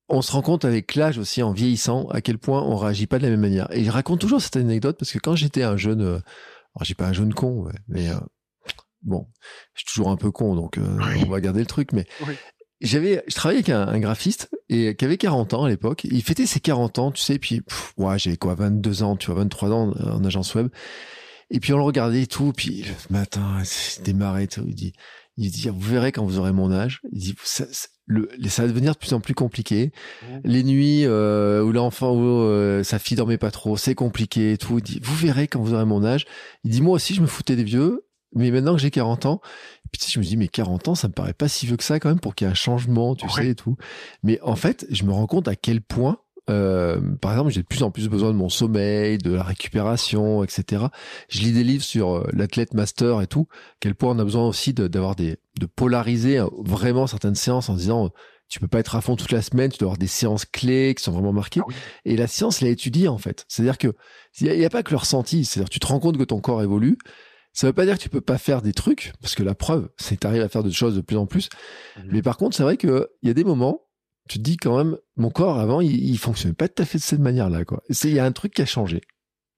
[0.09, 3.17] on se rend compte avec l'âge aussi, en vieillissant, à quel point on réagit pas
[3.19, 3.67] de la même manière.
[3.71, 6.11] Et je raconte toujours cette anecdote, parce que quand j'étais un jeune, euh,
[6.75, 8.09] alors j'ai pas un jeune con, mais...
[8.09, 8.15] euh,
[9.03, 9.27] Bon,
[9.75, 10.83] je suis toujours un peu con, donc euh,
[11.23, 12.35] on va garder le truc, mais Oui.
[12.81, 16.03] J'avais, je travaillais avec un, un graphiste et qui avait 40 ans à l'époque.
[16.03, 19.27] Il fêtait ses 40 ans, tu sais, puis pff, ouais, j'avais quoi, 22 ans, tu
[19.31, 20.67] vois, 23 ans en, en agence web.
[21.49, 23.61] Et puis on le regardait et tout, puis le matin,
[23.99, 24.63] il démarrait et tout.
[24.67, 24.93] Il dit,
[25.37, 26.99] il dit, vous verrez quand vous aurez mon âge.
[27.11, 29.91] Il dit, ça, ça- le, ça va devenir de plus en plus compliqué.
[30.23, 30.41] Mhm.
[30.45, 34.57] Les nuits euh, où l'enfant ou euh, sa fille dormait pas trop, c'est compliqué et
[34.57, 34.77] tout.
[34.79, 36.25] Il dit, vous verrez quand vous aurez mon âge.
[36.63, 39.41] Il dit, moi aussi, je me foutais des vieux, mais maintenant que j'ai 40 ans,
[39.91, 41.77] puis tu sais, je me dis, mais 40 ans, ça me paraît pas si vieux
[41.77, 43.31] que ça quand même pour qu'il y ait un changement, tu Ouais.
[43.31, 43.75] sais, et tout.
[44.23, 46.17] Mais en fait, je me rends compte à quel point,
[46.49, 50.43] euh, par exemple, j'ai de plus en plus besoin de mon sommeil, de la récupération,
[50.43, 50.85] etc.
[51.29, 53.47] Je lis des livres sur euh, l'athlète master et tout,
[53.79, 57.69] quel point on a besoin aussi de- d'avoir des, de polariser euh, vraiment certaines séances
[57.69, 58.09] en disant, euh,
[58.49, 60.95] tu peux pas être à fond toute la semaine, tu dois avoir des séances clés
[60.95, 61.59] qui sont vraiment marquées.
[61.61, 61.75] Ah oui.
[62.05, 63.43] Et la science l'a étudié en fait.
[63.49, 63.93] C'est-à-dire que
[64.39, 65.43] il n'y a, pas que le ressenti.
[65.43, 66.97] C'est-à-dire tu te rends compte que ton corps évolue.
[67.59, 69.89] Ça veut pas dire que tu peux pas faire des trucs, parce que la preuve,
[69.97, 71.49] c'est que tu arrives à faire des choses de plus en plus.
[71.97, 72.03] Mhm.
[72.11, 73.81] Mais par contre, c'est vrai que il y a des moments,
[74.29, 76.99] tu te dis quand même, mon corps avant, il, il fonctionnait pas tout à fait
[76.99, 77.61] de cette manière-là.
[78.03, 79.01] Il y a un truc qui a changé.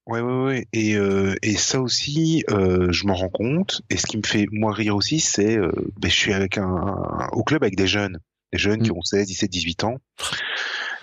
[0.08, 0.68] Ouais, ouais, ouais.
[0.72, 3.82] Et, euh, et ça aussi, euh, je m'en rends compte.
[3.90, 5.70] Et ce qui me fait moi rire aussi, c'est, euh,
[6.00, 8.18] ben, je suis avec un, un- au club avec des jeunes,
[8.54, 8.98] des jeunes qui Mm.
[8.98, 9.98] ont 16, 17, 18 ans.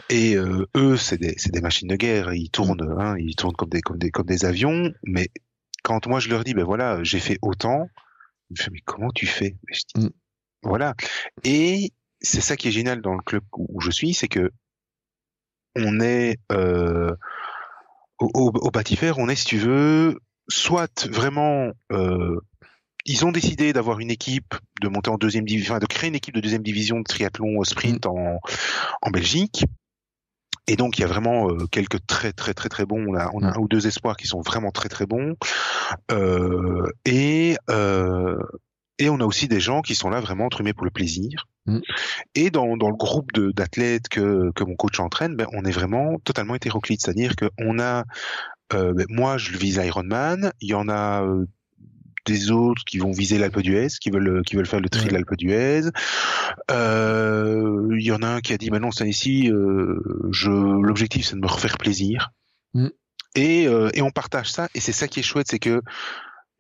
[0.09, 2.33] Et euh, eux, c'est des, machines de guerre.
[2.33, 4.93] Ils tournent, hein, ils tournent comme des, comme des, comme des avions.
[5.05, 5.29] Mais
[5.87, 7.89] quand moi je leur dis, ben voilà, j'ai fait autant,
[8.51, 9.57] ils me font, mais comment tu fais?
[9.69, 10.11] Je dis, Mm.
[10.65, 10.95] Voilà.
[11.45, 14.51] Et c'est ça qui est génial dans le club où je suis, c'est que
[15.77, 17.15] on est euh,
[18.19, 18.71] au, au, au
[19.19, 20.19] on est, si tu veux,
[20.49, 22.41] soit vraiment euh,
[23.05, 26.17] ils ont décidé d'avoir une équipe, de monter en deuxième division, enfin, de créer une
[26.17, 28.09] équipe de deuxième division de triathlon sprint mm.
[28.09, 28.41] en,
[29.03, 29.67] en Belgique.
[30.69, 33.05] Et donc il y a vraiment euh, quelques très très très très bons.
[33.09, 33.55] On a, on a mm.
[33.57, 35.37] un ou deux espoirs qui sont vraiment très très bons.
[36.11, 38.37] Euh, et euh,
[38.99, 41.47] et on a aussi des gens qui sont là vraiment entrumés pour le plaisir.
[41.67, 41.81] Mm.
[42.35, 46.19] Et dans, dans le groupe d'athlètes que, que mon coach entraîne, ben, on est vraiment
[46.25, 47.01] totalement hétéroclite.
[47.03, 48.05] C'est-à-dire qu'on a,
[48.73, 51.47] euh, ben, moi je vise Ironman, il y en a euh,
[52.27, 55.13] des autres qui vont viser l'Alpe d'Huez, qui veulent qui veulent faire le tri de
[55.13, 55.83] l'Alpe d'Huez.
[56.71, 59.99] Euh, il y en a un qui a dit maintenant c'est ici, euh,
[60.31, 62.31] je l'objectif c'est de me refaire plaisir.
[62.75, 62.89] Mm.
[63.37, 65.81] Et, euh, et on partage ça et c'est ça qui est chouette, c'est que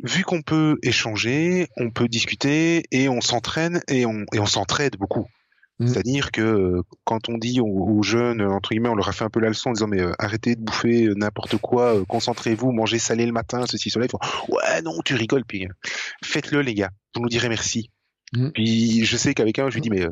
[0.03, 4.97] vu qu'on peut échanger, on peut discuter et on s'entraîne et on et on s'entraide
[4.97, 5.27] beaucoup.
[5.79, 5.89] Mm.
[5.89, 9.31] C'est-à-dire que euh, quand on dit aux, jeunes, entre guillemets, on leur a fait un
[9.31, 12.99] peu la leçon en disant mais euh, arrêtez de bouffer euh, n'importe quoi, concentrez-vous, mangez
[12.99, 14.07] salé le matin, ceci, cela.
[14.07, 14.19] Ils font
[14.49, 15.69] ouais non, tu rigoles, puis
[16.25, 17.91] faites-le les gars, vous nous direz merci.
[18.33, 18.51] Mm.
[18.51, 20.07] Puis je sais qu'avec un, je lui dis mais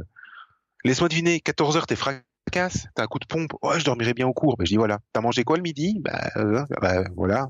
[0.84, 4.26] laisse-moi deviner, 14 heures t'es fracasse, t'as un coup de pompe, ouais je dormirai bien
[4.26, 4.58] au cours.
[4.58, 5.98] Ben, je dis voilà, t'as mangé quoi le midi?
[6.00, 6.30] Bah,
[6.82, 7.48] bah, voilà,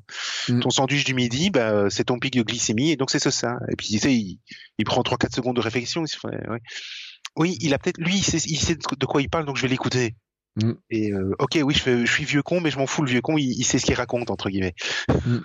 [0.48, 0.60] mm.
[0.60, 3.58] ton sandwich du midi, bah, c'est ton pic de glycémie et donc c'est ça.
[3.72, 4.38] Et puis tu sais, il,
[4.78, 6.04] il prend 3-4 secondes de réflexion.
[6.04, 6.60] Il se fait, ouais
[7.36, 10.14] oui, il a peut-être, lui, il sait, de quoi il parle, donc je vais l'écouter.
[10.56, 10.72] Mm.
[10.90, 13.20] Et euh, ok, oui, je, je, suis vieux con, mais je m'en fous le vieux
[13.20, 13.36] con.
[13.36, 14.74] Il, sait ce qu'il raconte entre guillemets.
[15.08, 15.38] Mm.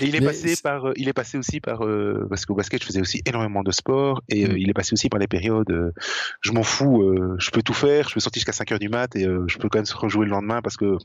[0.00, 2.82] et il est passé par, euh, il est passé aussi par euh, parce qu'au basket,
[2.82, 4.56] je faisais aussi énormément de sport et mm.
[4.56, 5.92] il est passé aussi par les périodes.
[6.40, 9.14] je m'en fous, je peux tout faire, je peux sortir jusqu'à 5 heures du mat
[9.14, 10.96] et je peux quand même se rejouer le lendemain parce que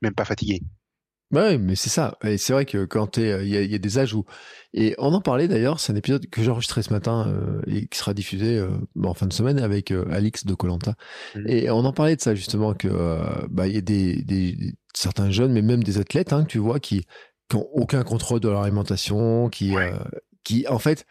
[0.00, 0.62] même pas fatigué.
[1.30, 2.16] Ouais, mais c'est ça.
[2.24, 4.24] Et c'est vrai que quand il y, y, a des âges où
[4.74, 7.86] et on en parlait d'ailleurs, c'est un épisode que j'ai enregistré ce matin euh, et
[7.86, 8.68] qui sera diffusé euh,
[9.02, 10.94] en fin de semaine avec euh, Alix de Colanta.
[11.34, 11.48] Mmh.
[11.48, 14.74] Et on en parlait de ça justement que euh, bah il y a des, des,
[14.94, 17.06] certains jeunes, mais même des athlètes, hein, que tu vois, qui
[17.48, 19.74] qui ont aucun contrôle de leur alimentation, qui
[20.44, 21.06] qui en fait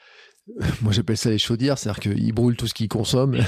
[0.81, 3.39] moi j'appelle ça les chaudières, c'est-à-dire qu'ils brûlent tout ce qu'ils consomment.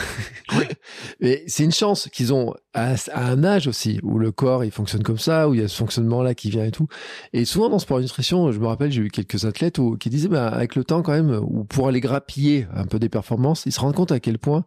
[1.20, 5.04] Mais c'est une chance qu'ils ont à, un âge aussi où le corps il fonctionne
[5.04, 6.88] comme ça, où il y a ce fonctionnement-là qui vient et tout.
[7.34, 10.48] Et souvent dans sport nutrition, je me rappelle, j'ai eu quelques athlètes qui disaient, bah,
[10.48, 13.80] avec le temps quand même, ou pour aller grappiller un peu des performances, ils se
[13.80, 14.66] rendent compte à quel point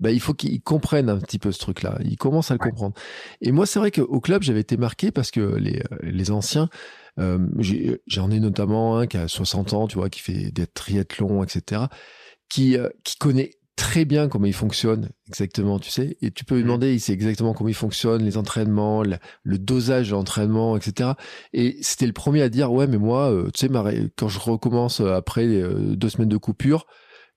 [0.00, 1.98] bah, il faut qu'ils comprennent un petit peu ce truc-là.
[2.04, 2.94] Ils commencent à le comprendre.
[3.40, 6.68] Et moi, c'est vrai qu'au club, j'avais été marqué parce que les, les anciens,
[7.16, 11.82] J'en ai, notamment un qui a 60 ans, tu vois, qui fait des triathlons, etc.,
[12.48, 16.16] qui, euh, qui connaît très bien comment il fonctionne exactement, tu sais.
[16.20, 16.66] Et tu peux lui mmh.
[16.66, 21.10] demander, il sait exactement comment il fonctionne, les entraînements, le dosage d'entraînement, etc.
[21.52, 25.00] Et c'était le premier à dire, ouais, mais moi, euh, tu sais, quand je recommence
[25.00, 26.86] après euh, deux semaines de coupure,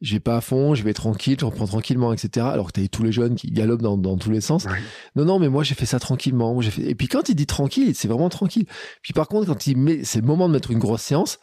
[0.01, 2.45] je vais pas à fond, je vais tranquille, je reprends tranquillement, etc.
[2.51, 4.67] Alors que t'avais tous les jeunes qui galopent dans, dans tous les sens.
[5.15, 6.59] Non, non, mais moi j'ai fait ça tranquillement.
[6.61, 6.83] Fait...
[6.83, 8.65] Et puis quand il dit tranquille, c'est vraiment tranquille.
[9.01, 11.39] Puis par contre, quand il met, c'est le moment de mettre une grosse séance,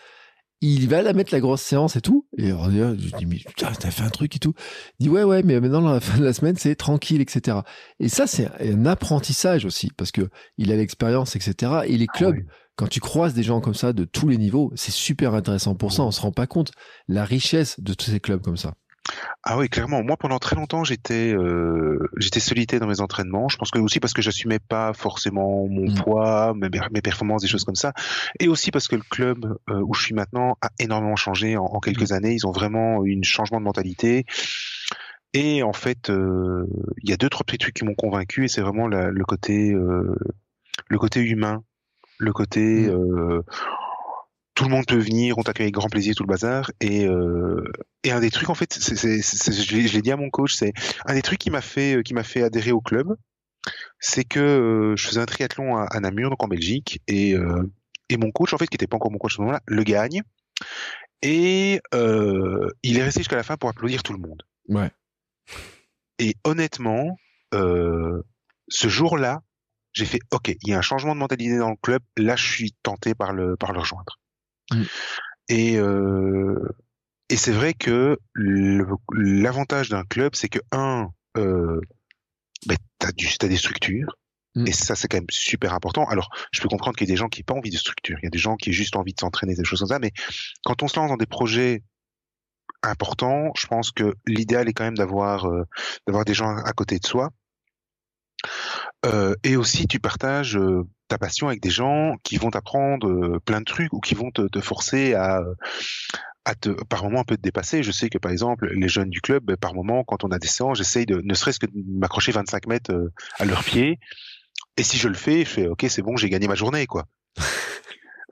[0.61, 2.26] il va la mettre la grosse séance et tout.
[2.38, 4.55] Et je dis, mais putain, t'as fait un truc et tout.
[4.98, 7.59] Il dit, ouais, ouais, mais maintenant, la fin de la semaine, c'est tranquille, etc.
[8.00, 11.82] Et ça, c'est un apprentissage aussi, parce que il a l'expérience, etc.
[11.86, 12.36] Et les ah clubs,
[12.77, 15.93] quand tu croises des gens comme ça de tous les niveaux, c'est super intéressant pour
[15.93, 16.03] ça.
[16.03, 16.72] On se rend pas compte
[17.09, 18.75] la richesse de tous ces clubs comme ça.
[19.43, 20.03] Ah oui, clairement.
[20.03, 23.49] Moi, pendant très longtemps, j'étais euh, j'étais solitaire dans mes entraînements.
[23.49, 25.95] Je pense que aussi parce que j'assumais pas forcément mon mm.
[25.95, 27.93] poids, mes, mes, performances, des choses comme ça,
[28.40, 31.78] et aussi parce que le club euh, où je suis maintenant a énormément changé en,
[31.81, 32.15] quelques mm.
[32.15, 32.35] années.
[32.35, 34.24] Ils ont vraiment eu un changement de mentalité.
[35.35, 36.66] Et en fait, euh,
[37.03, 39.74] il y a deux trois petits trucs qui m'ont convaincu, et c'est vraiment le côté
[39.74, 41.62] le côté humain
[42.19, 42.91] le côté mm.
[42.91, 43.43] euh,
[44.55, 46.70] tout le monde peut venir, on t'accueille avec grand plaisir, tout le bazar.
[46.81, 47.65] Et, euh,
[48.05, 50.73] et un des trucs, en fait, c'est, je l'ai dit à mon coach, c'est
[51.07, 53.16] un des trucs qui m'a fait, qui m'a fait adhérer au club,
[53.99, 57.35] c'est que euh, je faisais un triathlon à, Namur, donc en Belgique, et,
[58.09, 59.82] et mon coach, en fait, qui n'était pas encore mon coach à ce moment-là, le
[59.82, 60.23] gagne.
[61.23, 64.45] Et il est resté jusqu'à la fin pour applaudir tout le monde.
[64.69, 64.91] Ouais.
[66.20, 67.16] Et honnêtement,
[67.53, 69.43] ce jour-là,
[69.95, 72.03] j'ai fait OK, il y a un changement de mentalité dans le club.
[72.16, 74.19] Là, je suis tenté par le par le rejoindre.
[74.73, 74.83] Mm.
[75.49, 76.69] Et euh,
[77.31, 81.09] et c'est vrai que l'avantage d'un club, c'est que un,
[81.39, 81.81] euh,
[82.66, 84.16] ben, t'as du as des structures.
[84.57, 84.66] Mm.
[84.66, 86.07] Et ça, c'est quand même super important.
[86.09, 88.19] Alors, je peux comprendre qu'il y a des gens qui n'ont pas envie de structure.
[88.21, 89.99] Il y a des gens qui ont juste envie de s'entraîner, des choses comme ça.
[89.99, 90.12] Mais
[90.65, 91.83] quand on se lance dans des projets
[92.83, 95.65] importants, je pense que l'idéal est quand même d'avoir euh,
[96.07, 97.31] d'avoir des gens à côté de soi
[99.05, 103.40] euh, et aussi, tu partages euh, ta passion avec des gens qui vont t'apprendre euh,
[103.44, 105.43] plein de trucs ou qui vont te, te forcer à,
[106.44, 107.82] à te, par moment un peu te dépasser.
[107.82, 110.39] Je sais que par exemple les jeunes du club, ben, par moment quand on a
[110.39, 112.93] des séances, j'essaye de ne serait-ce que de m'accrocher 25 mètres
[113.39, 113.98] à leurs pieds.
[114.76, 117.06] Et si je le fais, je fais ok c'est bon j'ai gagné ma journée quoi.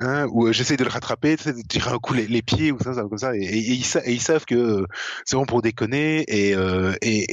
[0.00, 2.94] Hein, ou euh, j'essaie de le rattraper, de tirer un coup les, pieds ou ça,
[2.94, 4.86] ça comme ça, et, ils, savent que euh,
[5.24, 6.56] c'est bon pour déconner et,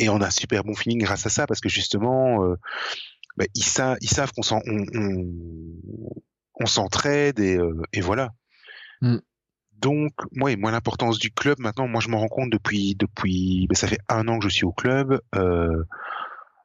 [0.10, 2.44] on a un super bon feeling grâce à ça parce que justement
[3.40, 4.86] ben, ils, savent, ils savent qu'on s'en, on,
[6.60, 7.58] on, s'entraide et,
[7.94, 8.34] et voilà.
[9.02, 9.20] Mm.
[9.78, 13.76] Donc, moi, moi, l'importance du club, maintenant, moi, je me rends compte depuis, depuis, ben,
[13.76, 15.22] ça fait un an que je suis au club.
[15.36, 15.84] Euh,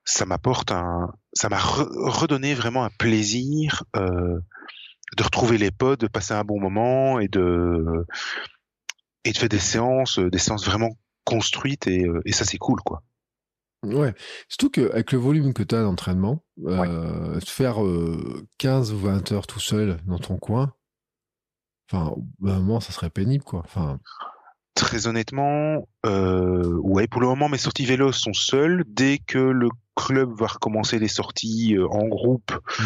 [0.04, 4.40] ça m'apporte un, ça m'a redonné vraiment un plaisir euh,
[5.16, 8.04] de retrouver les potes, de passer un bon moment et de
[9.24, 10.90] et de faire des séances, des séances vraiment
[11.24, 13.02] construites et, et ça c'est cool quoi.
[13.84, 14.14] Ouais,
[14.48, 17.76] surtout qu'avec le volume que tu as d'entraînement, euh, faire
[18.58, 20.72] 15 ou 20 heures tout seul dans ton coin,
[21.90, 23.62] Enfin, moment, ça serait pénible, quoi.
[23.64, 23.98] Enfin.
[24.74, 28.84] Très honnêtement, euh, ouais, pour le moment, mes sorties vélo sont seules.
[28.88, 32.82] Dès que le club va recommencer les sorties euh, en groupe, mm.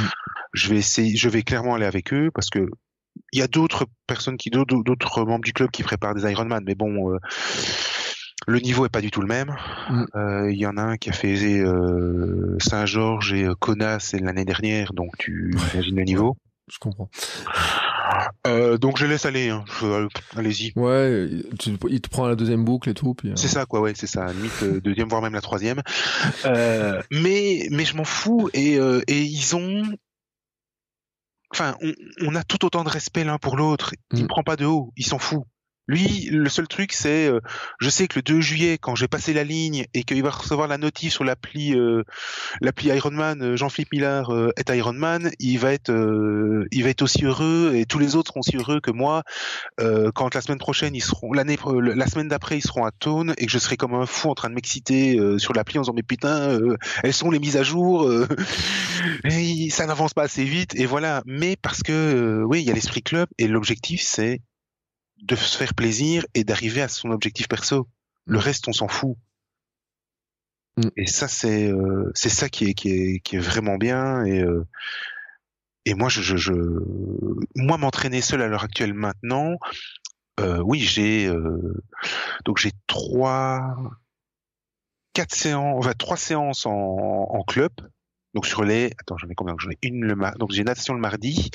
[0.52, 2.68] je vais essayer, je vais clairement aller avec eux parce que
[3.32, 6.74] il y a d'autres personnes qui, d'autres membres du club qui préparent des Ironman, mais
[6.74, 7.18] bon, euh,
[8.46, 9.54] le niveau est pas du tout le même.
[9.90, 10.04] Mm.
[10.14, 11.36] Euh, il y en a un qui a fait
[12.58, 16.36] Saint-Georges et Kaunas l'année dernière, donc tu imagines le niveau.
[16.70, 17.08] Je comprends.
[18.46, 19.64] Euh, donc je laisse aller, hein.
[19.82, 20.72] Euh, allez-y.
[20.76, 21.28] Ouais,
[21.88, 23.14] il te prend la deuxième boucle et tout.
[23.14, 23.36] Puis, euh.
[23.36, 24.32] C'est ça, quoi, ouais, c'est ça.
[24.32, 25.82] Limite deuxième, voire même la troisième.
[26.44, 29.82] mais mais je m'en fous et et ils ont.
[31.50, 31.92] Enfin, on,
[32.26, 33.94] on, a tout autant de respect l'un pour l'autre.
[34.12, 34.28] Il ne mm.
[34.28, 35.44] prend pas de haut, il s'en fout.
[35.88, 37.40] Lui, le seul truc, c'est, euh,
[37.80, 40.68] je sais que le 2 juillet, quand j'ai passé la ligne et qu'il va recevoir
[40.68, 42.02] la notice sur l'appli, euh,
[42.60, 47.72] l'appli Ironman, euh, Jean-Philippe Millard est Ironman, il va être, il va être aussi heureux
[47.74, 49.22] et tous les autres seront aussi heureux que moi
[50.14, 53.46] quand la semaine prochaine ils seront, l'année, la semaine d'après ils seront à Tone et
[53.46, 56.02] que je serai comme un fou en train de m'exciter sur l'appli en disant mais
[56.02, 56.58] putain,
[57.02, 58.10] elles sont les mises à jour,
[59.24, 61.22] et ça n'avance pas assez vite et voilà.
[61.24, 64.42] Mais parce que oui, il y a l'esprit club et l'objectif c'est
[65.22, 67.88] de se faire plaisir et d'arriver à son objectif perso.
[68.26, 69.16] Le reste, on s'en fout.
[70.76, 70.88] Mm.
[70.96, 74.24] Et ça, c'est euh, c'est ça qui est, qui est qui est vraiment bien.
[74.24, 74.66] Et euh,
[75.84, 76.52] et moi, je, je,
[77.56, 79.58] moi m'entraîner seul à l'heure actuelle maintenant,
[80.40, 81.30] euh, oui, j'ai
[82.44, 83.76] donc j'ai trois,
[85.14, 87.72] quatre séances, enfin trois séances en, en club.
[88.34, 89.56] Donc sur les, attends, j'en ai combien?
[89.58, 90.38] J'en ai une le mardi.
[90.38, 91.50] Donc j'ai natation le mardi.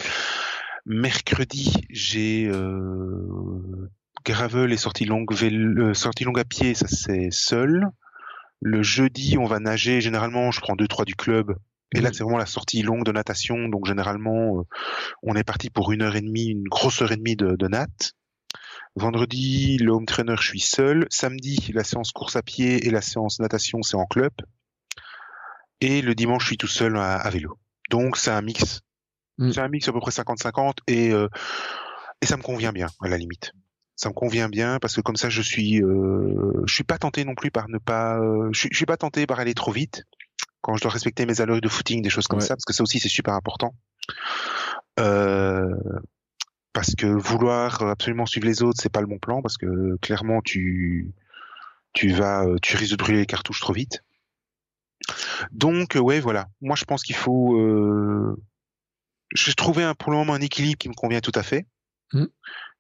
[0.86, 3.90] Mercredi, j'ai euh,
[4.26, 7.88] gravel et sortie longue, euh, sortie longue à pied, ça c'est seul.
[8.62, 10.02] Le jeudi, on va nager.
[10.02, 11.56] Généralement, je prends deux trois du club.
[11.96, 12.14] Et là, mmh.
[12.14, 13.70] c'est vraiment la sortie longue de natation.
[13.70, 14.64] Donc généralement, euh,
[15.22, 17.68] on est parti pour une heure et demie, une grosse heure et demie de, de
[17.68, 17.88] nat.
[18.96, 21.08] Vendredi, le home trainer, je suis seul.
[21.10, 24.34] Samedi, la séance course à pied et la séance natation, c'est en club.
[25.80, 27.58] Et le dimanche, je suis tout seul à vélo.
[27.90, 28.82] Donc c'est un mix
[29.38, 29.52] Mm.
[29.52, 31.28] C'est un mix à peu près 50-50 et, euh,
[32.22, 33.52] et ça me convient bien à la limite.
[33.96, 37.26] Ça me convient bien parce que comme ça je suis euh, je suis pas tenté
[37.26, 40.04] non plus par ne pas euh, je, suis pas tenté par aller trop vite
[40.62, 42.84] quand je dois respecter mes allures de footing des choses comme ça parce que ça
[42.84, 43.76] aussi c'est super important.
[45.00, 45.76] Euh,
[46.72, 50.42] parce que vouloir absolument suivre les autres c'est pas le bon plan parce que clairement
[50.42, 51.12] tu
[51.94, 54.04] tu vas tu risques de brûler les cartouches trop vite.
[55.52, 58.36] Donc ouais voilà, moi je pense qu'il faut euh,
[59.34, 61.66] j'ai trouvé un, pour le moment un équilibre qui me convient tout à fait.
[62.14, 62.26] Mm.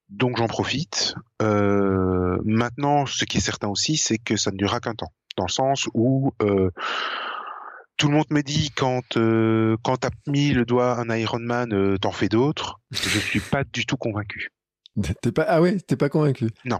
[0.09, 1.15] Donc j'en profite.
[1.41, 5.45] Euh, maintenant, ce qui est certain aussi, c'est que ça ne durera qu'un temps, dans
[5.45, 6.69] le sens où euh,
[7.97, 11.97] tout le monde me dit quand euh, quand t'as mis le doigt un Ironman, euh,
[11.97, 12.79] t'en fais d'autres.
[12.91, 14.51] Je suis pas du tout convaincu.
[15.21, 16.49] T'es pas ah ouais, t'es pas convaincu.
[16.65, 16.79] Non.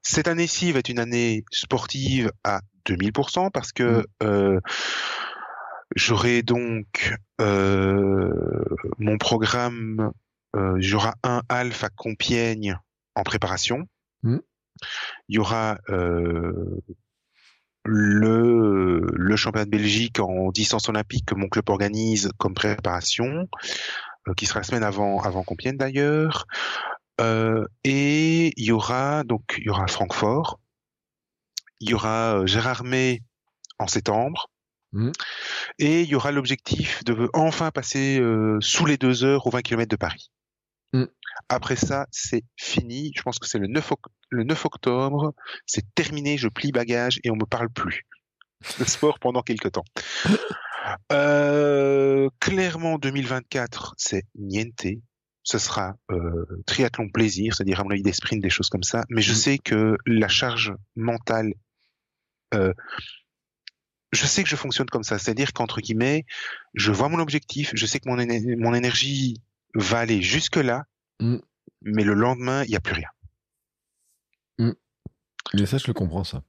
[0.00, 4.60] Cette année-ci va être une année sportive à 2000% parce que mm.
[5.86, 8.64] Euh, J'aurai donc euh,
[8.98, 10.12] mon programme,
[10.54, 12.78] euh, j'aurai un half à Compiègne
[13.14, 13.86] en préparation.
[14.22, 14.38] Hmm.
[15.28, 16.80] Il y aura euh,
[17.84, 23.48] le, le championnat de Belgique en distance olympique que mon club organise comme préparation,
[24.28, 26.46] euh, qui sera la semaine avant, avant Compiègne d'ailleurs.
[27.20, 30.60] Euh, et il y aura donc il y aura Francfort,
[31.80, 33.22] il y aura Gérard May
[33.78, 34.50] en septembre,
[34.92, 35.10] Mmh.
[35.78, 39.62] Et il y aura l'objectif de enfin passer euh, sous les deux heures aux 20
[39.62, 40.30] km de Paris.
[40.92, 41.04] Mmh.
[41.48, 43.12] Après ça, c'est fini.
[43.16, 43.92] Je pense que c'est le 9,
[44.30, 45.34] le 9 octobre.
[45.66, 46.38] C'est terminé.
[46.38, 48.04] Je plie bagage et on me parle plus
[48.78, 49.84] de sport pendant quelques temps.
[51.10, 54.86] Euh, clairement, 2024, c'est niente.
[55.42, 59.02] ce sera euh, triathlon plaisir, c'est-à-dire à mon avis des sprints, des choses comme ça.
[59.10, 59.36] Mais je Mhm.
[59.36, 61.54] sais que la charge mentale,
[62.54, 62.72] euh,
[64.16, 66.24] je sais que je fonctionne comme ça, c'est-à-dire qu'entre guillemets,
[66.74, 69.40] je vois mon objectif, je sais que mon, éner- mon énergie
[69.74, 70.84] va aller jusque là,
[71.20, 71.40] Mhm.
[71.82, 73.08] mais le lendemain, il n'y a plus rien.
[75.54, 76.42] Mais ça, je le comprends, ça.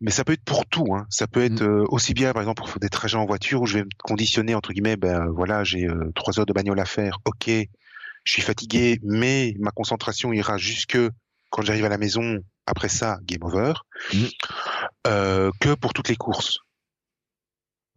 [0.00, 1.06] Mais ça peut être pour tout, hein.
[1.10, 3.78] Ça peut être euh, aussi bien, par exemple, pour des trajets en voiture où je
[3.78, 4.96] vais me conditionner entre guillemets.
[4.96, 7.18] Ben voilà, j'ai euh, trois heures de bagnole à faire.
[7.24, 10.98] Ok, je suis fatigué, mais ma concentration ira jusque
[11.50, 12.38] quand j'arrive à la maison.
[12.66, 13.74] Après ça, game over.
[14.12, 14.28] Mhm.
[15.06, 16.58] Euh, que pour toutes les courses.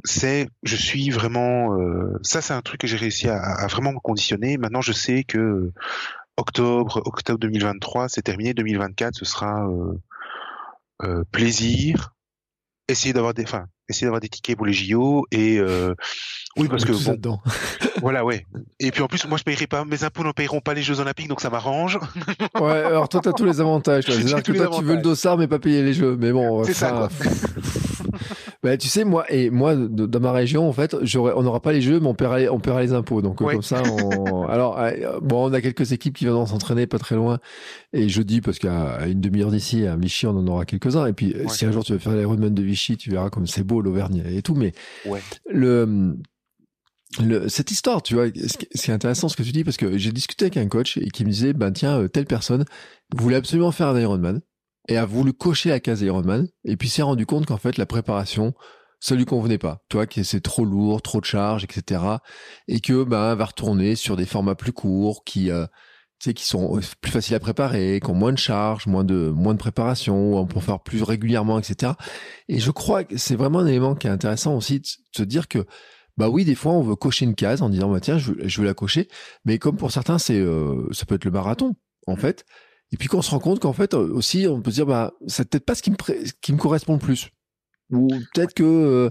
[0.03, 1.79] C'est, je suis vraiment.
[1.79, 4.57] euh, ça, c'est un truc que j'ai réussi à, à vraiment me conditionner.
[4.57, 5.71] Maintenant, je sais que
[6.37, 8.53] octobre, octobre 2023, c'est terminé.
[8.53, 9.67] 2024, ce sera
[11.03, 12.14] euh, plaisir,
[12.87, 15.93] essayer d'avoir des, enfin, essayer d'avoir des tickets pour les JO et euh,
[16.57, 17.39] oui parce que bon,
[18.01, 18.45] voilà ouais.
[18.79, 20.99] Et puis en plus moi je paierai pas, mes impôts ne paieront pas les Jeux
[20.99, 21.99] Olympiques donc ça m'arrange.
[22.59, 24.03] Ouais, alors toi, t'as tous les avantages.
[24.07, 26.15] C'est-à-dire que toi, tu veux le dossard, mais pas payer les jeux.
[26.17, 27.09] Mais bon, C'est ça,
[28.65, 31.71] bah, tu sais, moi, et moi, de- dans ma région, en fait, on n'aura pas
[31.71, 33.21] les jeux, mais on paiera les, on paiera les impôts.
[33.21, 33.53] Donc, euh, Ouais.
[33.53, 34.43] comme ça, on...
[34.47, 37.37] alors, euh, bon, on a quelques équipes qui viendront s'entraîner pas très loin.
[37.93, 41.05] Et je dis, parce qu'à une demi-heure d'ici, à Vichy, on en aura quelques-uns.
[41.05, 41.47] Et puis, Ouais.
[41.47, 44.23] si un jour tu veux faire l'Ironman de Vichy, tu verras comme c'est beau, l'Auvergne
[44.27, 44.55] et tout.
[44.55, 44.71] Mais
[45.05, 45.21] Ouais.
[45.47, 46.17] le,
[47.23, 49.63] le, cette histoire, tu vois, ce qui ce qui est intéressant ce que tu dis,
[49.63, 52.25] parce que j'ai discuté avec un coach et qui me disait, ben tiens, euh, telle
[52.25, 52.65] personne
[53.15, 54.41] voulait absolument faire un Ironman
[54.87, 57.85] et a voulu cocher la case Ironman et puis s'est rendu compte qu'en fait la
[57.85, 58.53] préparation
[58.99, 62.01] ça lui convenait pas, tu vois, que c'est trop lourd, trop de charges, etc.
[62.67, 65.67] Et que ben va retourner sur des formats plus courts qui euh,
[66.19, 69.29] tu sais, qui sont plus faciles à préparer, qui ont moins de charges, moins de
[69.29, 71.93] moins de préparation, en faire plus régulièrement, etc.
[72.47, 75.47] Et je crois que c'est vraiment un élément qui est intéressant aussi de se dire
[75.47, 75.65] que
[76.17, 78.47] bah oui, des fois on veut cocher une case en disant bah tiens je veux,
[78.47, 79.07] je veux la cocher,
[79.43, 81.75] mais comme pour certains c'est euh, ça peut être le marathon
[82.07, 82.45] en fait.
[82.95, 85.11] Et puis qu'on se rend compte qu'en fait euh, aussi on peut se dire bah
[85.27, 85.97] c'est peut-être pas ce qui me
[86.41, 87.29] qui correspond le plus
[87.91, 89.09] ou peut-être que euh,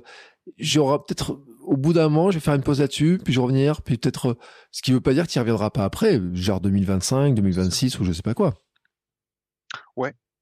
[0.56, 3.44] j'aurai peut-être au bout d'un moment je vais faire une pause là-dessus puis je vais
[3.44, 4.39] revenir puis peut-être euh,
[4.73, 8.23] ce qui veut pas dire y reviendras pas après genre 2025 2026 ou je sais
[8.23, 8.55] pas quoi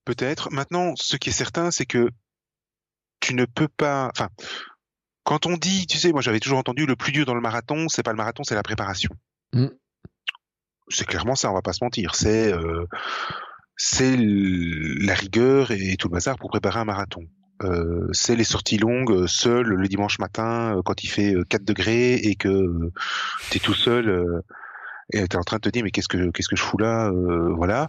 [0.04, 0.50] Peut-être.
[0.50, 2.10] Maintenant, ce qui est certain, c'est que
[3.20, 4.10] tu ne peux pas.
[4.14, 4.28] Enfin,
[5.24, 7.88] quand on dit, tu sais, moi j'avais toujours entendu le plus dur dans le marathon,
[7.88, 9.10] c'est pas le marathon, c'est la préparation.
[9.52, 9.68] Mm.
[10.88, 12.14] C'est clairement ça, on va pas se mentir.
[12.14, 12.86] C'est euh,
[13.76, 17.22] c'est la rigueur et tout le bazar pour préparer un marathon.
[17.62, 21.44] Euh, c'est les sorties longues euh, seul le dimanche matin euh, quand il fait euh,
[21.44, 22.90] 4 degrés et que
[23.50, 24.40] tu es tout seul euh,
[25.12, 26.78] et tu es en train de te dire mais qu'est-ce que qu'est-ce que je fous
[26.78, 27.88] là euh, voilà.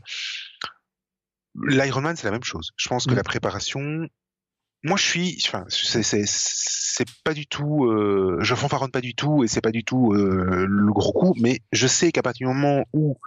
[1.68, 2.72] L'Ironman c'est la même chose.
[2.78, 3.18] Je pense que Mm.
[3.18, 4.08] la préparation
[4.84, 9.16] moi je suis enfin c'est c'est c'est pas du tout euh, je fanfaronne pas du
[9.16, 12.48] tout et c'est pas du tout euh, le gros coup mais je sais qu'à partir
[12.48, 13.18] du moment où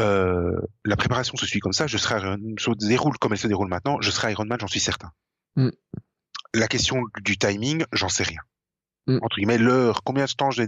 [0.00, 3.46] euh, la préparation se suit comme ça, je serai Iron- se déroule comme elle se
[3.46, 5.10] déroule maintenant, je serai Ironman, j'en suis certain.
[5.56, 5.68] Mm.
[6.54, 8.40] La question du timing, j'en sais rien.
[9.06, 9.18] Mm.
[9.20, 10.66] Entre guillemets, l'heure, combien de temps j'ai...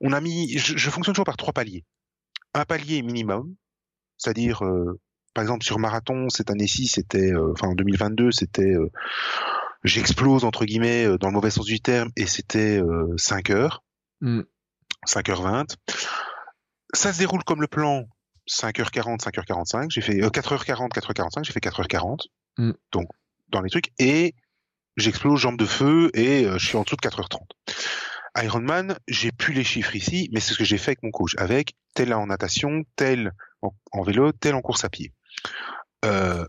[0.00, 1.84] On a mis, je, je fonctionne toujours par trois paliers.
[2.54, 3.52] Un palier minimum,
[4.16, 5.00] c'est-à-dire, euh,
[5.34, 8.90] par exemple sur marathon cette année-ci, c'était, euh, enfin en 2022, c'était, euh,
[9.84, 13.82] j'explose entre guillemets euh, dans le mauvais sens du terme, et c'était euh, 5 heures.
[14.20, 14.42] Mm.
[15.06, 15.76] 5h20.
[16.94, 18.04] Ça se déroule comme le plan
[18.48, 19.90] 5h40, 5h45.
[19.90, 21.44] J'ai fait euh, 4h40, 4h45.
[21.44, 22.26] J'ai fait 4h40.
[22.58, 22.72] Mm.
[22.92, 23.08] Donc,
[23.48, 23.90] dans les trucs.
[23.98, 24.34] Et
[24.96, 27.40] j'explose jambes de feu et je suis en dessous de 4h30.
[28.36, 31.34] Ironman, j'ai plus les chiffres ici, mais c'est ce que j'ai fait avec mon coach.
[31.36, 35.12] Avec tel en natation, tel en, en vélo, tel en course à pied.
[36.04, 36.46] Euh,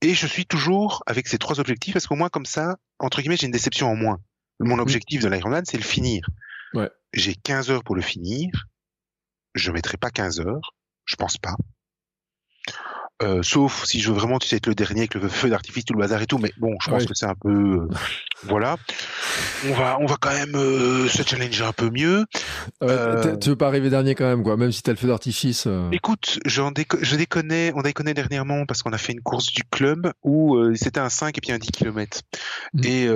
[0.00, 3.36] et je suis toujours avec ces trois objectifs parce qu'au moins comme ça, entre guillemets,
[3.36, 4.18] j'ai une déception en moins.
[4.60, 6.26] Mon objectif de l'Ironman, c'est le finir.
[6.74, 6.90] Ouais.
[7.12, 8.48] J'ai 15 heures pour le finir.
[9.54, 10.74] Je mettrai pas 15 heures.
[11.04, 11.56] Je pense pas.
[13.22, 15.84] Euh, sauf si je veux vraiment, tu sais, être le dernier avec le feu d'artifice,
[15.84, 16.38] tout le bazar et tout.
[16.38, 17.88] Mais bon, je pense que c'est un peu, euh,
[18.44, 18.76] voilà.
[19.68, 22.24] On va, on va quand même euh, se challenger un peu mieux.
[23.40, 25.68] Tu veux pas arriver dernier quand même, quoi, même si t'as le feu d'artifice.
[25.92, 29.62] Écoute, j'en déco- je déconnais, on déconnait dernièrement parce qu'on a fait une course du
[29.70, 32.22] club où c'était un 5 et puis un 10 km.
[32.74, 32.84] Mhm.
[32.84, 33.08] Et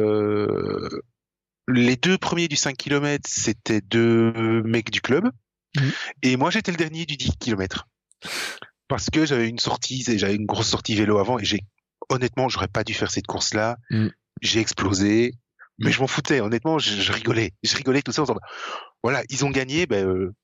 [1.68, 5.30] les deux premiers du 5 km, c'était deux mecs du club.
[5.76, 5.90] Mhm.
[6.22, 7.88] Et moi, j'étais le dernier du 10 km.
[8.88, 11.60] Parce que j'avais une sortie, j'avais une grosse sortie vélo avant et j'ai,
[12.08, 13.76] honnêtement, j'aurais pas dû faire cette course-là.
[13.90, 14.12] Mhm.
[14.42, 15.34] J'ai explosé.
[15.78, 17.52] Mais je m'en foutais, honnêtement, je, je rigolais.
[17.62, 18.22] Je rigolais tout ça.
[18.22, 18.38] en disant,
[19.02, 20.34] Voilà, ils ont gagné, ben, euh,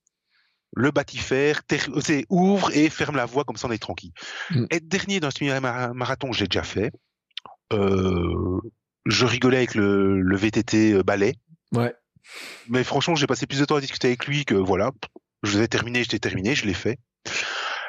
[0.74, 1.62] le bâtifère,
[2.02, 4.12] c'est ouvre et ferme la voie comme ça on est tranquille.
[4.50, 4.64] Mm.
[4.70, 6.90] Être dernier dans ce marathon, j'ai déjà fait.
[7.72, 8.60] Euh,
[9.06, 11.36] je rigolais avec le, le VTT euh, balai,
[11.72, 11.94] Ouais.
[12.68, 14.90] mais franchement j'ai passé plus de temps à discuter avec lui que voilà.
[15.42, 16.98] Je devais terminer, j'étais terminé, je l'ai fait.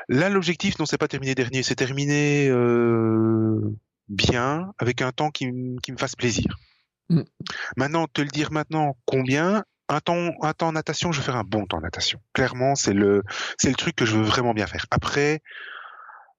[0.09, 3.59] Là, l'objectif, non, c'est pas terminer dernier, c'est terminer euh,
[4.07, 5.49] bien, avec un temps qui,
[5.81, 6.57] qui me fasse plaisir.
[7.09, 7.21] Mm.
[7.77, 9.63] Maintenant, te le dire maintenant, combien?
[9.89, 12.21] Un temps, un temps en natation, je vais faire un bon temps en natation.
[12.33, 13.23] Clairement, c'est le,
[13.57, 14.85] c'est le truc que je veux vraiment bien faire.
[14.91, 15.41] Après,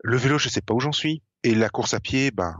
[0.03, 1.23] le vélo, je sais pas où j'en suis.
[1.43, 2.57] Et la course à pied, ben,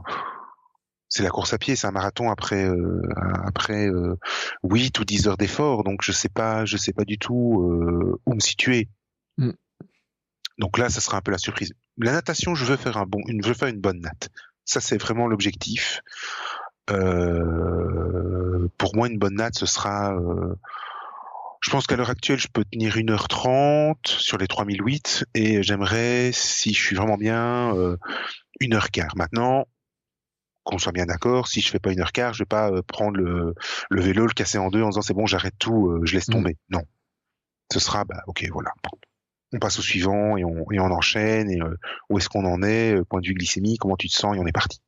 [1.09, 3.03] c'est la course à pied, c'est un marathon après, euh,
[3.45, 4.19] après euh,
[4.63, 5.85] 8 ou 10 heures d'effort.
[5.85, 8.89] Donc, je sais pas, je sais pas du tout euh, où me situer.
[10.59, 11.73] Donc là, ça sera un peu la surprise.
[11.99, 14.29] La natation, je veux faire un bon, une, je veux faire une bonne natte.
[14.65, 16.01] Ça, c'est vraiment l'objectif.
[16.91, 20.15] Euh, pour moi, une bonne natte, ce sera.
[20.15, 20.55] euh,
[21.61, 26.75] je pense qu'à l'heure actuelle, je peux tenir 1h30 sur les 3008 et j'aimerais, si
[26.75, 27.97] je suis vraiment bien, euh,
[28.61, 29.09] 1h15.
[29.17, 29.67] Maintenant,
[30.63, 33.55] qu'on soit bien d'accord, si je fais pas 1h15, je vais pas euh, prendre le,
[33.91, 36.29] le vélo, le casser en deux en disant c'est bon, j'arrête tout, euh, je laisse
[36.29, 36.33] Mm.
[36.33, 36.57] tomber.
[36.71, 36.83] Non.
[37.73, 38.71] Ce sera, bah, ok, voilà.
[39.55, 41.51] On passe au suivant et on, et on enchaîne.
[41.51, 41.77] Et euh,
[42.11, 44.39] où est-ce qu'on en est, euh, point de vue glycémie, comment tu te sens et
[44.41, 44.81] on est parti.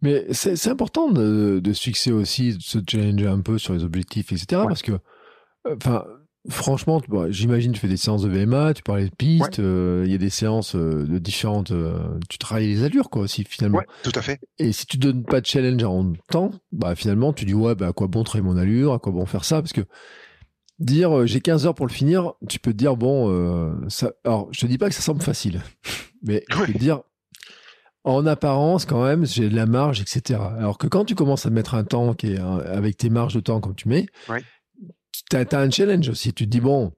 [0.00, 3.82] Mais c'est important de, de se fixer aussi, de se challenger un peu sur les
[3.82, 4.62] objectifs, etc.
[4.62, 4.68] Ouais.
[4.68, 6.04] Parce que, euh, enfin,
[6.48, 10.12] franchement, bon, j'imagine tu fais des séances de VMA, tu parlais de pistes, euh, il
[10.12, 11.72] y a des séances euh, de différentes.
[12.28, 13.78] tu travailles les allures, quoi, aussi, finalement.
[13.78, 14.38] Ouais, tout à fait.
[14.60, 17.88] Et si tu donnes pas de challenge en temps, bah finalement tu dis ouais bah
[17.88, 19.82] à quoi bon travailler mon allure, à quoi bon faire ça parce que
[20.78, 24.12] dire euh, j'ai 15 heures pour le finir, tu peux te dire bon euh, ça
[24.24, 25.62] alors je te dis pas que ça semble facile,
[26.22, 26.72] mais tu peux Ouais.
[26.72, 27.00] te dire
[28.04, 30.40] en apparence quand même j'ai de la marge etc.
[30.58, 33.34] Alors que quand tu commences à mettre un temps qui est euh, avec tes marges
[33.34, 34.42] de temps comme tu mets, Ouais.
[35.30, 36.32] tu as, un challenge aussi.
[36.32, 36.92] Tu te dis bon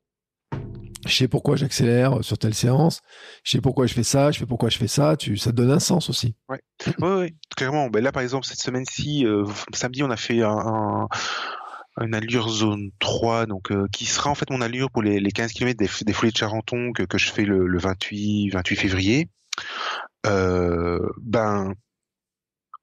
[1.06, 3.00] je sais pourquoi j'accélère sur telle séance,
[3.42, 5.56] je sais pourquoi je fais ça, je sais pourquoi je fais ça, tu, ça te
[5.56, 6.34] donne un sens aussi.
[6.50, 6.58] Oui,
[7.00, 7.88] ouais, clairement.
[7.88, 11.08] Ben là, par exemple, cette semaine-ci, euh, samedi, on a fait un, un-
[12.00, 15.30] une allure zone 3, donc euh, qui sera en fait mon allure pour les, les
[15.30, 18.76] 15 km des, des foulées de Charenton que, que je fais le, le 28, 28
[18.76, 19.28] février.
[20.26, 21.74] Euh, ben,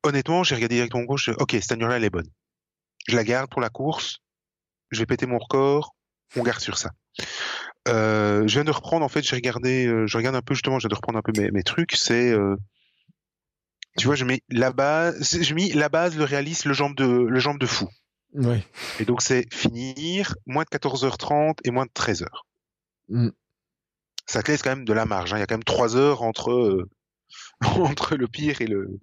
[0.03, 2.29] honnêtement, j'ai regardé directement en gauche, ok, cette allure-là, elle est bonne.
[3.07, 4.19] Je la garde pour la course,
[4.91, 5.95] je vais péter mon record,
[6.35, 6.91] on garde sur ça.
[7.87, 10.77] Euh, je viens de reprendre, en fait, j'ai regardé, euh, je regarde un peu justement,
[10.79, 12.31] je viens de reprendre un peu mes, mes trucs, c'est...
[12.31, 12.55] euh,
[13.97, 17.07] tu vois, je mets la base, je mets la base, le réalisme, le jambe de,
[17.07, 17.89] le jambe de fou.
[18.33, 18.63] Ouais.
[18.99, 22.27] Et donc, c'est finir moins de 14h30 et moins de 13h.
[23.09, 23.29] Mm.
[24.25, 25.33] Ça laisse quand même de la marge.
[25.33, 25.37] hein.
[25.37, 26.89] Il y a quand même 3 heures entre, euh,
[27.61, 28.99] entre le pire et le,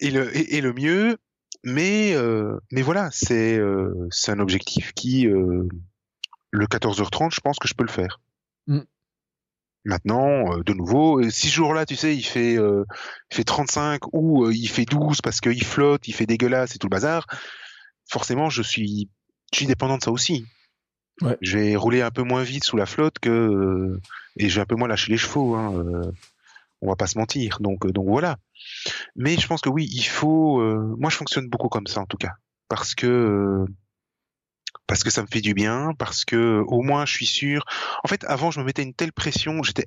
[0.00, 1.18] et le, et, et le mieux.
[1.62, 5.26] Mais, euh, mais voilà, c'est, euh, c'est un objectif qui,
[6.50, 8.20] le 14h30, je pense que je peux le faire.
[8.66, 8.80] Mm.
[9.84, 12.84] Maintenant, euh, de nouveau, si ce jour-là, tu sais, il fait, euh,
[13.30, 16.78] il fait 35 ou euh, il fait 12 parce qu'il flotte, il fait dégueulasse et
[16.78, 17.26] tout le bazar,
[18.10, 19.08] forcément, je suis,
[19.52, 20.44] je suis dépendant de ça aussi.
[21.22, 21.36] Ouais.
[21.40, 24.00] Je vais rouler un peu moins vite sous la flotte que euh,
[24.36, 25.54] et je vais un peu moins lâcher les chevaux.
[25.54, 26.10] Hein, euh,
[26.80, 27.58] on va pas se mentir.
[27.60, 28.38] Donc, euh, donc voilà.
[29.16, 30.60] Mais je pense que oui, il faut.
[30.60, 32.32] euh, moi, je fonctionne beaucoup comme ça en tout cas,
[32.68, 33.66] parce que euh,
[34.86, 37.64] parce que ça me fait du bien, parce que au moins je suis sûr.
[38.02, 39.86] En fait, avant, je me mettais une telle pression, j'étais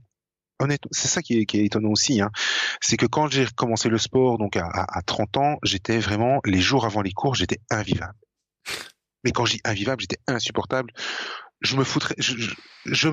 [0.59, 2.31] honnêtement, c'est ça qui est, étonnant aussi, hein,
[2.81, 6.39] c'est que quand j'ai commencé le sport, donc à, à, à 30 ans, j'étais vraiment
[6.45, 8.15] les jours avant les cours, j'étais invivable.
[9.23, 10.91] Mais quand je dis invivable, j'étais insupportable.
[11.61, 12.51] Je me foutrais, je, je,
[12.85, 13.07] je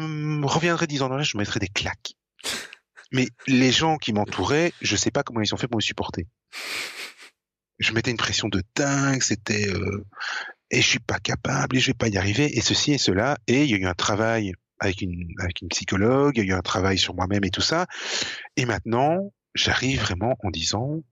[0.44, 2.14] reviendrais dix ans dans l'âge, je me mettrais des claques.
[3.12, 6.26] Mais les gens qui m'entouraient, je sais pas comment ils ont fait pour me supporter.
[7.78, 10.04] Je mettais une pression de dingue, c'était euh,
[10.70, 13.38] et je suis pas capable et je vais pas y arriver et ceci et cela
[13.46, 16.55] et il y a eu un travail avec une avec une psychologue, il y a
[16.55, 17.86] eu un travail sur moi-même et tout ça.
[18.57, 21.02] Et maintenant j'arrive vraiment en disant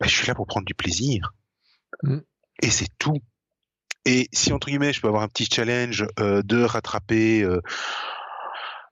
[0.00, 1.32] bah, je suis là pour prendre du plaisir.
[2.02, 2.18] Mm.
[2.62, 3.20] et c'est tout.
[4.04, 7.60] Et si entre guillemets je peux avoir un petit challenge euh, de rattraper euh,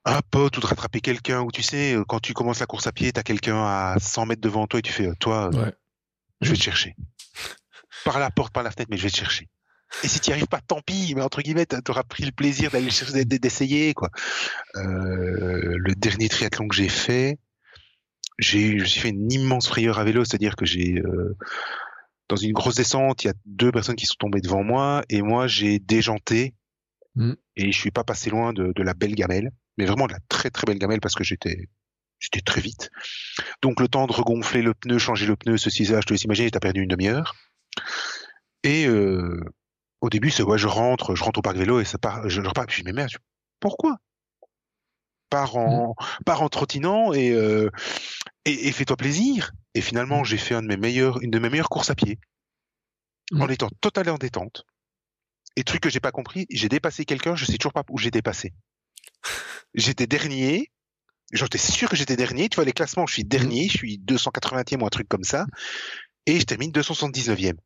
[0.04, 2.86] un pote ou de rattraper quelqu'un ou tu sais euh, quand tu commences la course
[2.86, 5.64] à pied t'as quelqu'un à 100 mètres devant toi et tu fais euh, toi euh,
[5.64, 5.72] Ouais.
[6.40, 6.96] je vais te chercher.
[8.04, 9.48] Par la porte par la fenêtre mais je vais te chercher
[10.02, 12.32] et si tu n'y arrives pas, tant pis, mais entre guillemets, tu auras pris le
[12.32, 14.10] plaisir d'aller chercher, d'essayer, quoi.
[14.76, 17.38] Euh, le dernier triathlon que j'ai fait,
[18.38, 21.36] j'ai j'ai fait une immense frayeur à vélo, c'est-à-dire que j'ai, euh,
[22.28, 25.22] dans une grosse descente, il y a deux personnes qui sont tombées devant moi, et
[25.22, 26.54] moi, j'ai déjanté,
[27.14, 27.32] Mm.
[27.56, 30.20] et je suis pas passé loin de, de la belle gamelle, mais vraiment de la
[30.28, 31.68] très très belle gamelle parce que j'étais,
[32.18, 32.90] j'étais très vite.
[33.60, 36.24] Donc le temps de regonfler le pneu, changer le pneu, ceci, ça, je te laisse
[36.24, 37.34] imaginer, t'as perdu une demi-heure.
[38.62, 39.40] Et euh,
[40.02, 42.42] au début, c'est ouais, je rentre, je rentre au parc vélo et ça part, je,
[42.42, 42.66] je repars.
[42.66, 43.12] Puis je dis, mais merde,
[43.60, 43.96] pourquoi?
[45.30, 45.94] Pars en,
[46.26, 47.70] pars en trottinant et, euh,
[48.44, 49.52] et, et fais-toi plaisir.
[49.74, 52.18] Et finalement, j'ai fait un de mes meilleurs, une de mes meilleures courses à pied,
[53.32, 54.66] en étant totalement en détente.
[55.56, 58.10] Et truc que j'ai pas compris, j'ai dépassé quelqu'un, je sais toujours pas où j'ai
[58.10, 58.52] dépassé.
[59.74, 60.70] j'étais dernier,
[61.32, 62.48] j'étais sûr que j'étais dernier.
[62.48, 65.46] Tu vois, les classements, je suis dernier, je suis 280e ou un truc comme ça.
[66.26, 67.56] Et je termine 279e.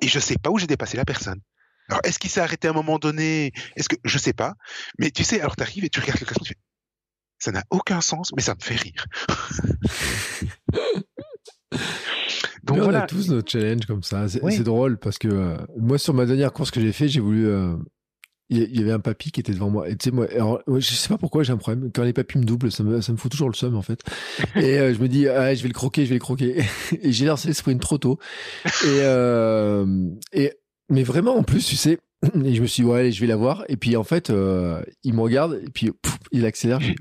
[0.00, 1.40] Et je sais pas où j'ai dépassé la personne.
[1.88, 3.52] Alors, est-ce qu'il s'est arrêté à un moment donné?
[3.76, 4.54] Est-ce que je sais pas
[4.98, 6.60] Mais tu sais, alors tu arrives et tu regardes le classement, tu fais,
[7.38, 9.06] ça n'a aucun sens, mais ça me fait rire.
[12.64, 13.00] Donc voilà.
[13.00, 14.28] On a tous notre challenge comme ça.
[14.28, 17.46] C'est drôle parce que euh, moi, sur ma dernière course que j'ai fait, j'ai voulu.
[17.46, 17.76] Euh,
[18.50, 19.88] il y avait un papy qui était devant moi.
[19.88, 21.90] Et tu sais, moi, alors, je sais pas pourquoi j'ai un problème.
[21.92, 24.00] Quand les papys me doublent, ça me, ça me fout toujours le seum, en fait.
[24.56, 26.64] Et euh, je me dis, ah, je vais le croquer, je vais le croquer.
[27.02, 28.18] et j'ai lancé le sprint trop tôt.
[28.84, 29.00] Et,
[30.32, 30.52] et,
[30.90, 31.98] mais vraiment, en plus, tu sais,
[32.44, 33.64] et je me suis dit, ouais, allez, je vais la voir.
[33.68, 35.90] Et puis, en fait, euh, il me regarde, et puis,
[36.32, 36.80] il accélère.
[36.80, 36.92] Je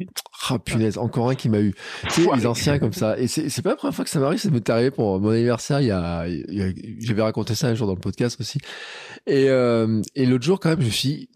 [0.50, 1.74] ah, punaise, encore un qui m'a eu.
[2.14, 3.18] Tu sais, les anciens comme ça.
[3.18, 5.82] Et c'est pas la première fois que ça m'arrive, ça m'est arrivé pour mon anniversaire.
[5.82, 6.26] Il y a,
[7.00, 8.60] j'avais raconté ça un jour dans le podcast aussi.
[9.26, 11.30] Et, euh, et l'autre jour, quand même, je me suis dit,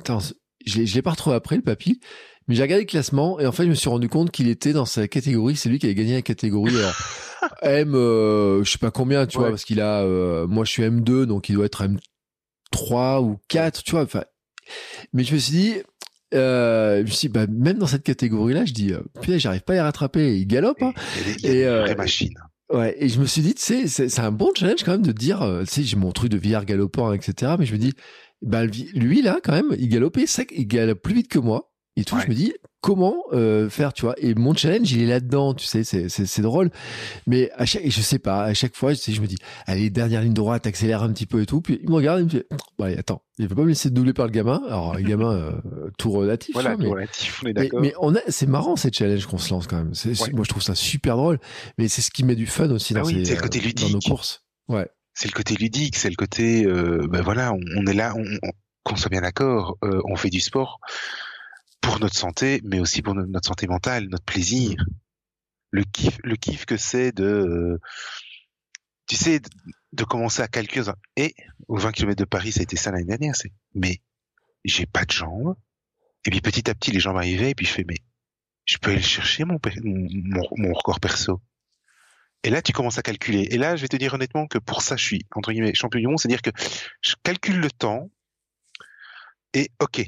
[0.66, 2.00] je l'ai pas retrouvé après, le papy.
[2.48, 4.74] Mais j'ai regardé le classement, et en fait, je me suis rendu compte qu'il était
[4.74, 5.56] dans sa catégorie.
[5.56, 6.74] C'est lui qui avait gagné la catégorie.
[7.62, 10.84] M, euh, je sais pas combien, tu vois, parce qu'il a, euh, moi, je suis
[10.84, 11.98] M2, donc il doit être M
[12.72, 14.04] 3 ou 4, tu vois.
[14.04, 14.24] Enfin,
[15.14, 15.74] mais je me suis dit,
[16.34, 19.62] euh, je me suis dit, bah, même dans cette catégorie-là, je dis, euh, putain, j'arrive
[19.62, 20.38] pas à y rattraper.
[20.38, 20.82] Il galope.
[20.82, 20.94] Hein.
[20.96, 22.34] A, et, euh, vraie machine.
[22.72, 25.42] Ouais, et je me suis dit, sais, c'est un bon challenge quand même de dire,
[25.42, 27.56] euh, tu sais, j'ai mon truc de VR galopant, etc.
[27.60, 27.94] Mais je me dis,
[28.42, 31.71] bah, lui là, quand même, il galopait sec, il galope plus vite que moi.
[31.98, 34.16] Et tout, je me dis, comment euh, faire, tu vois?
[34.18, 36.72] Et mon challenge, il est là-dedans, tu sais, c'est, drôle.
[37.28, 39.90] Mais à chaque, je sais pas, à chaque fois, je, sais, je me dis, allez,
[39.90, 41.60] dernière ligne droite, accélère un petit peu et tout.
[41.60, 42.44] Puis il me regarde, il me dit,
[42.78, 44.62] bon, allez, attends, il veut pas me laisser doubler par le gamin.
[44.68, 45.52] Alors, le gamin, euh,
[45.98, 46.54] tout relatif.
[46.54, 47.82] Voilà, mais, relatif, on est d'accord.
[47.82, 47.94] Mais,
[48.30, 49.92] c'est marrant, ces challenges qu'on se lance quand même.
[50.34, 51.40] Moi, je trouve ça super drôle.
[51.78, 53.88] Mais c'est ce qui met du fun aussi ah dans, oui, ces, le côté ludique.
[53.88, 54.46] dans nos courses.
[54.70, 54.88] Ouais.
[55.14, 58.24] C'est le côté ludique, c'est le côté, euh, ben voilà, on, on est là, on,
[58.24, 58.52] on,
[58.84, 60.80] qu'on soit bien d'accord, euh, on fait du sport
[61.82, 64.84] pour notre santé, mais aussi pour notre santé mentale, notre plaisir.
[65.72, 67.82] Le kiff, le kiff que c'est de, euh,
[69.08, 69.40] tu sais,
[69.94, 70.86] de, commencer à calculer.
[71.16, 71.34] Et
[71.68, 73.36] aux 20 km de Paris, ça a été ça l'année dernière.
[73.36, 74.00] C'est, mais
[74.64, 75.56] j'ai pas de jambes.
[76.26, 77.52] Et puis petit à petit, les jambes arrivaient.
[77.52, 77.98] Et puis je fais, mais
[78.66, 81.42] je peux aller chercher mon, mon, mon record perso.
[82.44, 83.48] Et là, tu commences à calculer.
[83.52, 86.00] Et là, je vais te dire honnêtement que pour ça, je suis entre guillemets champion
[86.00, 86.52] du monde, c'est-à-dire que
[87.02, 88.10] je calcule le temps.
[89.54, 90.02] Et ok,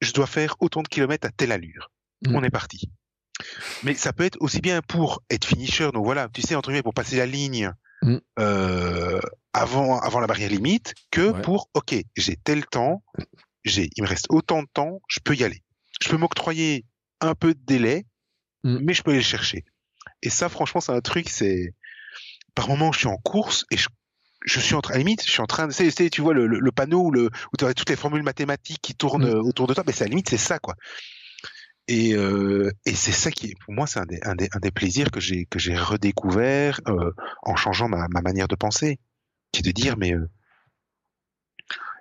[0.00, 1.90] je dois faire autant de kilomètres à telle allure.
[2.22, 2.36] Mm.
[2.36, 2.90] On est parti.
[3.82, 6.82] Mais ça peut être aussi bien pour être finisher, donc voilà, tu sais, entre guillemets,
[6.82, 7.72] pour passer la ligne
[8.02, 8.16] mm.
[8.38, 9.20] euh,
[9.52, 13.02] avant, avant la barrière limite, que pour, ok, j'ai tel temps,
[13.64, 15.62] j'ai, il me reste autant de temps, je peux y aller.
[16.00, 16.84] Je peux m'octroyer
[17.20, 18.06] un peu de délai,
[18.64, 18.78] mm.
[18.82, 19.64] mais je peux aller le chercher.
[20.22, 21.74] Et ça, franchement, c'est un truc, c'est,
[22.54, 23.88] par moment, je suis en course et je
[24.48, 26.46] je suis en train, à la limite, je suis en train de, tu vois, le,
[26.46, 29.40] le, panneau où, le, où tu as toutes les formules mathématiques qui tournent mm.
[29.40, 30.74] autour de toi, mais c'est à la limite, c'est ça, quoi.
[31.86, 34.70] Et, euh, et c'est ça qui, pour moi, c'est un des, un des, un des
[34.70, 37.12] plaisirs que j'ai, que j'ai redécouvert euh,
[37.42, 38.98] en changeant ma, ma manière de penser,
[39.52, 40.28] qui est de dire, mais euh,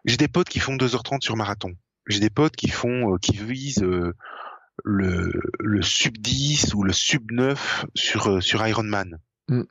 [0.06, 1.74] j'ai des potes qui font 2h30 sur marathon.
[2.07, 4.14] J'ai des potes qui font, euh, qui visent euh,
[4.84, 9.19] le, le sub 10 ou le sub 9 sur, euh, sur Ironman.
[9.49, 9.64] Mm.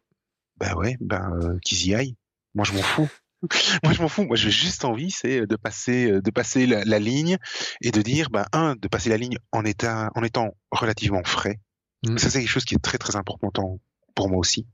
[0.59, 2.17] Ben ouais, ben qu'ils y aillent.
[2.57, 3.09] Moi, je m'en fous.
[3.85, 4.25] Moi, je m'en fous.
[4.25, 7.39] Moi, j'ai juste envie, c'est de passer, de passer la, ligne
[7.81, 11.61] et de dire, ben, un, de passer la ligne en état, en étant relativement frais.
[12.03, 12.19] Mmh.
[12.19, 13.79] Ça, c'est quelque chose qui est très, très important
[14.17, 14.67] pour moi aussi.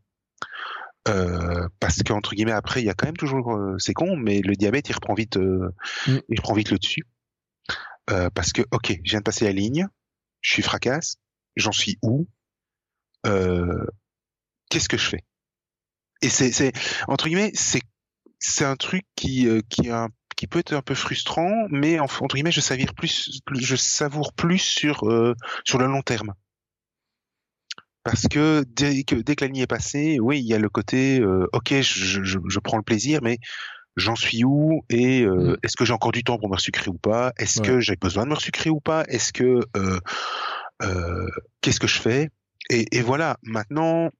[1.08, 4.40] Euh, parce qu'entre guillemets, après, il y a quand même toujours, euh, c'est con, mais
[4.40, 5.74] le diabète, il reprend vite, euh,
[6.06, 6.18] mmh.
[6.28, 7.04] il reprend vite le dessus.
[8.10, 9.88] Euh, parce que, ok, je viens de passer la ligne,
[10.40, 11.16] je suis fracasse,
[11.56, 12.26] j'en suis où?
[13.26, 13.86] Euh,
[14.70, 15.24] Qu'est-ce que je fais?
[16.22, 16.72] Et c'est, c'est
[17.08, 17.82] entre guillemets, c'est
[18.38, 22.26] c'est un truc qui euh, qui a qui peut être un peu frustrant, mais entre
[22.26, 25.34] guillemets, je savoure plus, je savoure plus sur euh,
[25.64, 26.34] sur le long terme.
[28.02, 30.68] Parce que dès que dès que la ligne est passée, oui, il y a le
[30.68, 33.38] côté, euh, ok, je, je, je, prends le plaisir, mais
[33.96, 35.56] j'en suis où et euh, mm.
[35.62, 37.32] est-ce que j'ai encore du temps pour me resucrer ou pas?
[37.38, 39.04] Est-ce que j'ai besoin de me resucrer ou pas?
[39.06, 39.60] Est-ce que
[41.60, 42.30] qu'est-ce que je fais?
[42.68, 44.10] Et, et voilà, maintenant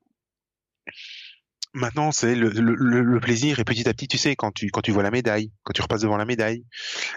[1.74, 4.82] Maintenant, c'est le, le, le, plaisir et petit à petit, tu sais, quand tu quand
[4.82, 6.64] tu vois la médaille, quand tu repasses devant la médaille.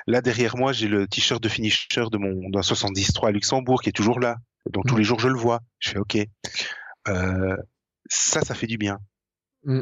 [0.07, 3.89] Là derrière moi, j'ai le t-shirt de finisher de mon d'un 73 à Luxembourg qui
[3.89, 4.37] est toujours là.
[4.71, 4.99] Donc tous mm.
[4.99, 5.59] les jours je le vois.
[5.79, 6.17] Je fais OK.
[7.09, 7.57] Euh,
[8.09, 8.99] ça, ça fait du bien.
[9.63, 9.81] Mm.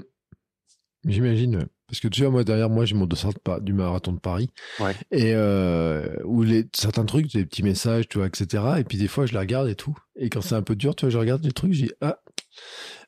[1.05, 1.67] J'imagine.
[1.87, 4.49] Parce que tu vois, moi, derrière moi, j'ai mon dossard du marathon de Paris.
[4.79, 4.95] Ouais.
[5.11, 8.63] Et euh, où les, certains trucs, des petits messages, tu vois, etc.
[8.79, 9.95] Et puis des fois, je les regarde et tout.
[10.15, 12.17] Et quand c'est un peu dur, tu vois, je regarde des trucs, je dis, ah,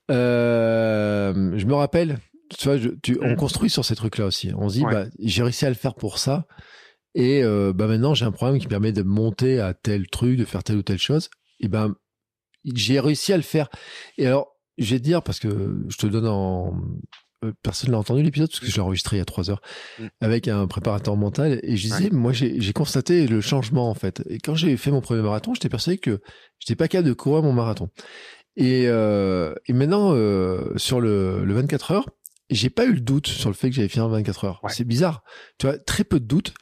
[0.09, 2.17] je me rappelle,
[2.57, 3.35] tu vois, tu, on mm.
[3.35, 4.51] construit sur ces trucs-là aussi.
[4.57, 6.45] On se dit, bah, j'ai réussi à le faire pour ça.
[7.17, 10.43] Et euh, bah maintenant, j'ai un programme qui permet de monter à tel truc, de
[10.45, 11.29] faire telle ou telle chose.
[11.61, 11.95] Et ben,
[12.73, 13.69] j'ai réussi à le faire.
[14.17, 16.73] Et alors, je vais te dire, parce que je te donne en.
[17.45, 19.61] euh, Personne l'a entendu l'épisode parce que je l'ai enregistré il y a trois heures
[19.99, 20.07] Mm.
[20.19, 24.21] avec un préparateur mental et je disais moi j'ai j'ai constaté le changement en fait
[24.29, 26.21] et quand j'ai fait mon premier marathon j'étais persuadé que
[26.59, 27.89] j'étais pas capable de courir mon marathon
[28.57, 32.09] et, euh, et maintenant euh, sur le, le 24 heures
[32.49, 34.59] j'ai pas eu le doute sur le fait que j'allais finir en 24 heures.
[34.63, 34.71] Ouais.
[34.71, 35.23] c'est bizarre.
[35.57, 36.53] Tu vois très peu de doutes.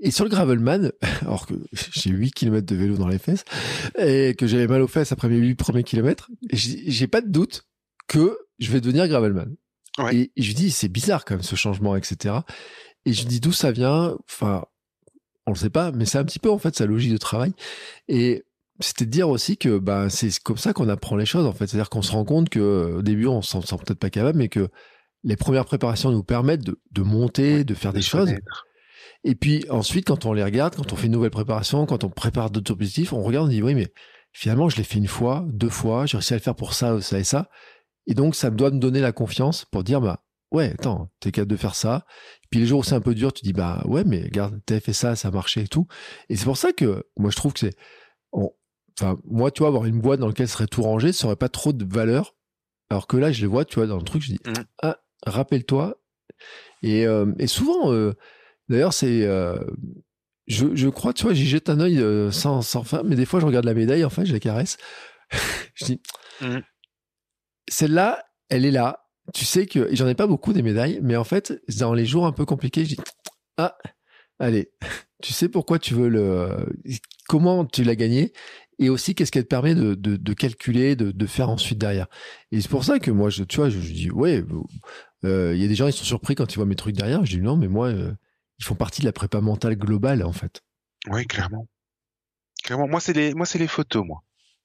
[0.00, 0.92] Et sur le gravelman
[1.22, 3.44] alors que j'ai 8 km de vélo dans les fesses
[3.98, 7.28] et que j'avais mal aux fesses après mes 8 premiers kilomètres j'ai j'ai pas de
[7.28, 7.66] doute
[8.06, 9.56] que je vais devenir gravelman.
[9.98, 10.14] Ouais.
[10.14, 12.36] et, et je dis c'est bizarre quand même ce changement etc
[13.04, 14.16] et je dis d'où ça vient?
[14.30, 14.64] Enfin
[15.46, 17.52] on le sait pas mais c'est un petit peu en fait sa logique de travail.
[18.06, 18.44] Et
[18.80, 21.66] c'était de dire aussi que bah, c'est comme ça qu'on apprend les choses en fait
[21.66, 24.10] c'est à dire qu'on se rend compte que au début on s'en sent peut-être pas
[24.10, 24.68] capable mais que
[25.24, 28.64] les premières préparations nous permettent de, de monter de faire des De se choses connaître.
[29.24, 32.08] et puis ensuite, quand on les regarde, quand on fait une nouvelle préparation, quand on
[32.10, 33.92] prépare d'autres objectifs, on regarde, on dit oui, mais
[34.32, 37.00] finalement, je l'ai fait une fois, deux fois, j'ai réussi à le faire pour ça,
[37.00, 37.50] ça et ça.
[38.06, 40.22] Et donc, ça doit me donner la confiance pour dire, bah,
[40.52, 42.06] ouais, attends, t'es capable de faire ça.
[42.50, 44.80] Puis les jours où c'est un peu dur, tu dis, bah, ouais, mais regarde, t'avais
[44.80, 45.88] fait ça, ça marchait et tout.
[46.28, 47.74] Et c'est pour ça que moi, je trouve que c'est,
[48.32, 48.52] on-
[48.98, 51.48] enfin, moi, tu vois, avoir une boîte dans laquelle serait tout rangé, ça aurait pas
[51.48, 52.34] trop de valeur.
[52.90, 54.64] Alors que là, je les vois, tu vois, dans le truc, je dis, Mhm.
[54.82, 56.00] ah, rappelle-toi.
[56.82, 58.14] Et, euh, et souvent, euh,
[58.68, 59.58] d'ailleurs, c'est, euh,
[60.46, 62.02] je, je crois, tu vois, j'y jette un œil
[62.32, 64.76] sans, sans fin, mais des fois, je regarde la médaille, en fait, je la caresse.
[65.74, 66.02] je dis,
[66.40, 66.62] Mhm.
[67.68, 69.04] celle-là, elle est là.
[69.34, 72.26] Tu sais que j'en ai pas beaucoup des médailles, mais en fait, dans les jours
[72.26, 73.00] un peu compliqués, je dis,
[73.58, 73.76] ah,
[74.38, 74.70] allez,
[75.22, 76.48] tu sais pourquoi tu veux le,
[77.28, 78.32] comment tu l'as gagné,
[78.78, 82.06] et aussi qu'est-ce qu'elle te permet de, de, de calculer, de, de faire ensuite derrière?
[82.52, 84.44] Et c'est pour ça que moi, je, tu vois, je, je dis, ouais,
[85.24, 87.24] euh, il y a des gens, ils sont surpris quand ils voient mes trucs derrière.
[87.24, 88.12] Je dis, non, mais moi, euh,
[88.58, 90.62] ils font partie de la prépa mentale globale, en fait.
[91.08, 91.66] Oui, clairement.
[92.64, 92.88] Clairement.
[92.88, 94.22] Moi, c'est les, moi, c'est les photos, moi.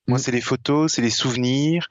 [0.07, 0.21] Moi, Mm.
[0.21, 1.87] c'est les photos, c'est les souvenirs,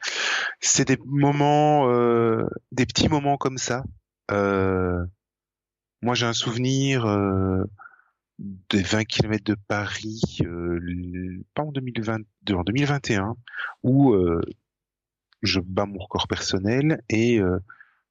[0.61, 3.85] c'est des moments, euh, des petits moments comme ça.
[4.31, 5.03] Euh,
[6.03, 7.65] moi, j'ai un souvenir euh,
[8.71, 13.37] des 20 km de Paris, euh, pas en 2022, en 2021,
[13.83, 14.41] où euh,
[15.43, 17.59] je bats mon record personnel et euh,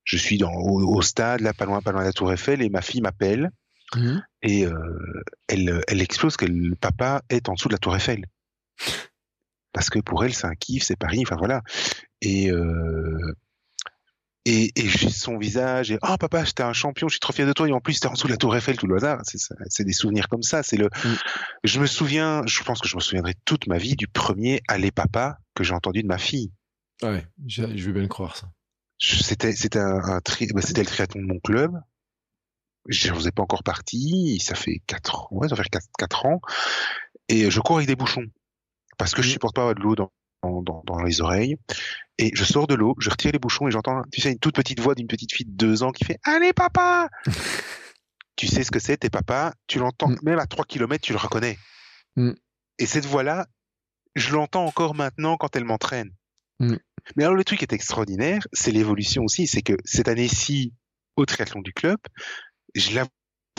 [0.04, 2.62] je suis dans, au, au stade, là, pas loin, pas loin de la Tour Eiffel,
[2.62, 3.52] et ma fille m'appelle
[4.42, 8.26] et euh, elle, elle explose que le papa est en dessous de la Tour Eiffel.
[9.74, 11.62] Parce que pour elle, c'est un kiff, c'est Paris, enfin voilà.
[12.22, 12.52] Et,
[14.46, 17.54] et, et son visage, et oh papa, j'étais un champion, je suis trop fier de
[17.54, 19.20] toi, et en plus, t'es en dessous de la Tour Eiffel, tout le hasard.
[19.24, 20.64] C'est ça- C'est des souvenirs comme ça.
[20.64, 20.86] C'est le.
[20.88, 21.14] Mm.
[21.64, 24.92] Je me souviens, je pense que je me souviendrai toute ma vie du premier Allez
[24.92, 26.52] papa que j'ai entendu de ma fille.
[27.04, 28.52] Ouais, je, je vais bien le croire, ça.
[29.00, 31.74] C'était c'était un, un tri, bah, c'était le triathlon de mon club.
[32.88, 34.40] Je faisais pas encore partie.
[34.40, 36.42] Ça fait quatre ouais, ça fait quatre, quatre ans.
[37.30, 38.26] Et je cours avec des bouchons
[38.98, 39.34] parce que je Mhm.
[39.34, 40.12] supporte pas de l'eau dans,
[40.44, 41.58] dans, dans, dans les oreilles.
[42.18, 44.56] Et je sors de l'eau, je retire les bouchons et j'entends, tu sais, une toute
[44.56, 47.10] petite voix d'une petite fille de deux ans qui fait Allez papa
[48.36, 49.54] Tu sais ce que c'est, tes papas.
[49.68, 50.20] Tu l'entends Mhm.
[50.24, 51.58] même à trois kilomètres, tu le reconnais.
[52.16, 52.36] Mhm.
[52.80, 53.46] Et cette voix-là,
[54.16, 56.12] je l'entends encore maintenant quand elle m'entraîne.
[56.60, 56.80] Mhm.
[57.16, 59.48] Mais alors le truc qui est extraordinaire, c'est l'évolution aussi.
[59.48, 60.74] C'est que cette année-ci,
[61.16, 61.98] au triathlon du club,
[62.76, 63.06] je la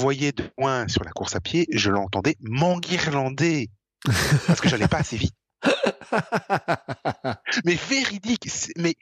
[0.00, 3.70] voyais de loin sur la course à pied, je l'entendais m'enguirlander
[4.46, 5.34] parce que j'allais pas assez vite.
[7.64, 8.94] Mais véridique, mais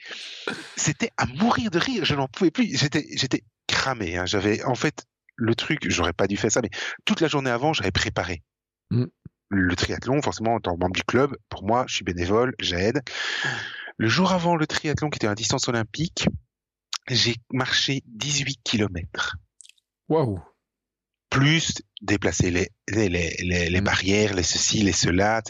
[0.77, 2.05] c'était à mourir de rire.
[2.05, 2.77] Je n'en pouvais plus.
[2.77, 4.17] J'étais, j'étais cramé.
[4.17, 4.27] hein.
[4.27, 5.05] J'avais, en fait,
[5.37, 6.71] le truc, j'aurais pas dû faire ça, mais
[7.05, 8.43] toute la journée avant, j'avais préparé.
[8.91, 9.07] Mm.
[9.49, 13.01] Le triathlon, forcément, en tant que membre du club, pour moi, je suis bénévole, j'aide.
[13.97, 16.27] Le jour avant le triathlon, qui était à distance olympique,
[17.09, 19.37] j'ai marché 18 kilomètres
[20.09, 20.41] Waouh.
[21.31, 23.85] plus déplacer les, les, les, les, les Mm.
[23.85, 25.43] barrières, les ceci, les cela.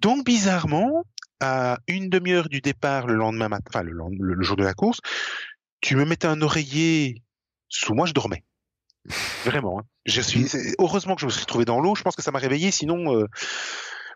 [0.00, 1.04] Donc, bizarrement,
[1.40, 5.00] à une demi-heure du départ le lendemain matin, enfin, le, jour de la course,
[5.80, 7.22] tu me mettais un oreiller
[7.68, 8.44] sous moi, je dormais.
[9.44, 9.80] Vraiment.
[9.80, 9.84] hein.
[10.06, 10.46] Je suis,
[10.78, 13.16] heureusement que je me suis retrouvé dans l'eau, je pense que ça m'a réveillé, sinon,
[13.16, 13.26] euh,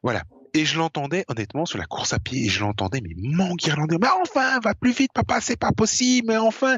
[0.02, 0.22] voilà.
[0.52, 3.96] Et je l'entendais, honnêtement, sur la course à pied, et je l'entendais, mais m'enguirlander.
[4.00, 6.76] Mais enfin, va plus vite, papa, c'est pas possible, mais enfin.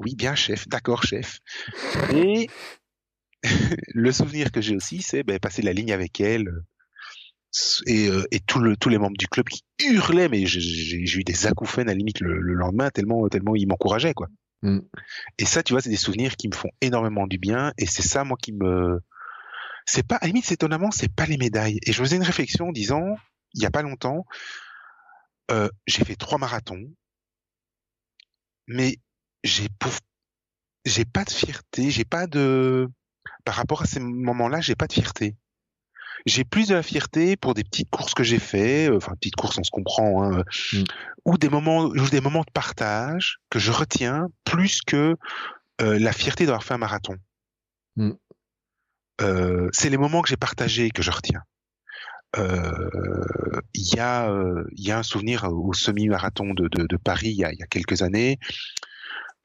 [0.00, 1.38] Oui, bien, chef, d'accord, chef.
[2.12, 2.48] Et
[3.94, 6.50] le souvenir que j'ai aussi, c'est ben, passer la ligne avec elle
[7.86, 11.24] et, euh, et tout le, tous les membres du club qui hurlaient, mais j'ai- eu
[11.24, 14.28] des acouphènes à la limite le, le lendemain tellement tellement ils m'encourageaient quoi.
[14.62, 14.80] Mm.
[15.38, 18.02] Et ça, tu vois, c'est des souvenirs qui me font énormément du bien et c'est
[18.02, 19.00] ça moi qui me
[19.86, 22.68] c'est pas à la limite étonnamment c'est pas les médailles et je faisais une réflexion
[22.68, 23.16] en disant
[23.54, 24.24] il y a pas longtemps
[25.50, 26.84] euh, j'ai fait trois marathons
[28.68, 28.98] mais
[29.42, 29.68] j'ai
[30.84, 32.88] j'ai pas de fierté j'ai pas de
[33.44, 35.36] par rapport à ces moments-là, j'ai pas de fierté.
[36.26, 39.36] J'ai plus de la fierté pour des petites courses que j'ai fait, euh, enfin petites
[39.36, 40.84] courses, on se comprend, hein, mm.
[41.24, 45.16] ou des moments, ou des moments de partage que je retiens plus que
[45.80, 47.16] euh, la fierté d'avoir fait un marathon.
[47.96, 48.12] Mm.
[49.22, 51.42] Euh, c'est les moments que j'ai partagés que je retiens.
[52.36, 54.32] Il y a,
[54.76, 57.58] il y a un souvenir au semi-marathon de, de, de, Paris il y, a, il
[57.58, 58.38] y a quelques années.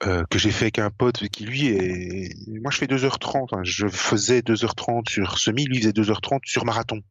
[0.04, 3.62] Euh, que j'ai fait avec un pote qui lui est moi je fais 2h30 hein.
[3.64, 7.02] je faisais 2h30 sur semi lui faisait 2h30 sur marathon.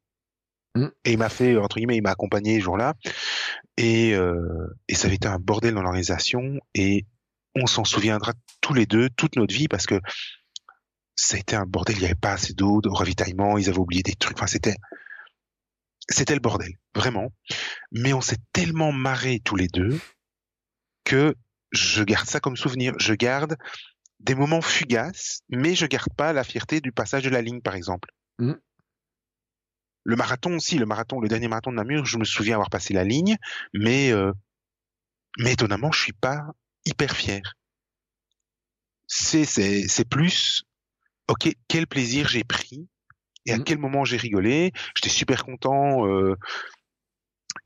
[0.74, 0.89] Mm.
[1.05, 2.94] et il m'a fait entre guillemets il m'a accompagné ce jour-là.
[3.78, 6.61] Et euh, et ça avait été un bordel dans l'organisation.
[6.74, 7.06] Et
[7.55, 10.01] on s'en souviendra tous les deux toute notre vie parce que
[11.16, 11.97] ça a été un bordel.
[11.97, 13.56] Il n'y avait pas assez d'eau de ravitaillement.
[13.56, 14.36] Ils avaient oublié des trucs.
[14.36, 14.77] Enfin c'était
[16.09, 17.32] c'était le bordel vraiment.
[17.93, 19.98] Mais on s'est tellement marré tous les deux
[21.05, 21.35] que
[21.77, 22.95] je garde ça comme souvenir.
[22.99, 23.57] Je garde
[24.21, 27.75] des moments fugaces, mais je garde pas la fierté du passage de la ligne, par
[27.75, 28.11] exemple.
[28.39, 28.55] Mmh.
[30.05, 32.93] Le marathon aussi, le marathon, le dernier marathon de Namur, je me souviens avoir passé
[32.93, 33.37] la ligne,
[33.73, 34.33] mais euh,
[35.39, 36.43] mais étonnamment, je suis pas
[36.85, 37.43] hyper fier.
[39.07, 40.65] C'est c'est c'est plus,
[41.29, 42.89] ok, quel plaisir j'ai pris
[43.47, 43.65] et à mmh.
[43.65, 44.73] quel moment j'ai rigolé.
[44.95, 46.07] J'étais super content.
[46.07, 46.37] Euh,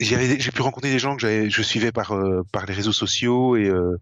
[0.01, 3.69] j'ai pu rencontrer des gens que je suivais par euh, par les réseaux sociaux et
[3.69, 4.01] euh,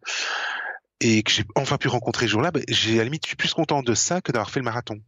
[1.01, 2.51] et que j'ai enfin pu rencontrer ce jour-là.
[2.51, 4.64] Ben, j'ai à la limite je suis plus content de ça que d'avoir fait le
[4.64, 5.01] marathon.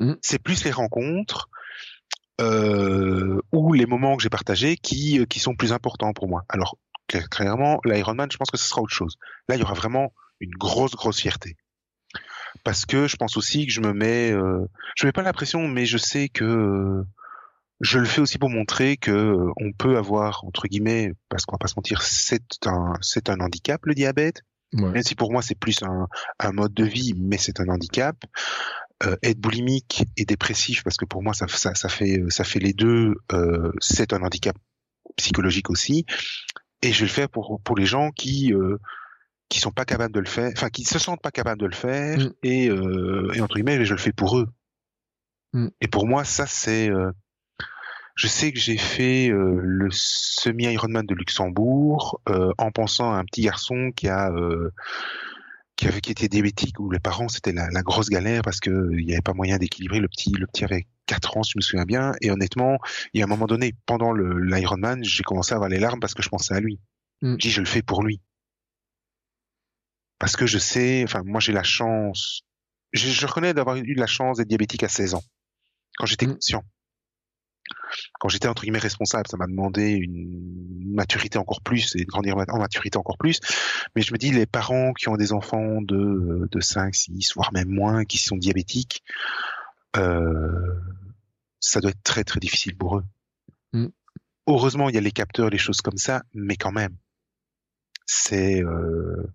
[0.00, 0.14] Mmh.
[0.20, 1.48] C'est plus les rencontres
[2.40, 6.44] euh, ou les moments que j'ai partagés qui euh, qui sont plus importants pour moi.
[6.48, 9.18] Alors clairement l'Ironman, je pense que ce sera autre chose.
[9.48, 11.56] Là, il y aura vraiment une grosse grosse fierté
[12.64, 14.66] parce que je pense aussi que je me mets euh,
[14.96, 17.02] je mets pas la pression mais je sais que
[17.82, 21.56] je le fais aussi pour montrer que euh, on peut avoir entre guillemets, parce qu'on
[21.56, 24.42] va pas se mentir, c'est un c'est un handicap le diabète.
[24.74, 28.16] Même si pour moi c'est plus un, un mode de vie, mais c'est un handicap.
[29.04, 32.60] Euh, être boulimique et dépressif, parce que pour moi ça, ça, ça fait ça fait
[32.60, 34.56] les deux, euh, c'est un handicap
[35.16, 36.06] psychologique aussi.
[36.82, 38.78] Et je le faire pour pour les gens qui euh,
[39.48, 41.74] qui sont pas capables de le faire, enfin qui se sentent pas capables de le
[41.74, 42.32] faire, mm.
[42.42, 44.48] et, euh, et entre guillemets je le fais pour eux.
[45.52, 45.68] Mm.
[45.82, 47.10] Et pour moi ça c'est euh,
[48.14, 53.24] je sais que j'ai fait euh, le semi-Ironman de Luxembourg euh, en pensant à un
[53.24, 54.70] petit garçon qui a euh,
[55.76, 58.90] qui avait qui était diabétique où les parents c'était la, la, grosse galère parce que
[58.92, 61.58] il n'y avait pas moyen d'équilibrer le petit le petit avait 4 ans si je
[61.58, 62.78] me souviens bien et honnêtement
[63.14, 66.14] il y a un moment donné pendant l'Ironman j'ai commencé à avoir les larmes parce
[66.14, 66.78] que je pensais à lui
[67.22, 67.32] mm.
[67.32, 68.20] je dis je le fais pour lui
[70.18, 72.42] parce que je sais enfin moi j'ai la chance
[72.92, 75.24] je, je reconnais d'avoir eu la chance d'être diabétique à 16 ans
[75.96, 76.34] quand j'étais mm.
[76.34, 76.64] conscient
[78.18, 82.36] quand j'étais entre guillemets responsable, ça m'a demandé une maturité encore plus et de grandir
[82.36, 83.40] en maturité encore plus.
[83.94, 87.52] Mais je me dis, les parents qui ont des enfants de, de 5, 6, voire
[87.52, 89.02] même moins, qui sont diabétiques,
[89.96, 90.80] euh,
[91.60, 93.04] ça doit être très très difficile pour eux.
[93.72, 93.88] Mm.
[94.46, 96.96] Heureusement, il y a les capteurs, les choses comme ça, mais quand même,
[98.06, 99.32] c'est euh,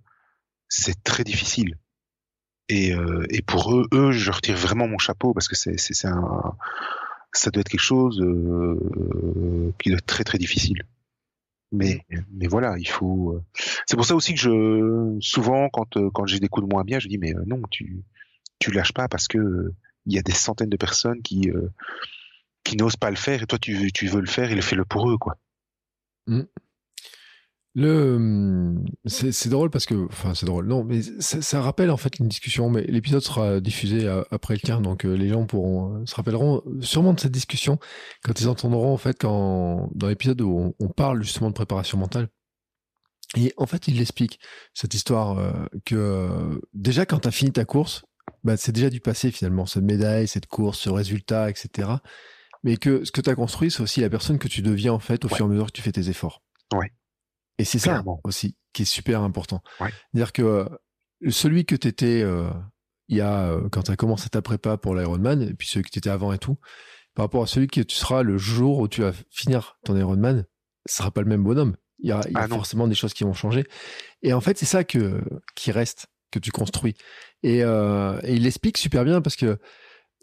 [0.68, 1.78] c'est très difficile.
[2.70, 6.08] Et, euh, et pour eux, eux, je retire vraiment mon chapeau parce que c'est c'est
[6.08, 6.58] un
[7.38, 10.84] ça doit être quelque chose euh, qui doit être très très difficile.
[11.72, 13.34] Mais mais voilà, il faut.
[13.34, 13.44] Euh,
[13.86, 16.84] c'est pour ça aussi que je souvent quand euh, quand j'ai des coups de moins
[16.84, 18.04] bien, je dis mais non, tu
[18.60, 19.74] tu lâches pas parce que
[20.06, 21.52] il y a des centaines de personnes qui
[22.64, 24.86] qui n'osent pas le faire et toi tu tu veux le faire et le fais-le
[24.86, 25.38] pour eux quoi.
[26.28, 26.44] Mmh.
[27.80, 30.66] Le, hum, c'est drôle parce que, enfin, c'est drôle.
[30.66, 32.72] Non, mais ça, ça, rappelle en fait une discussion.
[32.72, 36.64] Mais l'épisode sera diffusé après le tien, donc euh, les gens pourront euh, se rappelleront
[36.82, 37.78] sûrement de cette discussion
[38.24, 42.30] quand ils entendront en fait quand dans l'épisode où on, parle justement de préparation mentale.
[43.36, 44.40] Et en fait, il explique
[44.74, 45.52] cette histoire euh,
[45.86, 48.06] que déjà quand tu as fini ta course,
[48.44, 51.90] bah, c'est déjà du passé finalement, cette médaille, cette course, ce résultat, etc.
[52.64, 55.00] Mais que ce que tu as construit, c'est aussi la personne que tu deviens en
[55.00, 56.42] fait au fur et à mesure que tu fais tes efforts.
[56.74, 56.92] Ouais.
[57.58, 59.62] Et c'est ça aussi qui est super important.
[59.80, 60.66] C'est-à-dire que euh,
[61.30, 62.50] celui que tu étais euh,
[63.08, 65.84] il y a, euh, quand tu as commencé ta prépa pour l'Ironman, et puis celui
[65.84, 66.58] que tu étais avant et tout,
[67.14, 70.46] par rapport à celui que tu seras le jour où tu vas finir ton Ironman,
[70.86, 71.76] ce sera pas le même bonhomme.
[72.00, 73.66] Il y a, il y a ah forcément des choses qui vont changer.
[74.22, 75.24] Et en fait, c'est ça que,
[75.56, 76.96] qui reste, que tu construis.
[77.42, 79.58] Et, euh, et il l'explique super bien parce que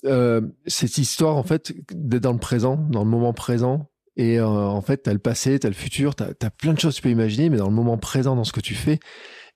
[0.05, 4.47] euh, cette histoire, en fait, d'être dans le présent, dans le moment présent, et euh,
[4.47, 6.95] en fait, tu as le passé, tu as le futur, tu as, plein de choses
[6.95, 9.01] que tu peux imaginer, mais dans le moment présent, dans ce que tu fais,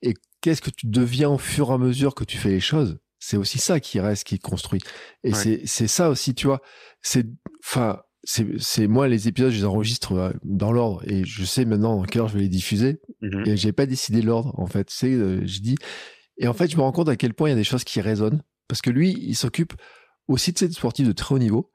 [0.02, 2.98] et qu'est-ce que tu deviens au fur et à mesure que tu fais les choses,
[3.18, 4.80] c'est aussi ça qui reste, qui est construit.
[5.24, 6.60] Et c'est ça aussi, tu vois.
[7.02, 7.26] C'est,
[7.64, 11.96] enfin, c'est moi les épisodes, je les enregistre euh, dans l'ordre et je sais maintenant
[11.96, 13.00] dans quelle heure je vais les diffuser.
[13.22, 13.48] Mm-hmm.
[13.48, 14.88] Et j'ai pas décidé l'ordre, en fait.
[14.90, 15.76] C'est, euh, je dis.
[16.36, 17.84] Et en fait, je me rends compte à quel point il y a des choses
[17.84, 19.72] qui résonnent parce que lui, il s'occupe
[20.28, 21.72] aussi de ces sportifs de très haut niveau,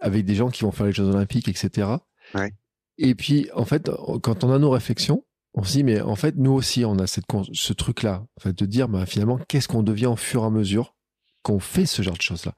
[0.00, 1.88] avec des gens qui vont faire les Jeux Olympiques, etc.
[2.34, 2.52] Ouais.
[2.98, 3.90] Et puis, en fait,
[4.22, 5.24] quand on a nos réflexions,
[5.54, 8.52] on se dit, mais en fait, nous aussi, on a cette, ce truc-là, en fait,
[8.52, 10.94] de dire, bah, finalement, qu'est-ce qu'on devient au fur et à mesure
[11.42, 12.54] qu'on fait ce genre de choses-là?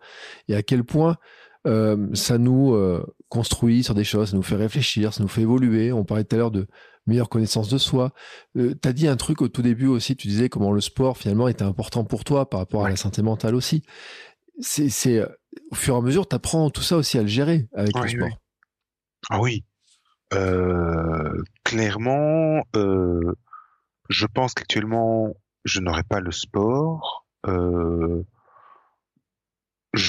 [0.49, 1.17] Et à quel point
[1.67, 5.43] euh, ça nous euh, construit sur des choses, ça nous fait réfléchir, ça nous fait
[5.43, 5.93] évoluer.
[5.93, 6.67] On parlait tout à l'heure de
[7.07, 8.13] meilleure connaissance de soi.
[8.57, 11.19] Euh, tu as dit un truc au tout début aussi, tu disais comment le sport
[11.19, 13.83] finalement était important pour toi par rapport à la santé mentale aussi.
[14.61, 15.23] C'est
[15.71, 18.09] au fur et à mesure, tu apprends tout ça aussi à le gérer avec le
[18.09, 18.41] sport.
[19.29, 19.65] Ah oui.
[21.65, 25.35] clairement, je pense qu'actuellement,
[25.65, 27.27] je n'aurais pas le sport.
[27.47, 28.23] je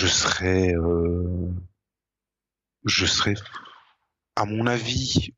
[0.08, 0.74] serais,
[2.86, 3.36] je serais,
[4.36, 5.34] à mon avis,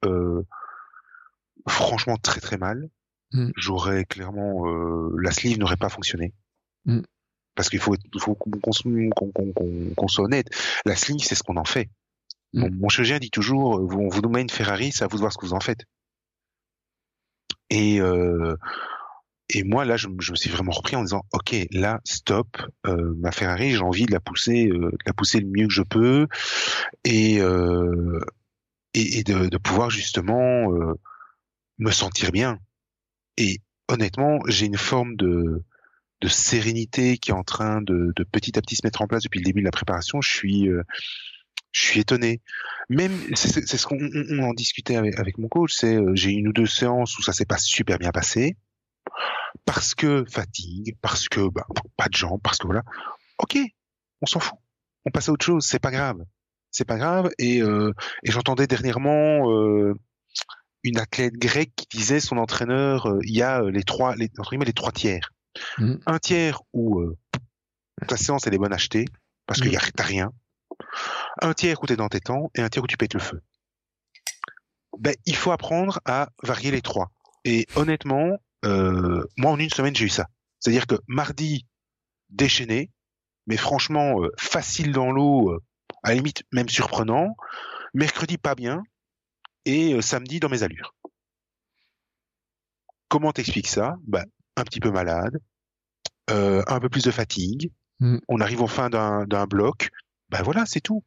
[1.67, 2.89] franchement très très mal.
[3.33, 3.49] Mm.
[3.55, 6.33] J'aurais clairement euh, la sleeve n'aurait pas fonctionné.
[6.85, 7.01] Mm.
[7.55, 8.71] Parce qu'il faut, faut qu'on
[10.07, 10.47] soit honnête.
[10.85, 11.89] La sleeve, c'est ce qu'on en fait.
[12.53, 12.69] Mm.
[12.79, 15.33] Mon, chirurgien dit toujours, euh, on vous met une Ferrari, c'est à vous de voir
[15.33, 15.85] ce que vous en faites.
[17.69, 18.55] Et euh,
[19.49, 23.13] et moi là, je, je, me suis vraiment repris en disant, ok, là, stop, euh,
[23.17, 25.81] ma Ferrari, j'ai envie de la pousser, euh, de la pousser le mieux que je
[25.81, 26.27] peux,
[27.03, 28.19] et euh,
[28.93, 30.69] et, et de, de, pouvoir justement
[31.79, 32.59] me sentir bien.
[33.37, 33.59] Et
[33.89, 35.63] honnêtement, j'ai une forme de,
[36.21, 39.23] de sérénité qui est en train de, de, petit à petit se mettre en place
[39.23, 40.21] depuis le début de la préparation.
[40.21, 40.83] Je suis, euh,
[41.73, 42.41] je suis étonné.
[42.89, 43.97] Même, c'est ce qu'on
[44.39, 47.33] en discutait avec, avec mon coach, c'est euh, j'ai une ou deux séances où ça
[47.33, 48.55] s'est pas super bien passé
[49.65, 51.65] parce que fatigue, parce que bah,
[51.97, 52.83] pas de jambes, parce que voilà.
[53.39, 53.57] Ok,
[54.21, 54.57] on s'en fout.
[55.05, 55.65] On passe à autre chose.
[55.65, 56.17] C'est pas grave.
[56.71, 57.31] C'est pas grave.
[57.37, 57.93] Et, euh,
[58.23, 59.93] et j'entendais dernièrement euh,
[60.83, 64.29] une athlète grecque qui disait son entraîneur, euh, il y a euh, les trois, les,
[64.65, 65.31] les trois tiers.
[65.77, 65.95] Mm.
[66.05, 67.17] Un tiers où euh,
[68.07, 69.05] ta séance elle est bonne achetée
[69.45, 70.31] parce qu'il y a rien.
[71.41, 73.19] Un tiers où tu es dans tes temps et un tiers où tu pètes le
[73.19, 73.41] feu.
[74.99, 77.11] Ben, il faut apprendre à varier les trois.
[77.45, 80.27] Et honnêtement, euh, moi en une semaine j'ai eu ça.
[80.59, 81.65] C'est-à-dire que mardi
[82.29, 82.91] déchaîné,
[83.47, 85.59] mais franchement facile dans l'eau,
[86.03, 87.35] à la limite même surprenant.
[87.93, 88.81] Mercredi pas bien,
[89.65, 90.93] et euh, samedi dans mes allures.
[93.07, 93.95] Comment t'expliques ça?
[94.07, 95.37] Bah, Un petit peu malade,
[96.29, 98.17] euh, un peu plus de fatigue, mm.
[98.27, 99.89] on arrive en fin d'un bloc,
[100.33, 101.03] ben voilà, c'est tout.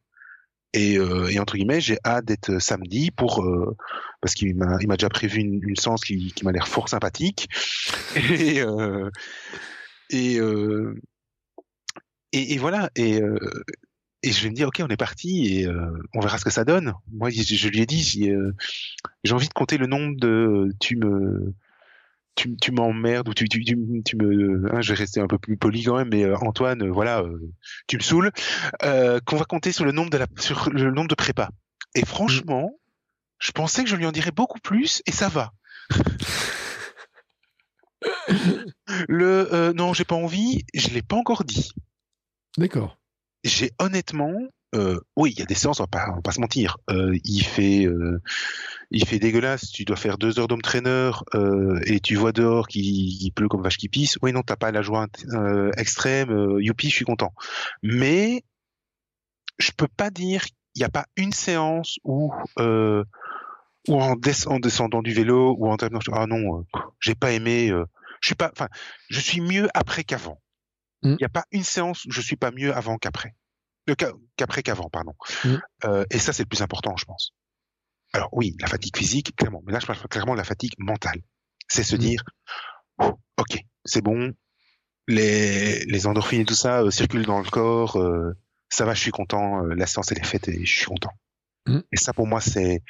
[0.73, 3.75] Et, euh, et, entre guillemets, j'ai hâte d'être samedi pour euh,
[4.21, 7.49] parce qu'il m'a déjà prévu une, une séance qui, m'a l'air fort sympathique.
[8.15, 9.09] Et euh,
[12.57, 12.89] voilà.
[12.95, 16.49] Et je vais me dire ok on est parti et euh, on verra ce que
[16.49, 16.93] ça donne.
[17.11, 18.53] Moi je, lui ai dit euh,
[19.23, 21.53] j'ai envie de compter le nombre de tu me
[22.37, 25.57] tu, tu m'emmerdes ou tu, tu, tu, me hein, je vais rester un peu plus
[25.57, 27.23] poli quand même mais euh, Antoine voilà
[27.87, 28.31] tu me saoules.
[28.81, 31.49] Qu'on va compter sur le nombre de la sur le nombre de prépa
[31.95, 32.79] et franchement
[33.39, 35.51] je pensais que je lui en dirais beaucoup plus et ça va.
[39.09, 41.71] Le non j'ai pas envie je l'ai pas encore dit.
[42.57, 42.97] D'accord.
[43.43, 44.33] J'ai honnêtement,
[44.75, 46.77] euh, oui, il y a des séances, on va pas, va pas se mentir.
[46.89, 48.21] Euh, il fait, euh,
[48.91, 49.71] il fait dégueulasse.
[49.71, 53.63] Tu dois faire deux heures d'homme trainer euh, et tu vois dehors qu'il pleut comme
[53.63, 54.17] vache qui pisse.
[54.21, 55.07] Oui, non, t'as pas la joie
[55.77, 56.57] extrême.
[56.59, 57.33] Youpi, je suis content.
[57.81, 58.43] Mais
[59.57, 60.45] je peux pas dire
[60.75, 65.77] il n'y a pas une séance où ou en, en, descendant du vélo ou en
[65.77, 66.65] ah non,
[66.99, 67.69] j'ai pas aimé.
[68.19, 68.67] je suis pas, enfin,
[69.09, 70.41] je suis mieux après qu'avant.
[71.03, 71.11] Mm.
[71.11, 73.33] Il n'y a pas une séance où je suis pas mieux avant qu'après.
[73.89, 73.95] Euh,
[74.35, 75.13] qu'après qu'avant, pardon.
[75.43, 75.55] Mm.
[75.85, 77.33] Euh, et ça, c'est le plus important, je pense.
[78.13, 79.61] Alors oui, la fatigue physique, clairement.
[79.65, 81.21] Mais là, je parle clairement de la fatigue mentale.
[81.67, 81.99] C'est se mm.
[81.99, 82.23] dire,
[82.99, 84.33] oh, ok, c'est bon,
[85.07, 87.97] les, les endorphines et tout ça euh, circulent dans le corps,
[88.69, 91.13] ça va, je suis content, la séance elle est faite et je suis content.
[91.91, 92.81] Et ça, pour moi, c'est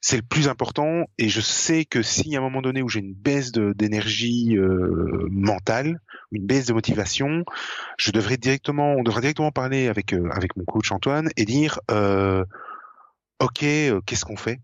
[0.00, 2.88] c'est le plus important et je sais que s'il y a un moment donné où
[2.88, 6.00] j'ai une baisse d'énergie euh, mentale,
[6.32, 7.44] une baisse de motivation,
[7.98, 11.80] je devrais directement, on devrait directement parler avec euh, avec mon coach Antoine et dire
[11.90, 12.44] euh,
[13.40, 14.60] ok, euh, qu'est-ce qu'on fait?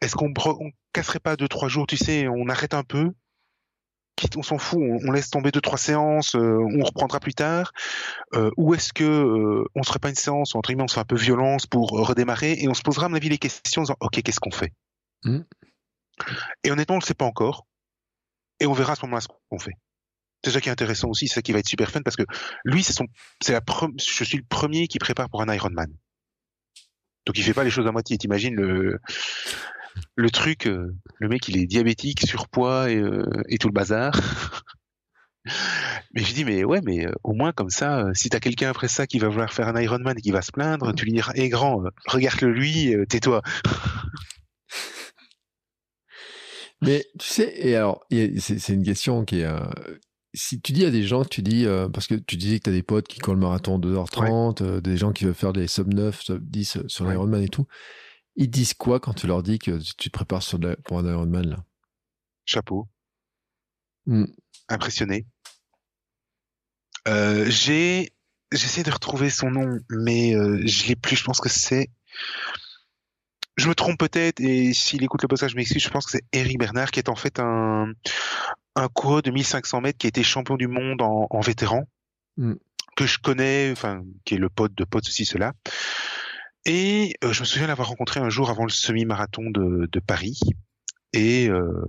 [0.00, 3.10] Est-ce qu'on on casserait pas deux trois jours, tu sais, on arrête un peu?
[4.36, 7.72] On s'en fout, on, laisse tomber deux trois séances, euh, on reprendra plus tard.
[8.34, 11.00] Euh, ou est-ce que euh, on serait pas une séance entre guillemets on se fait
[11.00, 13.84] un peu violence pour redémarrer et on se posera à mon avis les questions en
[13.84, 14.72] disant ok qu'est-ce qu'on fait?
[15.24, 15.40] Mmh.
[16.62, 17.66] Et honnêtement on le sait pas encore
[18.60, 19.74] et on verra à ce moment-là ce qu'on fait.
[20.44, 22.24] C'est ça qui est intéressant aussi, c'est ça qui va être super fun parce que
[22.64, 23.06] lui c'est son,
[23.48, 23.60] la
[23.98, 25.92] je suis le premier qui prépare pour un Ironman.
[27.26, 28.18] Donc il fait pas les choses à moitié.
[28.18, 28.98] T'imagines le
[30.16, 33.24] le truc, euh, le mec il est diabétique, surpoids et, euh,
[33.60, 34.12] tout le bazar.
[36.14, 38.86] Mais je dis, mais ouais, mais euh, au moins comme ça, si t'as quelqu'un après
[38.86, 41.32] ça qui va vouloir faire un Ironman et qui va se plaindre, tu lui diras,
[41.34, 43.42] hé grand, euh, regarde-le lui, tais-toi.
[46.80, 49.48] Mais tu sais, et alors, c'est une question qui est.
[50.34, 52.70] si tu dis à des gens, tu dis, euh, parce que tu disais que tu
[52.70, 55.66] as des potes qui courent le marathon 2h30, euh, des gens qui veulent faire des
[55.66, 57.12] sub 9, sub 10 euh, sur Ouais.
[57.12, 57.66] l'Ironman et tout,
[58.36, 60.98] ils disent quoi quand tu leur dis que tu te prépares sur de la- pour
[60.98, 61.64] un Ironman là?
[62.46, 62.88] Chapeau.
[64.06, 64.24] Hmm.
[64.68, 65.26] Impressionné.
[67.08, 68.10] Euh, j'ai,
[68.52, 70.32] j'essaie de retrouver son nom, mais
[70.66, 71.16] je l'ai plus.
[71.16, 71.88] Je pense que c'est.
[73.56, 75.82] Je me trompe peut-être, et s'il écoute le podcast, je m'excuse.
[75.82, 77.92] Je pense que c'est Eric Bernard, qui est en fait un
[78.76, 81.84] un coureur de 1500 mètres qui a été champion du monde en, en vétéran,
[82.38, 82.54] Mm.
[82.96, 85.52] que je connais, enfin, qui est le pote de pote ceci cela.
[86.64, 90.38] Et euh, je me souviens l'avoir rencontré un jour avant le semi-marathon de, de Paris.
[91.12, 91.84] Et euh,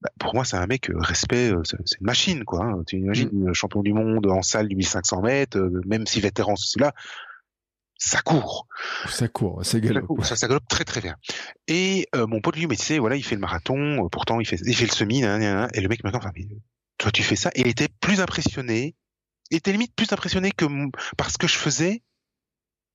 [0.00, 2.64] bah, pour moi, c'est un mec, euh, respect, euh, c'est une machine, quoi.
[2.64, 2.82] hein.
[2.86, 6.78] Tu imagines, euh, champion du monde en salle du 1500 mètres, même si vétéran, ceci
[6.78, 6.92] là,
[7.98, 8.66] ça court.
[9.08, 10.24] Ça court, ça galope.
[10.24, 11.16] ça, ça galope très très bien.
[11.66, 14.40] Et euh, mon pote lui, mais tu sais, voilà, il fait le marathon, euh, pourtant
[14.40, 16.30] il fait, il fait le semi, nan, nan, nan, et le mec me dit, enfin,
[16.34, 16.58] mais, euh,
[16.96, 18.94] toi tu fais ça, et il était plus impressionné,
[19.50, 20.64] il était limite plus impressionné que
[21.16, 22.02] par ce que je faisais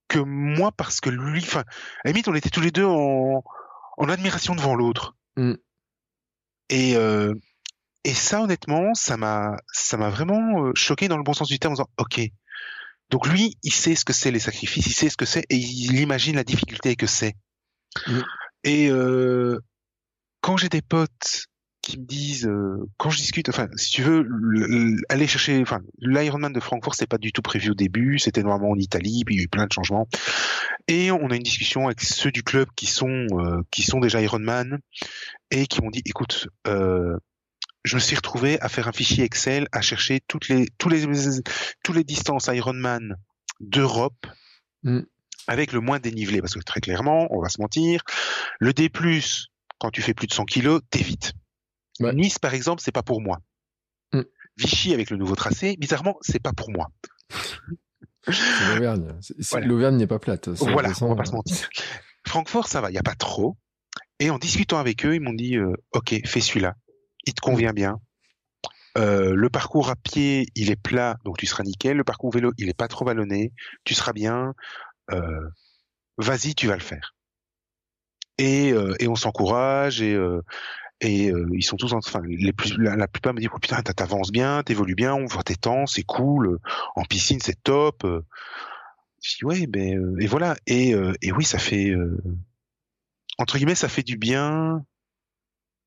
[0.07, 3.43] que moi parce que lui, enfin, à la limite on était tous les deux en,
[3.97, 5.15] en admiration devant l'autre.
[5.35, 5.53] Mm.
[6.69, 7.33] Et euh,
[8.03, 11.59] et ça honnêtement, ça m'a ça m'a vraiment euh, choqué dans le bon sens du
[11.59, 12.21] terme en disant, ok.
[13.13, 15.55] Donc lui, il sait ce que c'est les sacrifices, il sait ce que c'est et
[15.55, 17.35] il imagine la difficulté que c'est.
[18.07, 18.19] Mm.
[18.63, 19.59] Et euh,
[20.41, 21.45] quand j'ai des potes
[21.83, 25.61] qui me disent, euh, quand je discute, enfin, si tu veux, le- le- aller chercher,
[25.61, 29.21] enfin, l'Ironman de Francfort, c'est pas du tout prévu au début, c'était normalement en Italie,
[29.27, 30.07] puis il y a eu plein de changements.
[30.87, 34.21] Et on a une discussion avec ceux du club qui sont euh, qui sont déjà
[34.23, 34.79] Ironman
[35.51, 37.15] et qui m'ont dit, écoute, euh,
[37.83, 41.05] je me suis retrouvé à faire un fichier Excel, à chercher toutes les tous les
[41.83, 43.15] tous les distances Ironman
[43.59, 44.25] d'Europe
[44.83, 44.99] Mm.
[45.47, 48.01] avec le moins dénivelé, parce que très clairement, on va se mentir,
[48.59, 48.89] le D+,
[49.79, 51.33] quand tu fais plus de 100 kilos, t'évites.
[51.99, 52.13] Ouais.
[52.13, 53.39] Nice, par exemple, c'est pas pour moi.
[54.13, 54.21] Mm.
[54.57, 56.89] Vichy avec le nouveau tracé, bizarrement, c'est pas pour moi.
[58.27, 59.13] L'Auvergne.
[59.51, 59.91] Voilà.
[59.91, 60.49] N'est pas plate.
[60.49, 61.69] Voilà, on va pas se mentir.
[62.25, 63.57] Francfort, ça va, il y a pas trop.
[64.19, 66.75] Et en discutant avec eux, ils m'ont dit, euh, ok, fais celui-là,
[67.25, 67.99] il te convient bien.
[68.97, 71.97] Euh, le parcours à pied, il est plat, donc tu seras nickel.
[71.97, 73.51] Le parcours vélo, il est pas trop vallonné,
[73.83, 74.53] tu seras bien.
[75.11, 75.49] Euh,
[76.17, 77.15] Vas-y, tu vas le faire.
[78.37, 80.41] Et, euh, et on s'encourage et euh,
[81.01, 83.81] et euh, ils sont tous, en- enfin les plus, la, plupart me disent oh, putain
[83.83, 86.59] t'avances bien, t'évolues bien, on voit tes temps, c'est cool.
[86.95, 88.05] En piscine c'est top.
[89.21, 90.91] Je dis ouais, ben euh, et voilà et
[91.21, 91.93] et oui ça fait
[93.37, 94.83] entre guillemets ça fait du bien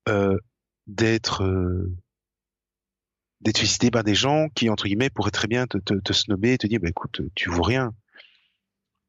[0.08, 0.38] euh,
[0.86, 1.92] d'être euh,
[3.40, 6.52] d'être félicité par des gens qui entre guillemets pourraient très bien te, te, te snobber
[6.54, 7.92] et te dire bah écoute tu vaux rien.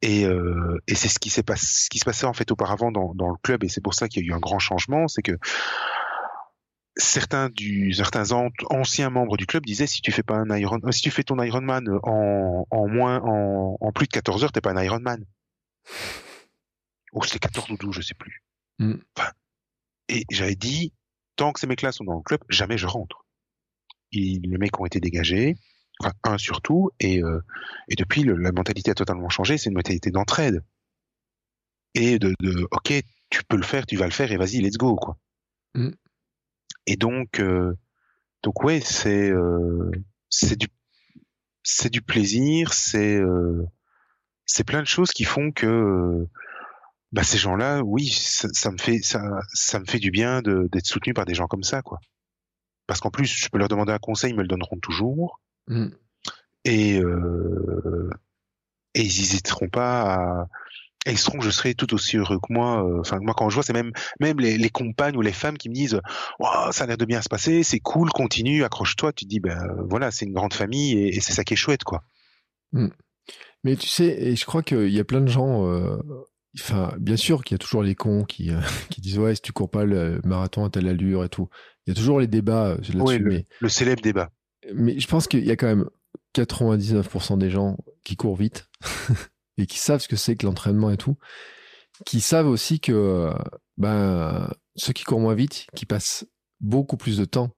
[0.04, 2.92] Et, euh, et c'est ce qui s'est passé ce qui se passait en fait auparavant
[2.92, 3.64] dans, dans le club.
[3.64, 5.08] Et c'est pour ça qu'il y a eu un grand changement.
[5.08, 5.38] C'est que
[6.98, 10.80] certains du certains an- anciens membres du club disaient si tu fais pas un Iron
[10.92, 14.62] si tu fais ton Ironman en, en moins en, en plus de 14 heures t'es
[14.62, 15.24] pas un Ironman.
[17.14, 18.44] Ou c'était 14 ou 12 je sais plus.
[18.80, 18.96] Mm.
[19.16, 19.32] Enfin,
[20.10, 20.94] et j'avais dit
[21.38, 23.26] tant que ces mecs là sont dans le club jamais je rentre.
[24.12, 25.56] Les mecs ont été dégagés
[26.00, 27.40] enfin un surtout et euh,
[27.88, 30.62] et depuis le- la mentalité a totalement changé c'est une mentalité d'entraide.
[31.96, 32.94] Et de, de ok
[33.30, 35.18] tu peux le faire tu vas le faire et vas-y let's go quoi.
[35.76, 35.90] Mm.
[36.86, 37.74] et donc euh,
[38.44, 39.92] donc ouais c'est euh,
[40.30, 40.68] c'est du
[41.64, 43.66] c'est du plaisir c'est euh,
[44.46, 46.30] c'est plein de choses qui font que euh,
[47.12, 49.22] bah ces gens-là oui ça, ça me fait ça
[49.54, 52.00] ça me fait du bien d'être soutenu par des gens comme ça quoi
[52.86, 55.40] parce qu'en plus je peux leur demander un conseil ils me le donneront toujours
[55.70, 55.88] Mm.
[56.64, 58.10] et euh,
[58.94, 60.48] et ils hésiteront pas à
[61.06, 63.56] et ils seront je serai tout aussi heureux que moi euh, enfin moi quand je
[63.56, 66.00] vois c'est même même les, les compagnes ou les femmes qui me disent
[66.40, 69.40] Ouah, ça a l'air de bien se passer c'est cool continue accroche-toi tu te dis
[69.40, 69.58] ben
[69.90, 72.04] voilà c'est une grande famille et, et c'est ça qui est chouette quoi
[73.64, 75.66] Mais tu sais, et je crois qu'il y a plein de gens.
[75.68, 75.98] euh,
[76.56, 78.60] Enfin, bien sûr qu'il y a toujours les cons qui, euh,
[78.90, 81.50] qui disent ouais, si tu cours pas le marathon à telle allure et tout.
[81.86, 83.20] Il y a toujours les débats euh, là-dessus.
[83.20, 84.32] Le- mais, le célèbre débat
[84.74, 85.90] mais je pense qu'il y a quand même
[86.36, 88.70] 99% des gens qui courent vite
[89.58, 91.18] et qui savent ce que c'est que l'entraînement et tout,
[92.06, 93.34] qui savent aussi que euh,
[93.78, 96.26] ben, ceux qui courent moins vite, qui passent
[96.60, 97.52] beaucoup plus de temps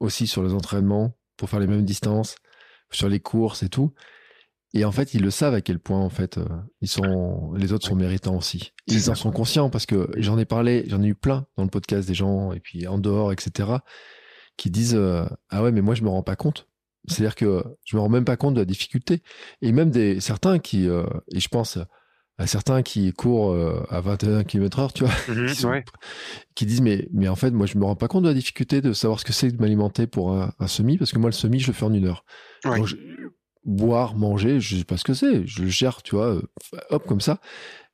[0.00, 2.36] aussi sur les entraînements pour faire les mêmes distances,
[2.90, 3.92] sur les courses et tout.
[4.74, 6.44] Et en fait, ils le savent à quel point en fait euh,
[6.82, 8.72] ils sont, les autres sont méritants aussi.
[8.86, 9.12] Ils ça.
[9.12, 12.06] en sont conscients parce que j'en ai parlé, j'en ai eu plein dans le podcast
[12.06, 13.70] des gens et puis en dehors, etc
[14.56, 16.66] qui disent euh, ah ouais mais moi je me rends pas compte.
[17.06, 19.22] C'est-à-dire que je me rends même pas compte de la difficulté.
[19.62, 21.78] Et même des certains qui euh, et je pense
[22.38, 25.84] à certains qui courent euh, à 21 km heure, tu vois, Mhm, qui, sont- ouais.
[26.56, 28.80] qui disent mais mais en fait moi je me rends pas compte de la difficulté
[28.80, 31.34] de savoir ce que c'est de m'alimenter pour un, un semi parce que moi le
[31.34, 32.24] semi je le fais en une heure.
[32.64, 32.78] Ouais.
[32.78, 32.96] Donc, je-
[33.68, 36.42] boire, manger, je sais pas ce que c'est, je le gère, tu vois, euh,
[36.90, 37.40] hop comme ça.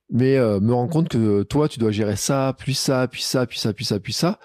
[0.09, 3.45] Mais euh, me rends compte que toi tu dois gérer ça, puis ça, puis ça,
[3.45, 4.39] puis ça, puis ça, puis ça.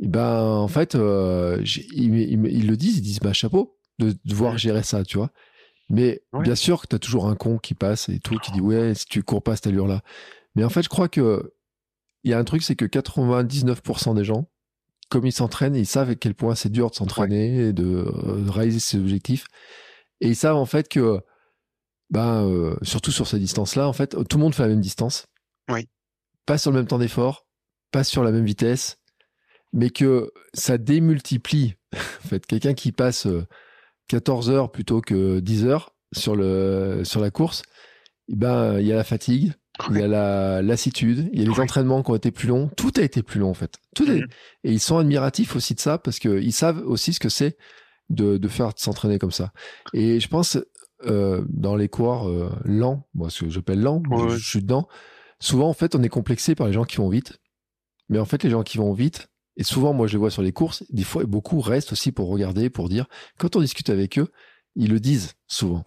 [0.00, 1.60] Et ben en fait euh,
[1.92, 5.30] ils, ils- ils le disent, ils disent bah chapeau de devoir gérer ça, tu vois.
[5.88, 6.42] Mais Ouais.
[6.42, 8.94] bien sûr que tu as toujours un con qui passe et tout, qui dit ouais,
[8.94, 10.02] si tu cours pas à cette allure-là.
[10.54, 11.52] Mais en fait, je crois que
[12.24, 14.48] il y a un truc, c'est que 99% des gens,
[15.10, 17.82] comme ils s'entraînent, ils savent à quel point c'est dur de s'entraîner et de,
[18.44, 19.46] de réaliser ses objectifs.
[20.20, 21.20] Et ils savent en fait que,
[22.10, 25.26] ben, euh, surtout sur ces distances-là, en fait, tout le monde fait la même distance.
[25.70, 25.88] Oui.
[26.46, 27.46] Pas sur le même temps d'effort,
[27.90, 28.98] pas sur la même vitesse,
[29.72, 31.74] mais que ça démultiplie.
[32.24, 33.46] En fait, quelqu'un qui passe euh,
[34.08, 37.62] 14 heures plutôt que 10 heures sur le sur la course,
[38.28, 39.52] eh ben il y a la fatigue,
[39.90, 42.68] il y a la lassitude, il y a les entraînements qui ont été plus longs,
[42.76, 43.76] tout a été plus long en fait.
[43.94, 44.26] Tout est- Mhm.
[44.64, 47.56] et ils sont admiratifs aussi de ça parce que ils savent aussi ce que c'est
[48.10, 49.52] de de faire de s'entraîner comme ça.
[49.92, 50.58] Et je pense
[51.04, 54.62] euh, dans les coureurs euh, lents, moi ce que j'appelle lents, mais Ouais, je suis
[54.62, 54.88] dedans.
[55.40, 57.38] Souvent en fait on est complexé par les gens qui vont vite,
[58.08, 60.42] mais en fait les gens qui vont vite et souvent moi je les vois sur
[60.42, 63.06] les courses, des fois beaucoup restent aussi pour regarder, pour dire.
[63.38, 64.30] Quand on discute avec eux,
[64.74, 65.84] ils le disent souvent.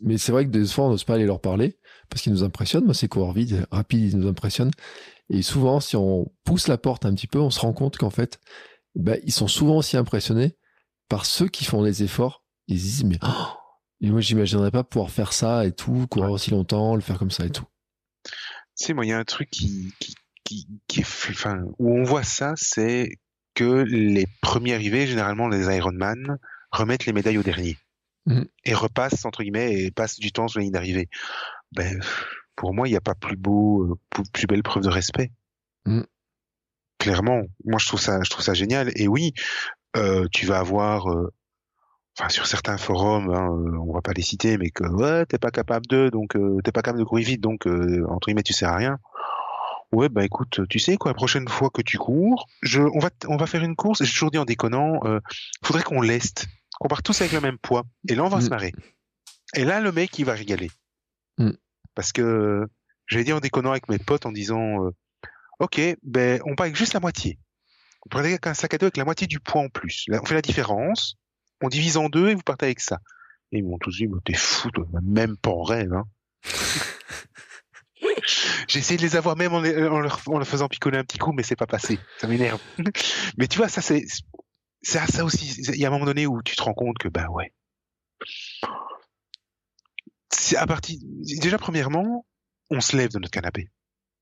[0.00, 1.78] Mais c'est vrai que des fois on n'ose pas aller leur parler
[2.10, 2.84] parce qu'ils nous impressionnent.
[2.84, 4.72] Moi ces coureurs vides, rapides, ils nous impressionnent.
[5.30, 8.10] Et souvent si on pousse la porte un petit peu, on se rend compte qu'en
[8.10, 8.38] fait,
[8.94, 10.56] ben, ils sont souvent aussi impressionnés
[11.08, 12.44] par ceux qui font les efforts.
[12.68, 13.46] Ils se disent mais oh,
[14.00, 17.30] et moi j'imaginerais pas pouvoir faire ça et tout, courir aussi longtemps, le faire comme
[17.30, 17.66] ça et tout.
[18.78, 20.14] Tu sais, moi, il y a un truc qui, qui,
[20.44, 23.16] qui, qui est, f- enfin, où on voit ça, c'est
[23.54, 26.36] que les premiers arrivés, généralement les Ironman,
[26.72, 27.78] remettent les médailles au dernier.
[28.26, 28.46] Mhm.
[28.64, 31.08] Et repassent, entre guillemets, et passent du temps sur la ligne d'arrivée.
[31.72, 32.02] Ben,
[32.54, 35.32] pour moi, il n'y a pas plus beau, euh, plus, belle preuve de respect.
[35.86, 36.04] Mhm.
[36.98, 37.42] Clairement.
[37.64, 38.90] Moi, je trouve ça, je trouve ça génial.
[38.96, 39.32] Et oui,
[39.96, 41.32] euh, tu vas avoir, euh,
[42.18, 45.38] enfin, sur certains forums, hein, euh, on va pas les citer, mais que, ouais, t'es
[45.38, 48.52] pas capable de, donc, euh, t'es pas capable de courir vite, donc, entre guillemets, tu
[48.52, 48.98] sers à rien.
[49.92, 53.08] Ouais, bah écoute, tu sais quoi, la prochaine fois que tu cours, je, on va,
[53.28, 54.02] on va faire une course.
[54.02, 55.00] J'ai toujours dit en déconnant,
[55.64, 56.46] faudrait qu'on leste,
[56.80, 57.84] qu'on parte tous avec le même poids.
[58.08, 58.42] Et là, on va Mm.
[58.42, 58.72] se marrer.
[59.54, 60.70] Et là, le mec, il va régaler.
[61.38, 61.52] Mm.
[61.94, 62.66] Parce que
[63.06, 64.90] j'avais dit en déconnant avec mes potes en disant,
[65.60, 67.38] ok, ben on part avec juste la moitié.
[68.06, 70.04] Vous partez avec un sac à dos avec la moitié du poids en plus.
[70.06, 71.16] Là, on fait la différence,
[71.60, 73.00] on divise en deux et vous partez avec ça.
[73.50, 74.70] Et ils m'ont tous dit, mais t'es fou,
[75.02, 75.92] même pas en rêve.
[75.92, 76.04] Hein.
[78.68, 81.32] J'ai essayé de les avoir même en, leur, en leur faisant picoler un petit coup,
[81.32, 81.98] mais c'est pas passé.
[82.18, 82.60] Ça m'énerve.
[83.38, 84.04] mais tu vois, ça c'est,
[84.82, 85.60] ça aussi.
[85.74, 87.52] Il y a un moment donné où tu te rends compte que ben ouais.
[90.30, 90.96] C'est à partir,
[91.40, 92.24] déjà premièrement,
[92.70, 93.68] on se lève de notre canapé.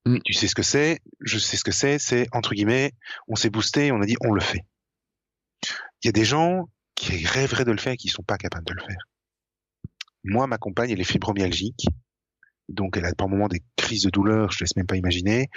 [0.06, 0.18] Mm.
[0.24, 2.93] Tu sais ce que c'est, je sais ce que c'est, c'est entre guillemets,
[3.28, 4.64] on s'est boosté, on a dit on le fait.
[6.02, 8.66] Il y a des gens qui rêveraient de le faire et qui sont pas capables
[8.66, 9.09] de le faire.
[10.24, 11.86] Moi, ma compagne, elle est fibromyalgique.
[12.68, 15.48] Donc, elle a par moments des crises de douleur, je ne laisse même pas imaginer.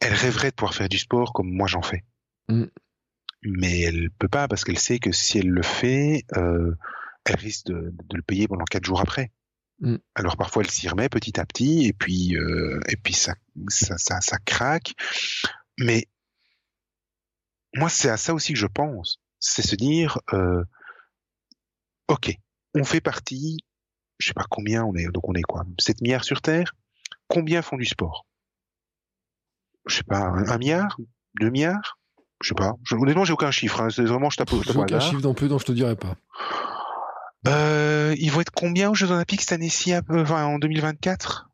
[0.00, 2.04] Elle rêverait de pouvoir faire du sport comme moi j'en fais.
[2.48, 2.64] Mm.
[3.42, 6.74] Mais elle peut pas parce qu'elle sait que si elle le fait, euh,
[7.24, 9.30] elle risque de, de le payer pendant quatre jours après.
[9.80, 9.96] Mm.
[10.14, 13.34] Alors parfois elle s'y remet petit à petit et puis euh, et puis ça
[13.68, 14.94] ça, ça ça craque.
[15.78, 16.06] Mais
[17.74, 20.62] moi c'est à ça aussi que je pense, c'est se dire euh,
[22.08, 22.32] ok,
[22.74, 23.58] on fait partie,
[24.18, 26.72] je sais pas combien on est, donc on est quoi, 7 milliards sur Terre.
[27.28, 28.26] Combien font du sport?
[29.86, 30.96] Je sais pas, un, un milliard,
[31.40, 31.98] deux milliards,
[32.42, 32.74] je sais pas.
[32.84, 33.80] Je, honnêtement, j'ai aucun chiffre.
[33.80, 33.88] Hein.
[33.90, 35.10] C'est vraiment je tape, J'ai au aucun hasard.
[35.10, 36.16] chiffre non plus, donc je te dirai pas.
[37.46, 41.50] Euh, ils vont être combien aux Jeux Olympiques cette année-ci, enfin, en 2024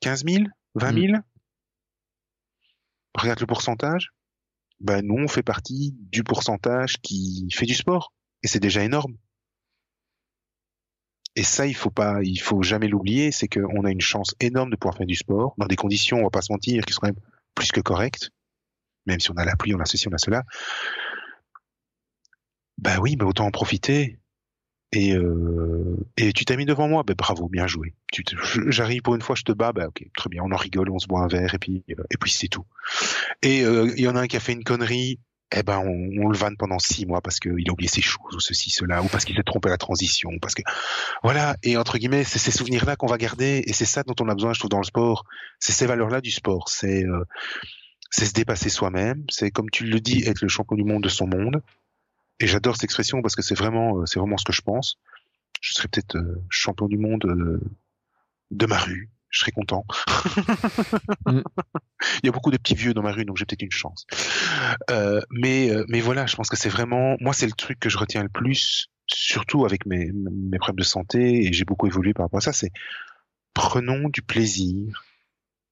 [0.00, 0.44] 15 000
[0.74, 1.12] 20 000
[3.14, 4.12] Regarde le pourcentage.
[4.80, 8.12] Ben, nous, on fait partie du pourcentage qui fait du sport.
[8.42, 9.16] Et c'est déjà énorme.
[11.34, 14.70] Et ça, il faut pas, il faut jamais l'oublier, c'est qu'on a une chance énorme
[14.70, 17.00] de pouvoir faire du sport dans des conditions, on va pas se mentir, qui sont
[17.00, 17.20] quand même
[17.54, 18.30] plus que correctes.
[19.06, 20.42] Même si on a la pluie, on a ceci, on a cela.
[22.78, 24.18] Ben oui, mais autant en profiter.
[24.92, 27.94] Et, euh, et tu t'as mis devant moi, ben bravo, bien joué.
[28.68, 30.98] J'arrive pour une fois, je te bats, ben ok, très bien, on en rigole, on
[30.98, 32.64] se boit un verre et puis euh, et puis c'est tout.
[33.42, 35.20] Et euh, il y en a un qui a fait une connerie,
[35.54, 38.34] eh ben on, on le vanne pendant six mois parce qu'il a oublié ses choses
[38.34, 40.62] ou ceci, cela, ou parce qu'il s'est trompé à la transition, parce que
[41.22, 41.56] voilà.
[41.62, 44.34] Et entre guillemets, c'est ces souvenirs-là qu'on va garder et c'est ça dont on a
[44.34, 45.24] besoin, je trouve, dans le sport.
[45.58, 46.70] C'est ces valeurs-là du sport.
[46.70, 47.24] C'est euh,
[48.10, 51.10] c'est se dépasser soi-même, c'est comme tu le dis, être le champion du monde de
[51.10, 51.62] son monde.
[52.40, 54.98] Et j'adore cette expression parce que c'est vraiment, euh, c'est vraiment ce que je pense.
[55.60, 57.60] Je serais peut-être euh, champion du monde euh,
[58.50, 59.10] de ma rue.
[59.30, 59.84] Je serais content.
[61.26, 61.42] mm.
[62.22, 64.06] Il y a beaucoup de petits vieux dans ma rue, donc j'ai peut-être une chance.
[64.90, 67.98] Euh, mais, mais voilà, je pense que c'est vraiment, moi, c'est le truc que je
[67.98, 72.24] retiens le plus, surtout avec mes, mes problèmes de santé, et j'ai beaucoup évolué par
[72.24, 72.70] rapport à ça, c'est
[73.58, 75.04] prenons du plaisir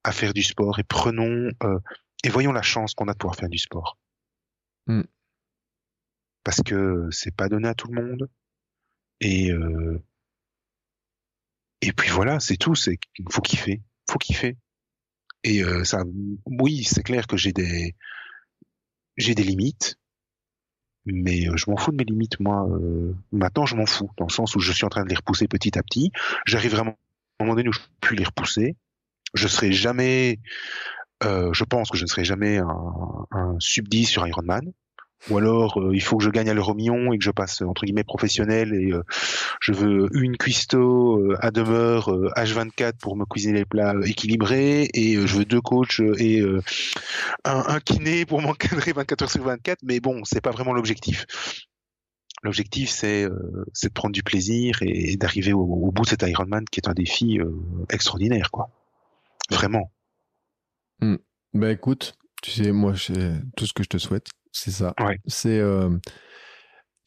[0.03, 1.79] à faire du sport et prenons euh,
[2.25, 3.97] et voyons la chance qu'on a de pouvoir faire du sport.
[4.87, 5.03] Mm.
[6.47, 8.31] Parce que c'est pas donné à tout le monde.
[9.21, 10.01] Et euh,
[11.81, 12.77] et puis voilà, c'est tout.
[12.77, 13.01] C'est
[13.33, 14.57] faut kiffer, faut kiffer.
[15.43, 16.05] Et euh, ça,
[16.47, 17.97] oui, c'est clair que j'ai des
[19.17, 19.97] j'ai des limites,
[21.05, 22.39] mais euh, je m'en fous de mes limites.
[22.39, 22.65] Moi,
[23.33, 25.49] maintenant, je m'en fous dans le sens où je suis en train de les repousser
[25.49, 26.13] petit à petit.
[26.47, 28.77] J'arrive vraiment à un moment donné où je peux les repousser.
[29.35, 30.39] Je serai jamais
[31.23, 34.73] je pense que je ne serai jamais un, un sub 10 sur Ironman.
[35.31, 37.61] Ou alors, euh, il faut que je gagne à l'euro million et que je passe
[37.63, 39.03] entre guillemets professionnel et euh,
[39.61, 45.15] je veux une cuistot euh, à demeure H24 pour me cuisiner les plats équilibrés et
[45.15, 46.45] je veux deux coachs et
[47.45, 49.81] un, kiné pour m'encadrer 24 heures sur 24.
[49.83, 51.27] Mais bon, c'est pas vraiment l'objectif.
[52.43, 56.89] L'objectif, c'est de prendre du plaisir et, d'arriver au, bout de cet Ironman qui est
[56.89, 57.41] un défi
[57.91, 58.71] extraordinaire, quoi.
[59.51, 59.91] Vraiment.
[61.01, 61.17] Mmh.
[61.55, 62.93] Bah écoute, tu sais, moi,
[63.57, 64.95] tout ce que je te souhaite, c'est ça.
[65.01, 65.19] Ouais.
[65.27, 65.59] C'est.
[65.59, 65.91] Euh,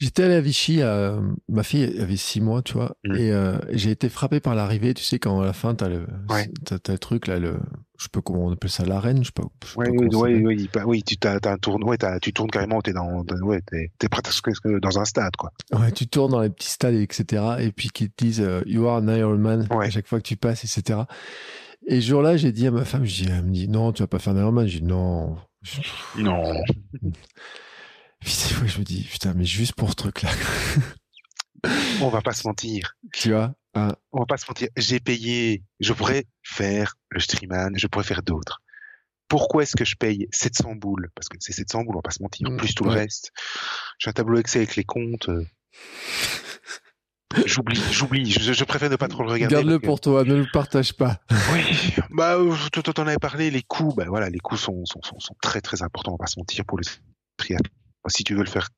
[0.01, 1.19] J'étais allé à Vichy, à...
[1.49, 3.15] ma fille avait six mois, tu vois, mmh.
[3.17, 4.93] et euh, j'ai été frappé par l'arrivée.
[4.93, 6.49] Tu sais, quand à la fin, t'as le, ouais.
[6.71, 7.59] as, le truc là, le,
[7.97, 9.43] je sais pas comment on appelle ça, l'arène, je sais pas.
[9.61, 12.81] Je sais ouais, pas oui, oui, oui, oui, tu un tourne, ouais, tu tournes carrément,
[12.81, 14.49] t'es dans, ouais, t'es es presque
[14.79, 15.51] dans un stade, quoi.
[15.73, 17.43] Ouais, tu tournes dans les petits stades, etc.
[17.59, 20.37] Et puis qu'ils te disent, uh, you are an Ironman à chaque fois que tu
[20.37, 20.99] passes, etc.
[21.87, 24.03] Et ce jour-là, j'ai dit à ma femme, je dis, elle me dit, non, tu
[24.03, 24.67] vas pas faire d'Ironman.
[24.67, 25.35] J'ai dit, non.
[26.17, 26.63] Non.
[28.19, 30.29] Puis fois, je me dis, putain, mais juste pour ce truc-là.
[32.01, 32.97] On va pas se mentir.
[33.13, 34.67] Tu vois hein On va pas se mentir.
[34.75, 35.63] J'ai payé.
[35.79, 37.77] Je pourrais faire le streamman.
[37.77, 38.61] Je pourrais faire d'autres.
[39.29, 41.09] Pourquoi est-ce que je paye 700 boules?
[41.15, 42.49] Parce que c'est 700 boules, on va pas se mentir.
[42.57, 42.95] Plus tout ouais.
[42.95, 43.31] le reste.
[43.99, 45.29] J'ai un tableau Excel avec les comptes.
[47.45, 48.31] J'oublie, j'oublie.
[48.31, 49.53] Je, je, préfère ne pas trop le regarder.
[49.53, 51.19] Garde-le pour toi, ne le partage pas.
[51.53, 51.93] Oui.
[52.09, 52.37] Bah,
[52.71, 53.51] tu en avais parlé.
[53.51, 56.13] Les coûts, bah voilà, les coûts sont, sont, sont, sont très très importants.
[56.19, 56.83] On va se mentir pour le
[57.37, 57.71] triathlon.
[58.07, 58.69] Si tu veux le faire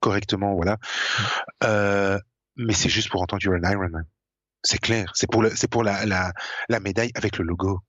[0.00, 0.78] correctement, voilà.
[1.64, 2.18] Euh,
[2.56, 4.04] mais c'est juste pour entendre un Ironman.
[4.62, 5.10] C'est clair.
[5.14, 6.32] C'est pour le, c'est pour la, la,
[6.68, 7.80] la médaille avec le logo.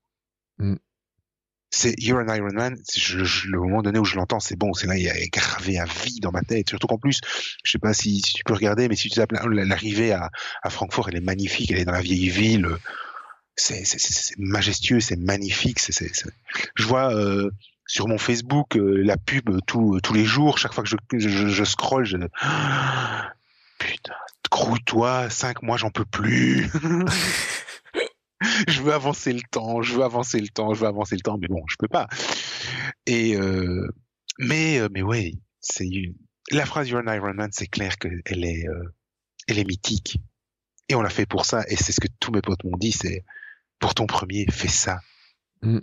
[0.58, 0.76] Mm
[1.70, 2.76] c'est You're an Iron Man.
[2.96, 5.78] Je, je, le moment donné où je l'entends, c'est bon, c'est là, il est gravé
[5.78, 6.68] à vie dans ma tête.
[6.68, 7.20] Surtout qu'en plus,
[7.62, 10.30] je sais pas si, si, tu peux regarder, mais si tu tapes l'arrivée à,
[10.62, 12.68] à Francfort, elle est magnifique, elle est dans la vieille ville.
[13.56, 13.82] C'est
[14.38, 15.80] majestueux, c'est magnifique.
[16.76, 17.50] Je vois euh,
[17.86, 21.48] sur mon Facebook euh, la pub tous tous les jours, chaque fois que je, je,
[21.48, 22.16] je scroll, je...
[23.78, 24.14] putain,
[24.50, 26.70] grouille-toi, cinq mois, j'en peux plus.
[28.68, 31.38] je veux avancer le temps, je veux avancer le temps, je veux avancer le temps,
[31.38, 32.06] mais bon, je peux pas.
[33.06, 33.88] Et euh,
[34.38, 35.88] mais euh, mais ouais, c'est
[36.50, 38.94] la phrase You're an Iron Man, c'est clair qu'elle est euh,
[39.48, 40.18] elle est mythique.
[40.88, 41.64] Et on l'a fait pour ça.
[41.68, 43.24] Et c'est ce que tous mes potes m'ont dit, c'est
[43.78, 45.00] pour ton premier, fais ça.
[45.62, 45.80] Mm.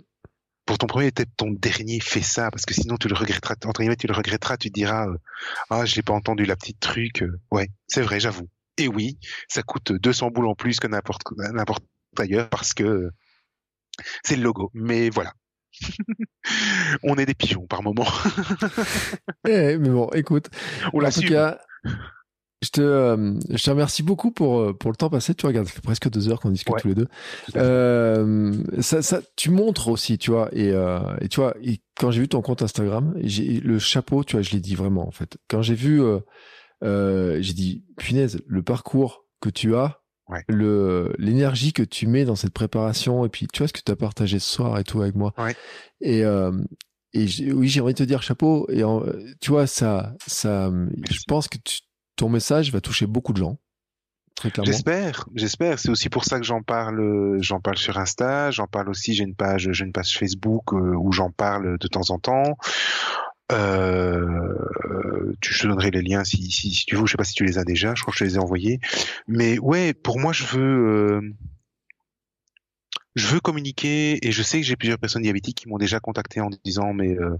[0.64, 3.54] Pour ton premier, peut-être ton dernier, fais ça, parce que sinon tu le regretteras.
[3.66, 4.56] Entre guillemets, tu le regretteras.
[4.56, 5.16] Tu te diras, euh,
[5.70, 7.22] ah, je n'ai pas entendu la petite truc.
[7.52, 8.48] Ouais, c'est vrai, j'avoue.
[8.78, 9.18] Et oui,
[9.48, 11.22] ça coûte 200 boules en plus que n'importe
[11.52, 11.84] n'importe
[12.20, 13.10] ailleurs parce que
[14.24, 14.70] c'est le logo.
[14.74, 15.32] Mais voilà.
[17.02, 18.06] on est des pigeons par moment.
[19.48, 20.48] eh, mais bon, écoute.
[20.92, 21.58] On en tout cas,
[22.62, 25.34] je te, euh, je te remercie beaucoup pour, euh, pour le temps passé.
[25.34, 26.80] Tu regardes, ça fait presque deux heures qu'on discute ouais.
[26.80, 27.08] tous les deux.
[27.56, 30.48] Euh, ça, ça, tu montres aussi, tu vois.
[30.52, 34.24] Et, euh, et tu vois, et quand j'ai vu ton compte Instagram, j'ai le chapeau,
[34.24, 35.36] tu vois, je l'ai dit vraiment en fait.
[35.48, 36.00] Quand j'ai vu,
[36.82, 40.42] j'ai dit, punaise, le parcours que tu as, Ouais.
[40.48, 43.92] le l'énergie que tu mets dans cette préparation et puis tu vois ce que tu
[43.92, 45.32] as partagé ce soir et tout avec moi.
[45.38, 45.54] Ouais.
[46.00, 46.52] et euh,
[47.12, 49.02] et oui j'ai envie de te dire chapeau et en,
[49.40, 50.72] tu vois ça ça
[51.10, 51.80] je pense que tu,
[52.16, 53.58] ton message va toucher beaucoup de gens
[54.34, 54.70] très clairement.
[54.70, 55.78] J'espère j'espère.
[55.78, 58.50] C'est aussi pour ça que j'en parle j'en parle sur Insta.
[58.50, 61.88] J'en parle aussi j'ai une page j'ai une page Facebook euh, où j'en parle de
[61.88, 62.58] temps en temps
[63.52, 67.06] euh, tu, je te donnerai les liens si, si, si, tu veux.
[67.06, 67.94] Je sais pas si tu les as déjà.
[67.94, 68.80] Je crois que je te les ai envoyés.
[69.28, 71.20] Mais ouais, pour moi, je veux, euh,
[73.14, 76.40] je veux communiquer et je sais que j'ai plusieurs personnes diabétiques qui m'ont déjà contacté
[76.40, 77.36] en disant mais euh,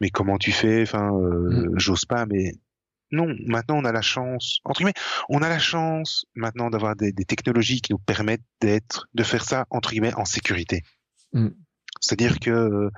[0.00, 0.82] mais comment tu fais?
[0.82, 1.78] Enfin, euh, mm.
[1.78, 2.26] j'ose pas.
[2.26, 2.52] Mais
[3.10, 4.60] non, maintenant on a la chance.
[4.64, 4.94] Entre guillemets,
[5.28, 9.44] on a la chance maintenant d'avoir des, des, technologies qui nous permettent d'être, de faire
[9.44, 10.82] ça entre guillemets en sécurité.
[11.32, 11.48] Mm.
[12.00, 12.90] C'est-à-dire que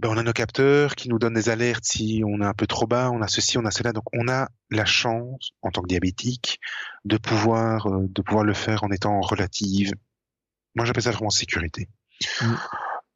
[0.00, 2.66] ben, on a nos capteurs qui nous donnent des alertes si on est un peu
[2.66, 3.92] trop bas, on a ceci, on a cela.
[3.92, 6.58] Donc on a la chance, en tant que diabétique,
[7.04, 9.92] de pouvoir, euh, de pouvoir le faire en étant relative.
[10.74, 11.86] Moi, j'appelle ça vraiment sécurité.
[12.40, 12.54] Mm.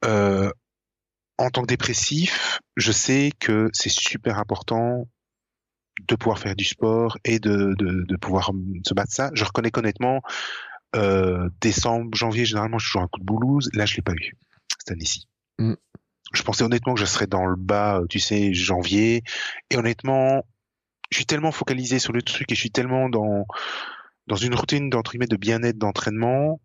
[0.04, 0.50] Euh,
[1.38, 5.08] en tant que dépressif, je sais que c'est super important
[6.06, 8.50] de pouvoir faire du sport et de, de, de pouvoir
[8.86, 9.30] se battre ça.
[9.32, 10.20] Je reconnais qu'honnêtement,
[10.96, 13.70] euh, décembre, janvier, généralement, je suis toujours un coup de boulouse.
[13.72, 14.36] Là, je l'ai pas eu
[14.78, 15.26] cette année-ci.
[15.58, 15.76] Mm
[16.34, 19.22] je pensais honnêtement que je serais dans le bas, euh, tu sais, janvier.
[19.70, 20.44] Et honnêtement,
[21.10, 23.46] je suis tellement focalisé sur le truc et je suis tellement dans
[24.26, 26.60] dans une routine d'entre de bien-être d'entraînement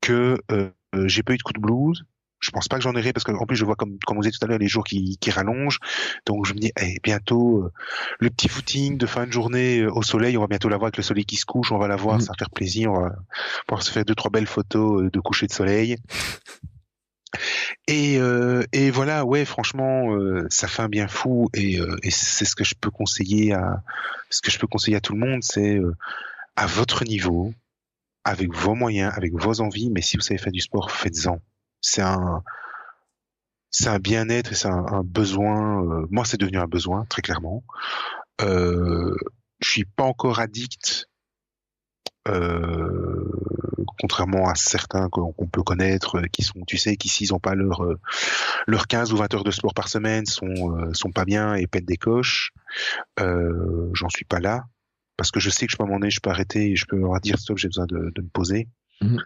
[0.00, 2.04] que euh, euh, j'ai pas eu de coup de blues.
[2.40, 4.30] Je pense pas que j'en aurai parce qu'en plus je vois comme comme vous dit
[4.30, 5.78] tout à l'heure les jours qui, qui rallongent.
[6.26, 7.70] Donc je me dis eh, bientôt
[8.18, 11.02] le petit footing de fin de journée au soleil, on va bientôt l'avoir avec le
[11.02, 12.20] soleil qui se couche, on va l'avoir, voir, mmh.
[12.22, 13.14] ça va faire plaisir, on va
[13.66, 15.96] pouvoir se faire deux trois belles photos de coucher de soleil.
[17.86, 22.10] Et, euh, et voilà, ouais, franchement, euh, ça fait un bien fou et, euh, et
[22.10, 23.82] c'est ce que je peux conseiller à
[24.30, 25.78] ce que je peux conseiller à tout le monde, c'est
[26.56, 27.52] à votre niveau,
[28.24, 31.40] avec vos moyens, avec vos envies, mais si vous savez faire du sport, faites-en.
[31.80, 32.42] C'est un
[33.70, 36.06] c'est un bien-être, c'est un, un, besoin.
[36.10, 37.64] moi, c'est devenu un besoin, très clairement.
[38.40, 39.14] Euh,
[39.60, 41.08] je suis pas encore addict
[42.28, 43.30] euh,
[44.00, 47.54] contrairement à certains qu'on peut connaître, euh, qui sont, tu sais, qui s'ils n'ont pas
[47.54, 47.98] leur euh,
[48.66, 51.84] leur 15 ou 20 heures de sport par semaine, sont sont pas bien et pètent
[51.84, 52.52] des coches.
[53.20, 54.64] Euh, J'en suis pas là
[55.16, 57.20] parce que je sais que je peux m'en je peux arrêter, et je peux leur
[57.20, 58.68] dire stop, j'ai besoin de, de, me poser.
[59.00, 59.18] Mmh.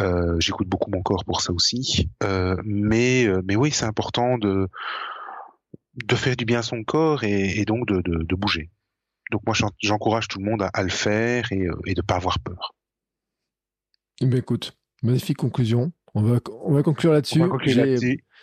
[0.00, 4.68] Euh, J'écoute beaucoup mon corps pour ça aussi, euh, mais mais oui, c'est important de
[5.94, 8.70] de faire du bien à son corps et, et donc de, de, de bouger.
[9.30, 12.16] Donc moi, j'encourage tout le monde à, le faire et, euh, et de ne pas
[12.16, 12.74] avoir peur.
[14.20, 15.92] Eh ben écoute, magnifique conclusion.
[16.14, 17.42] On va, on va conclure là-dessus.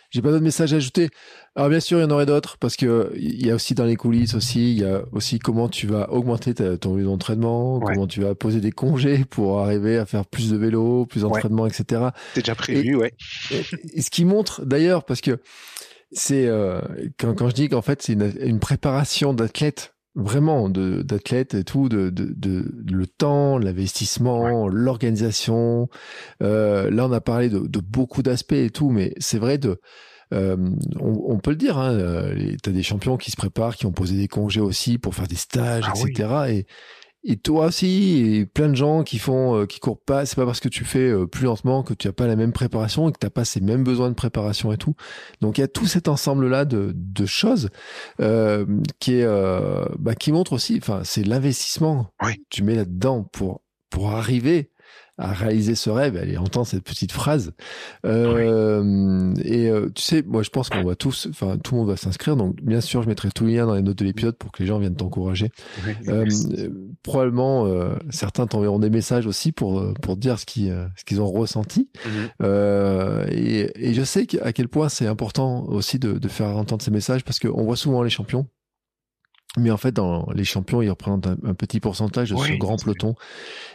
[0.10, 1.10] J'ai pas d'autres messages à ajouter.
[1.56, 3.84] Alors bien sûr, il y en aurait d'autres parce que il y a aussi dans
[3.84, 8.08] les coulisses aussi, il y a aussi comment tu vas augmenter ton lieu d'entraînement, comment
[8.08, 12.10] tu vas poser des congés pour arriver à faire plus de vélo, plus d'entraînement, etc.
[12.34, 13.14] C'est déjà prévu, ouais.
[13.94, 15.42] Et, ce qui montre d'ailleurs, parce que
[16.12, 16.80] c'est euh,
[17.20, 21.64] quand, quand je dis qu'en fait c'est une, une préparation d'athlète vraiment de d'athlètes et
[21.64, 25.90] tout, de, de, de, le temps, l'investissement, l'organisation.
[26.42, 29.80] Euh, là, on a parlé de, de beaucoup d'aspects et tout, mais c'est vrai de
[30.34, 30.58] euh,
[31.00, 33.94] on, on, peut le dire, hein, euh, t'as des champions qui se préparent, qui ont
[33.94, 36.30] posé des congés aussi pour faire des stages, ah etc.
[36.50, 36.66] Et,
[37.30, 40.26] et toi aussi, et plein de gens qui font, euh, qui courent pas.
[40.26, 42.54] C'est pas parce que tu fais euh, plus lentement que tu as pas la même
[42.54, 44.96] préparation et que t'as pas ces mêmes besoins de préparation et tout.
[45.42, 47.70] Donc il y a tout cet ensemble là de, de choses
[48.22, 48.66] euh,
[49.00, 50.80] qui est, euh, bah, qui montre aussi.
[50.82, 52.42] Enfin, c'est l'investissement oui.
[52.50, 54.72] tu mets là-dedans pour pour arriver
[55.18, 56.16] à réaliser ce rêve.
[56.16, 57.52] Elle entend cette petite phrase.
[58.06, 61.90] Euh, Et euh, tu sais, moi, je pense qu'on va tous, enfin, tout le monde
[61.90, 62.36] va s'inscrire.
[62.38, 64.62] Donc, bien sûr, je mettrai tous les liens dans les notes de l'épisode pour que
[64.62, 65.50] les gens viennent t'encourager.
[66.08, 66.70] euh,
[67.04, 71.32] probablement, euh, certains t'enverront des messages aussi pour pour dire ce qu'ils ce qu'ils ont
[71.32, 71.90] ressenti.
[72.42, 73.32] Mm-hmm.
[73.32, 76.92] et, et je sais à quel point c'est important aussi de, de faire entendre ces
[76.92, 78.48] messages parce qu'on voit souvent les champions
[79.58, 83.16] mais en fait, dans les champions, ils représentent un, petit pourcentage de ce grand peloton.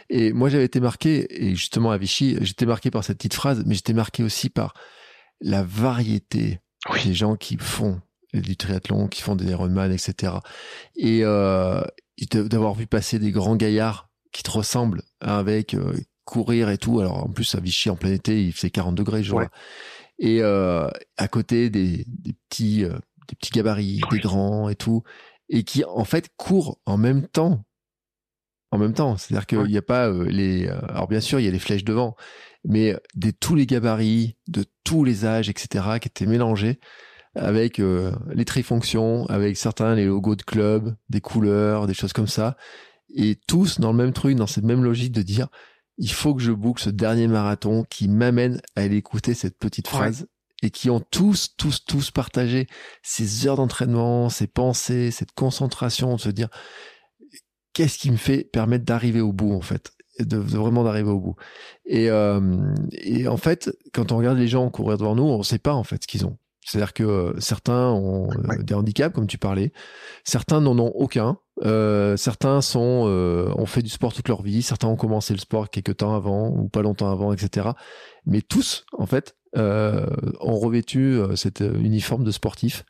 [0.09, 3.63] Et moi, j'avais été marqué, et justement à Vichy, j'étais marqué par cette petite phrase,
[3.65, 4.73] mais j'étais marqué aussi par
[5.41, 6.59] la variété
[7.03, 8.01] des gens qui font
[8.33, 10.33] du triathlon, qui font des Ironman, etc.
[10.95, 11.81] Et euh,
[12.31, 15.93] d'avoir vu passer des grands gaillards qui te ressemblent avec euh,
[16.25, 16.99] courir et tout.
[16.99, 19.49] Alors en plus à Vichy en plein été, il faisait 40 degrés je vois.
[20.19, 22.93] Et euh, à côté des, des petits euh,
[23.29, 25.03] des petits gabarits, des grands et tout
[25.53, 27.63] et qui en fait court en même temps.
[28.71, 30.67] En même temps, c'est-à-dire qu'il n'y a pas euh, les.
[30.67, 32.15] Euh, alors bien sûr, il y a les flèches devant,
[32.65, 36.79] mais de tous les gabarits, de tous les âges, etc., qui étaient mélangés
[37.35, 42.27] avec euh, les trifonctions, avec certains les logos de club, des couleurs, des choses comme
[42.27, 42.57] ça,
[43.13, 45.49] et tous dans le même truc, dans cette même logique de dire
[45.99, 49.87] il faut que je boucle ce dernier marathon qui m'amène à aller écouter cette petite
[49.87, 50.25] phrase
[50.63, 52.67] et qui ont tous, tous, tous partagé
[53.01, 56.49] ces heures d'entraînement, ces pensées, cette concentration, de se dire
[57.73, 61.35] qu'est-ce qui me fait permettre d'arriver au bout en fait, de, vraiment d'arriver au bout.
[61.85, 65.43] Et, euh, et en fait, quand on regarde les gens courir devant nous, on ne
[65.43, 66.37] sait pas en fait ce qu'ils ont.
[66.65, 69.71] C'est-à-dire que euh, certains ont euh, des handicaps, comme tu parlais,
[70.23, 74.87] certains n'en ont aucun, euh, certains sont ont fait du sport toute leur vie, certains
[74.87, 77.69] ont commencé le sport quelques temps avant ou pas longtemps avant, etc.
[78.25, 80.05] Mais tous, en fait, euh,
[80.39, 82.85] ont revêtu euh, cet euh, uniforme de sportif.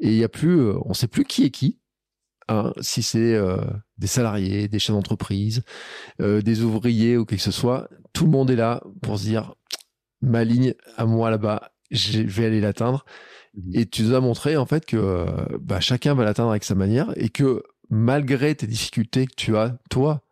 [0.00, 1.78] Et il y a plus, on sait plus qui est qui.
[2.48, 3.38] Hein, si c'est
[3.98, 5.62] des salariés, des chefs d'entreprise,
[6.18, 9.54] des ouvriers ou quelque que ce soit, tout le monde est là pour se dire
[10.22, 13.04] ma ligne à moi là-bas, je vais aller l'atteindre.
[13.54, 13.70] Mhm.
[13.74, 15.26] Et tu nous as montré en fait que euh,
[15.60, 19.76] bah, chacun va l'atteindre avec sa manière et que malgré tes difficultés que tu as,
[19.90, 20.22] toi,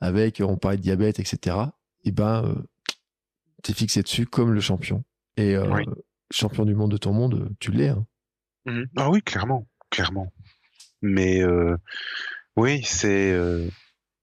[0.00, 1.56] avec, on parlait de diabète, etc.,
[2.02, 2.54] et ben, euh,
[3.62, 5.04] t'es fixé dessus comme le champion.
[5.36, 5.84] Et euh, Oui.
[6.30, 7.88] champion du monde de ton monde, tu l'es.
[7.88, 8.06] hein.
[8.66, 8.86] Mhm.
[8.96, 10.32] Ah oui, clairement, clairement.
[11.02, 11.76] Mais euh,
[12.56, 13.68] oui, c'est euh,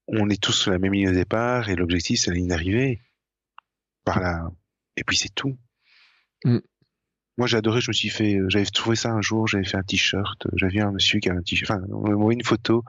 [0.08, 3.00] on est tous sur la même ligne de départ et l'objectif c'est la ligne d'arrivée.
[4.04, 4.50] Par là.
[4.98, 5.58] Et puis c'est tout.
[6.44, 6.58] Mm.
[7.38, 9.84] Moi j'ai adoré, je me suis fait, j'avais trouvé ça un jour, j'avais fait un
[9.84, 12.84] t-shirt, j'avais vu un monsieur qui avait un t-shirt, enfin on m'a envoyé une photo.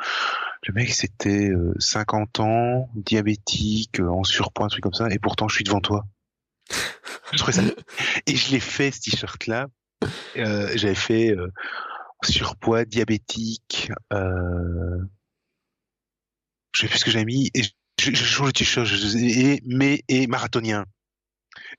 [0.66, 5.48] Le mec c'était euh, 50 ans, diabétique, en surpoids, un truc comme ça, et pourtant
[5.48, 6.04] je suis devant toi.
[7.32, 7.62] Je trouvais ça.
[8.26, 9.66] Et je l'ai fait ce t-shirt là.
[10.36, 11.48] Euh, j'avais fait euh,
[12.24, 14.98] surpoids, diabétique, euh...
[16.72, 17.62] je sais plus ce que j'ai mis, et
[18.00, 20.84] je, change de t-shirt, et, mais, et marathonien.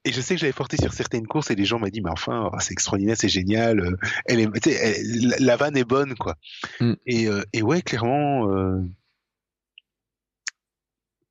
[0.05, 2.11] Et je sais que j'avais porté sur certaines courses et les gens m'ont dit, mais
[2.11, 5.75] enfin, oh, c'est extraordinaire, c'est génial, euh, elle est, tu sais, elle- la, la vanne
[5.75, 6.35] est bonne, quoi.
[6.79, 6.93] Mm.
[7.07, 8.47] Et, et ouais, clairement,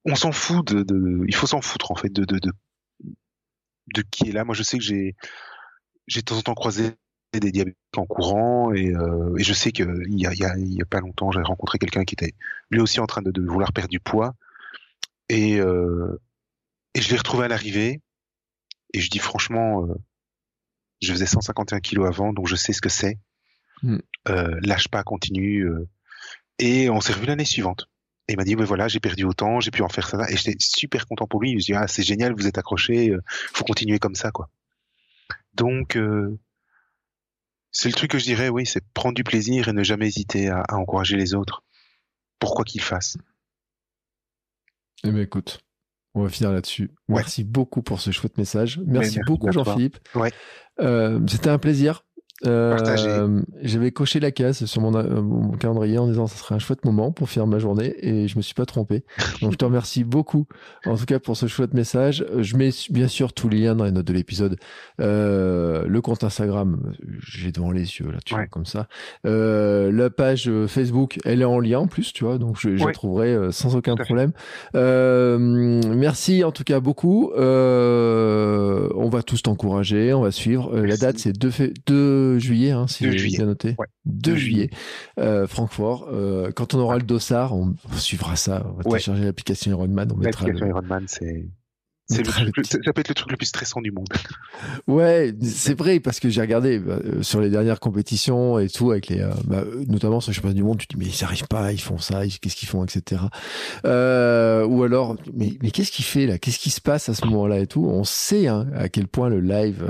[0.04, 2.52] on s'en fout de, de, il faut s'en foutre, en fait, de, de, de,
[3.94, 4.44] de qui est là.
[4.44, 5.14] Moi, je sais que j'ai,
[6.06, 6.92] j'ai de temps en temps croisé
[7.32, 10.54] des diabétiques en courant et, euh, et je sais que il y a, y a,
[10.58, 12.34] y a pas longtemps, j'avais rencontré quelqu'un qui était
[12.70, 14.34] lui aussi en train de, de vouloir perdre du poids
[15.30, 16.20] et, euh,
[16.94, 18.02] et je l'ai retrouvé à l'arrivée
[18.92, 19.94] et je dis franchement, euh,
[21.00, 23.18] je faisais 151 kilos avant, donc je sais ce que c'est.
[23.82, 23.98] Mm.
[24.28, 25.64] Euh, lâche pas, continue.
[25.64, 25.88] euh.
[26.58, 27.88] et on s'est revu l'année suivante.
[28.32, 30.24] Et il m'a dit, mais voilà, j'ai perdu autant, j'ai pu en faire ça.
[30.30, 31.50] Et j'étais super content pour lui.
[31.50, 33.20] Je me dis, ah, c'est génial, vous êtes accroché, euh,
[33.52, 34.48] faut continuer comme ça, quoi.
[35.52, 36.38] Donc, euh,
[37.70, 40.48] c'est le truc que je dirais, oui, c'est prendre du plaisir et ne jamais hésiter
[40.48, 41.62] à, à encourager les autres.
[42.38, 43.18] Pourquoi qu'ils fassent.
[45.04, 45.60] Eh ben écoute,
[46.14, 46.90] on va finir là-dessus.
[47.08, 47.16] Ouais.
[47.16, 48.78] Merci beaucoup pour ce chouette message.
[48.86, 49.52] Merci, merci beaucoup.
[49.52, 49.98] Jean-Philippe.
[50.14, 50.32] Ouais.
[50.80, 52.06] Euh, C'était un plaisir.
[52.46, 53.40] Euh.
[53.62, 56.84] J'avais coché la case sur mon, euh, mon calendrier en disant ce serait un chouette
[56.84, 59.04] moment pour finir ma journée et je me suis pas trompé.
[59.40, 60.46] Donc je te remercie beaucoup
[60.86, 62.24] en tout cas pour ce chouette message.
[62.38, 64.56] Je mets bien sûr tous les liens dans les notes de l'épisode.
[65.00, 66.92] Euh, le compte Instagram,
[67.24, 68.88] j'ai devant les yeux là, tu vois, comme ça.
[69.26, 72.84] Euh, la page Facebook, elle est en lien en plus, tu vois, donc je, je
[72.88, 74.32] la trouverai sans aucun problème.
[74.74, 77.30] Euh, merci en tout cas beaucoup.
[77.36, 80.70] Euh, on va tous t'encourager, on va suivre.
[80.74, 81.72] Euh, la date c'est 2, fé-
[82.32, 83.74] 2 juillet, hein, si 2 j'ai bien noté.
[83.78, 83.86] Ouais.
[84.04, 84.70] 2 2 juillet,
[85.18, 86.08] euh, Francfort.
[86.10, 88.66] Euh, quand on aura le dossard, on suivra ça.
[88.68, 91.61] On va télécharger l'application Ironman, on mettra le, L'application Ironman, c'est, on
[92.12, 92.24] c'est
[92.84, 94.08] ça peut être le truc le plus stressant du monde.
[94.86, 98.90] Ouais, c'est vrai parce que j'ai regardé bah, euh, sur les dernières compétitions et tout
[98.90, 101.10] avec les, euh, bah, euh, notamment sur le championnat du monde, tu te dis mais
[101.10, 103.22] ils arrivent pas, ils font ça, qu'est-ce qu'ils font, etc.
[103.84, 106.38] Euh, ou alors, mais, mais qu'est-ce qu'il fait là?
[106.38, 107.84] Qu'est-ce qui se passe à ce moment-là et tout?
[107.84, 109.84] On sait hein, à quel point le live,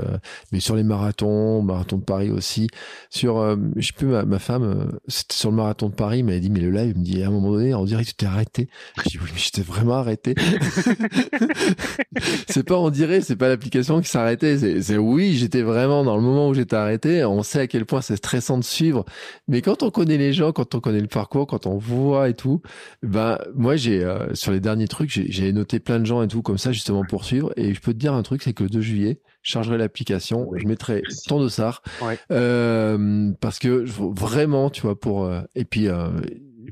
[0.51, 2.67] mais sur les marathons, marathon de Paris aussi,
[3.09, 6.41] sur, je sais plus, ma, ma femme, c'était sur le marathon de Paris, mais elle
[6.41, 8.15] dit mais le live, elle me dit à un moment donné, on dirait que tu
[8.15, 8.69] t'es arrêté.
[8.97, 10.35] Je dis oui, mais j'étais vraiment arrêté.
[12.47, 14.81] c'est pas on dirait, c'est pas l'application qui s'arrêtait.
[14.81, 17.25] C'est, oui, j'étais vraiment dans le moment où j'étais arrêté.
[17.25, 19.05] On sait à quel point c'est stressant de suivre.
[19.47, 22.33] Mais quand on connaît les gens, quand on connaît le parcours, quand on voit et
[22.33, 22.61] tout,
[23.01, 26.41] ben moi j'ai euh, sur les derniers trucs, j'ai, noté plein de gens et tout
[26.41, 27.51] comme ça justement pour suivre.
[27.57, 30.49] Et je peux te dire un truc, c'est que le 2 juillet, je chargerai l'application,
[30.55, 31.27] je mettrai merci.
[31.27, 32.17] ton dossard Ouais.
[32.31, 36.09] euh, parce que vraiment, tu vois, pour euh, et puis euh,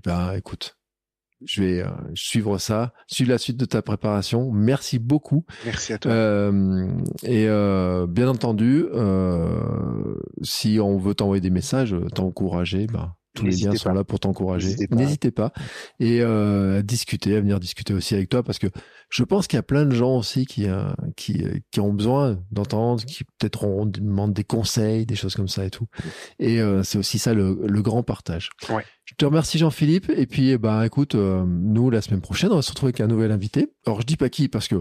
[0.03, 0.77] ben écoute.
[1.45, 4.51] Je vais euh, suivre ça, suivre la suite de ta préparation.
[4.51, 5.45] Merci beaucoup.
[5.65, 6.11] Merci à toi.
[6.11, 6.87] Euh,
[7.23, 13.55] et euh, bien entendu, euh, si on veut t'envoyer des messages, t'encourager, ben, tous les
[13.55, 14.75] liens sont là pour t'encourager.
[14.91, 15.53] N'hésitez pas.
[15.99, 18.67] Et euh, à discuter, à venir discuter aussi avec toi, parce que
[19.09, 21.93] je pense qu'il y a plein de gens aussi qui, euh, qui, euh, qui ont
[21.93, 25.87] besoin d'entendre, qui peut-être ont demandent des conseils, des choses comme ça et tout.
[26.39, 28.49] Et euh, c'est aussi ça le, le grand partage.
[28.69, 28.83] Ouais.
[29.05, 30.09] Je te remercie Jean-Philippe.
[30.15, 33.07] Et puis, bah, écoute, euh, nous, la semaine prochaine, on va se retrouver avec un
[33.07, 33.73] nouvel invité.
[33.85, 34.75] Alors, je dis pas qui, parce que,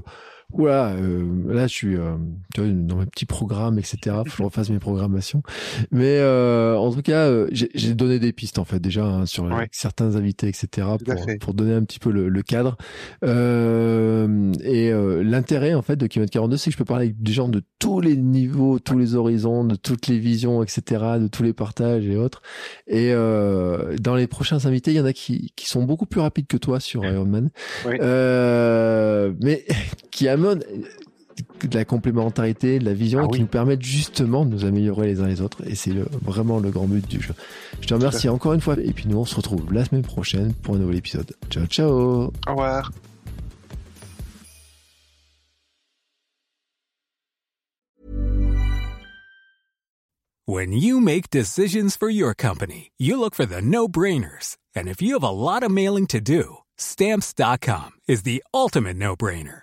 [0.52, 2.16] voilà, euh, là, je suis euh,
[2.55, 3.98] tu vois, dans mes petits programmes, etc.
[4.18, 5.43] Faut que je refasse mes programmations.
[5.90, 9.44] Mais euh, en tout cas, euh, j'ai donné des pistes, en fait, déjà, hein, sur
[9.44, 9.68] Ouais.
[9.72, 10.86] certains invités, etc.
[11.05, 12.77] Pour, pour donner un petit peu le, le cadre.
[13.24, 17.22] Euh, et euh, l'intérêt, en fait, de Kilomètre 42, c'est que je peux parler avec
[17.22, 20.82] des gens de tous les niveaux, tous les horizons, de toutes les visions, etc.,
[21.20, 22.43] de tous les partages et autres.
[22.86, 26.20] Et euh, dans les prochains invités, il y en a qui, qui sont beaucoup plus
[26.20, 27.51] rapides que toi sur Ironman,
[27.86, 29.64] euh, mais
[30.20, 33.40] qui amènent de la complémentarité, de la vision, Ah et qui oui.
[33.40, 35.66] nous permettent justement de nous améliorer les uns les autres.
[35.66, 37.32] Et c'est le- vraiment le grand but du jeu.
[37.80, 38.76] Je te remercie encore une fois.
[38.84, 41.32] Et puis nous, on se retrouve la semaine prochaine pour un nouvel épisode.
[41.48, 42.90] Ciao, ciao Au revoir.
[50.47, 54.56] When you make decisions for your company, you look for the no-brainers.
[54.74, 59.62] And if you have a lot of mailing to do, stamps.com is the ultimate no-brainer.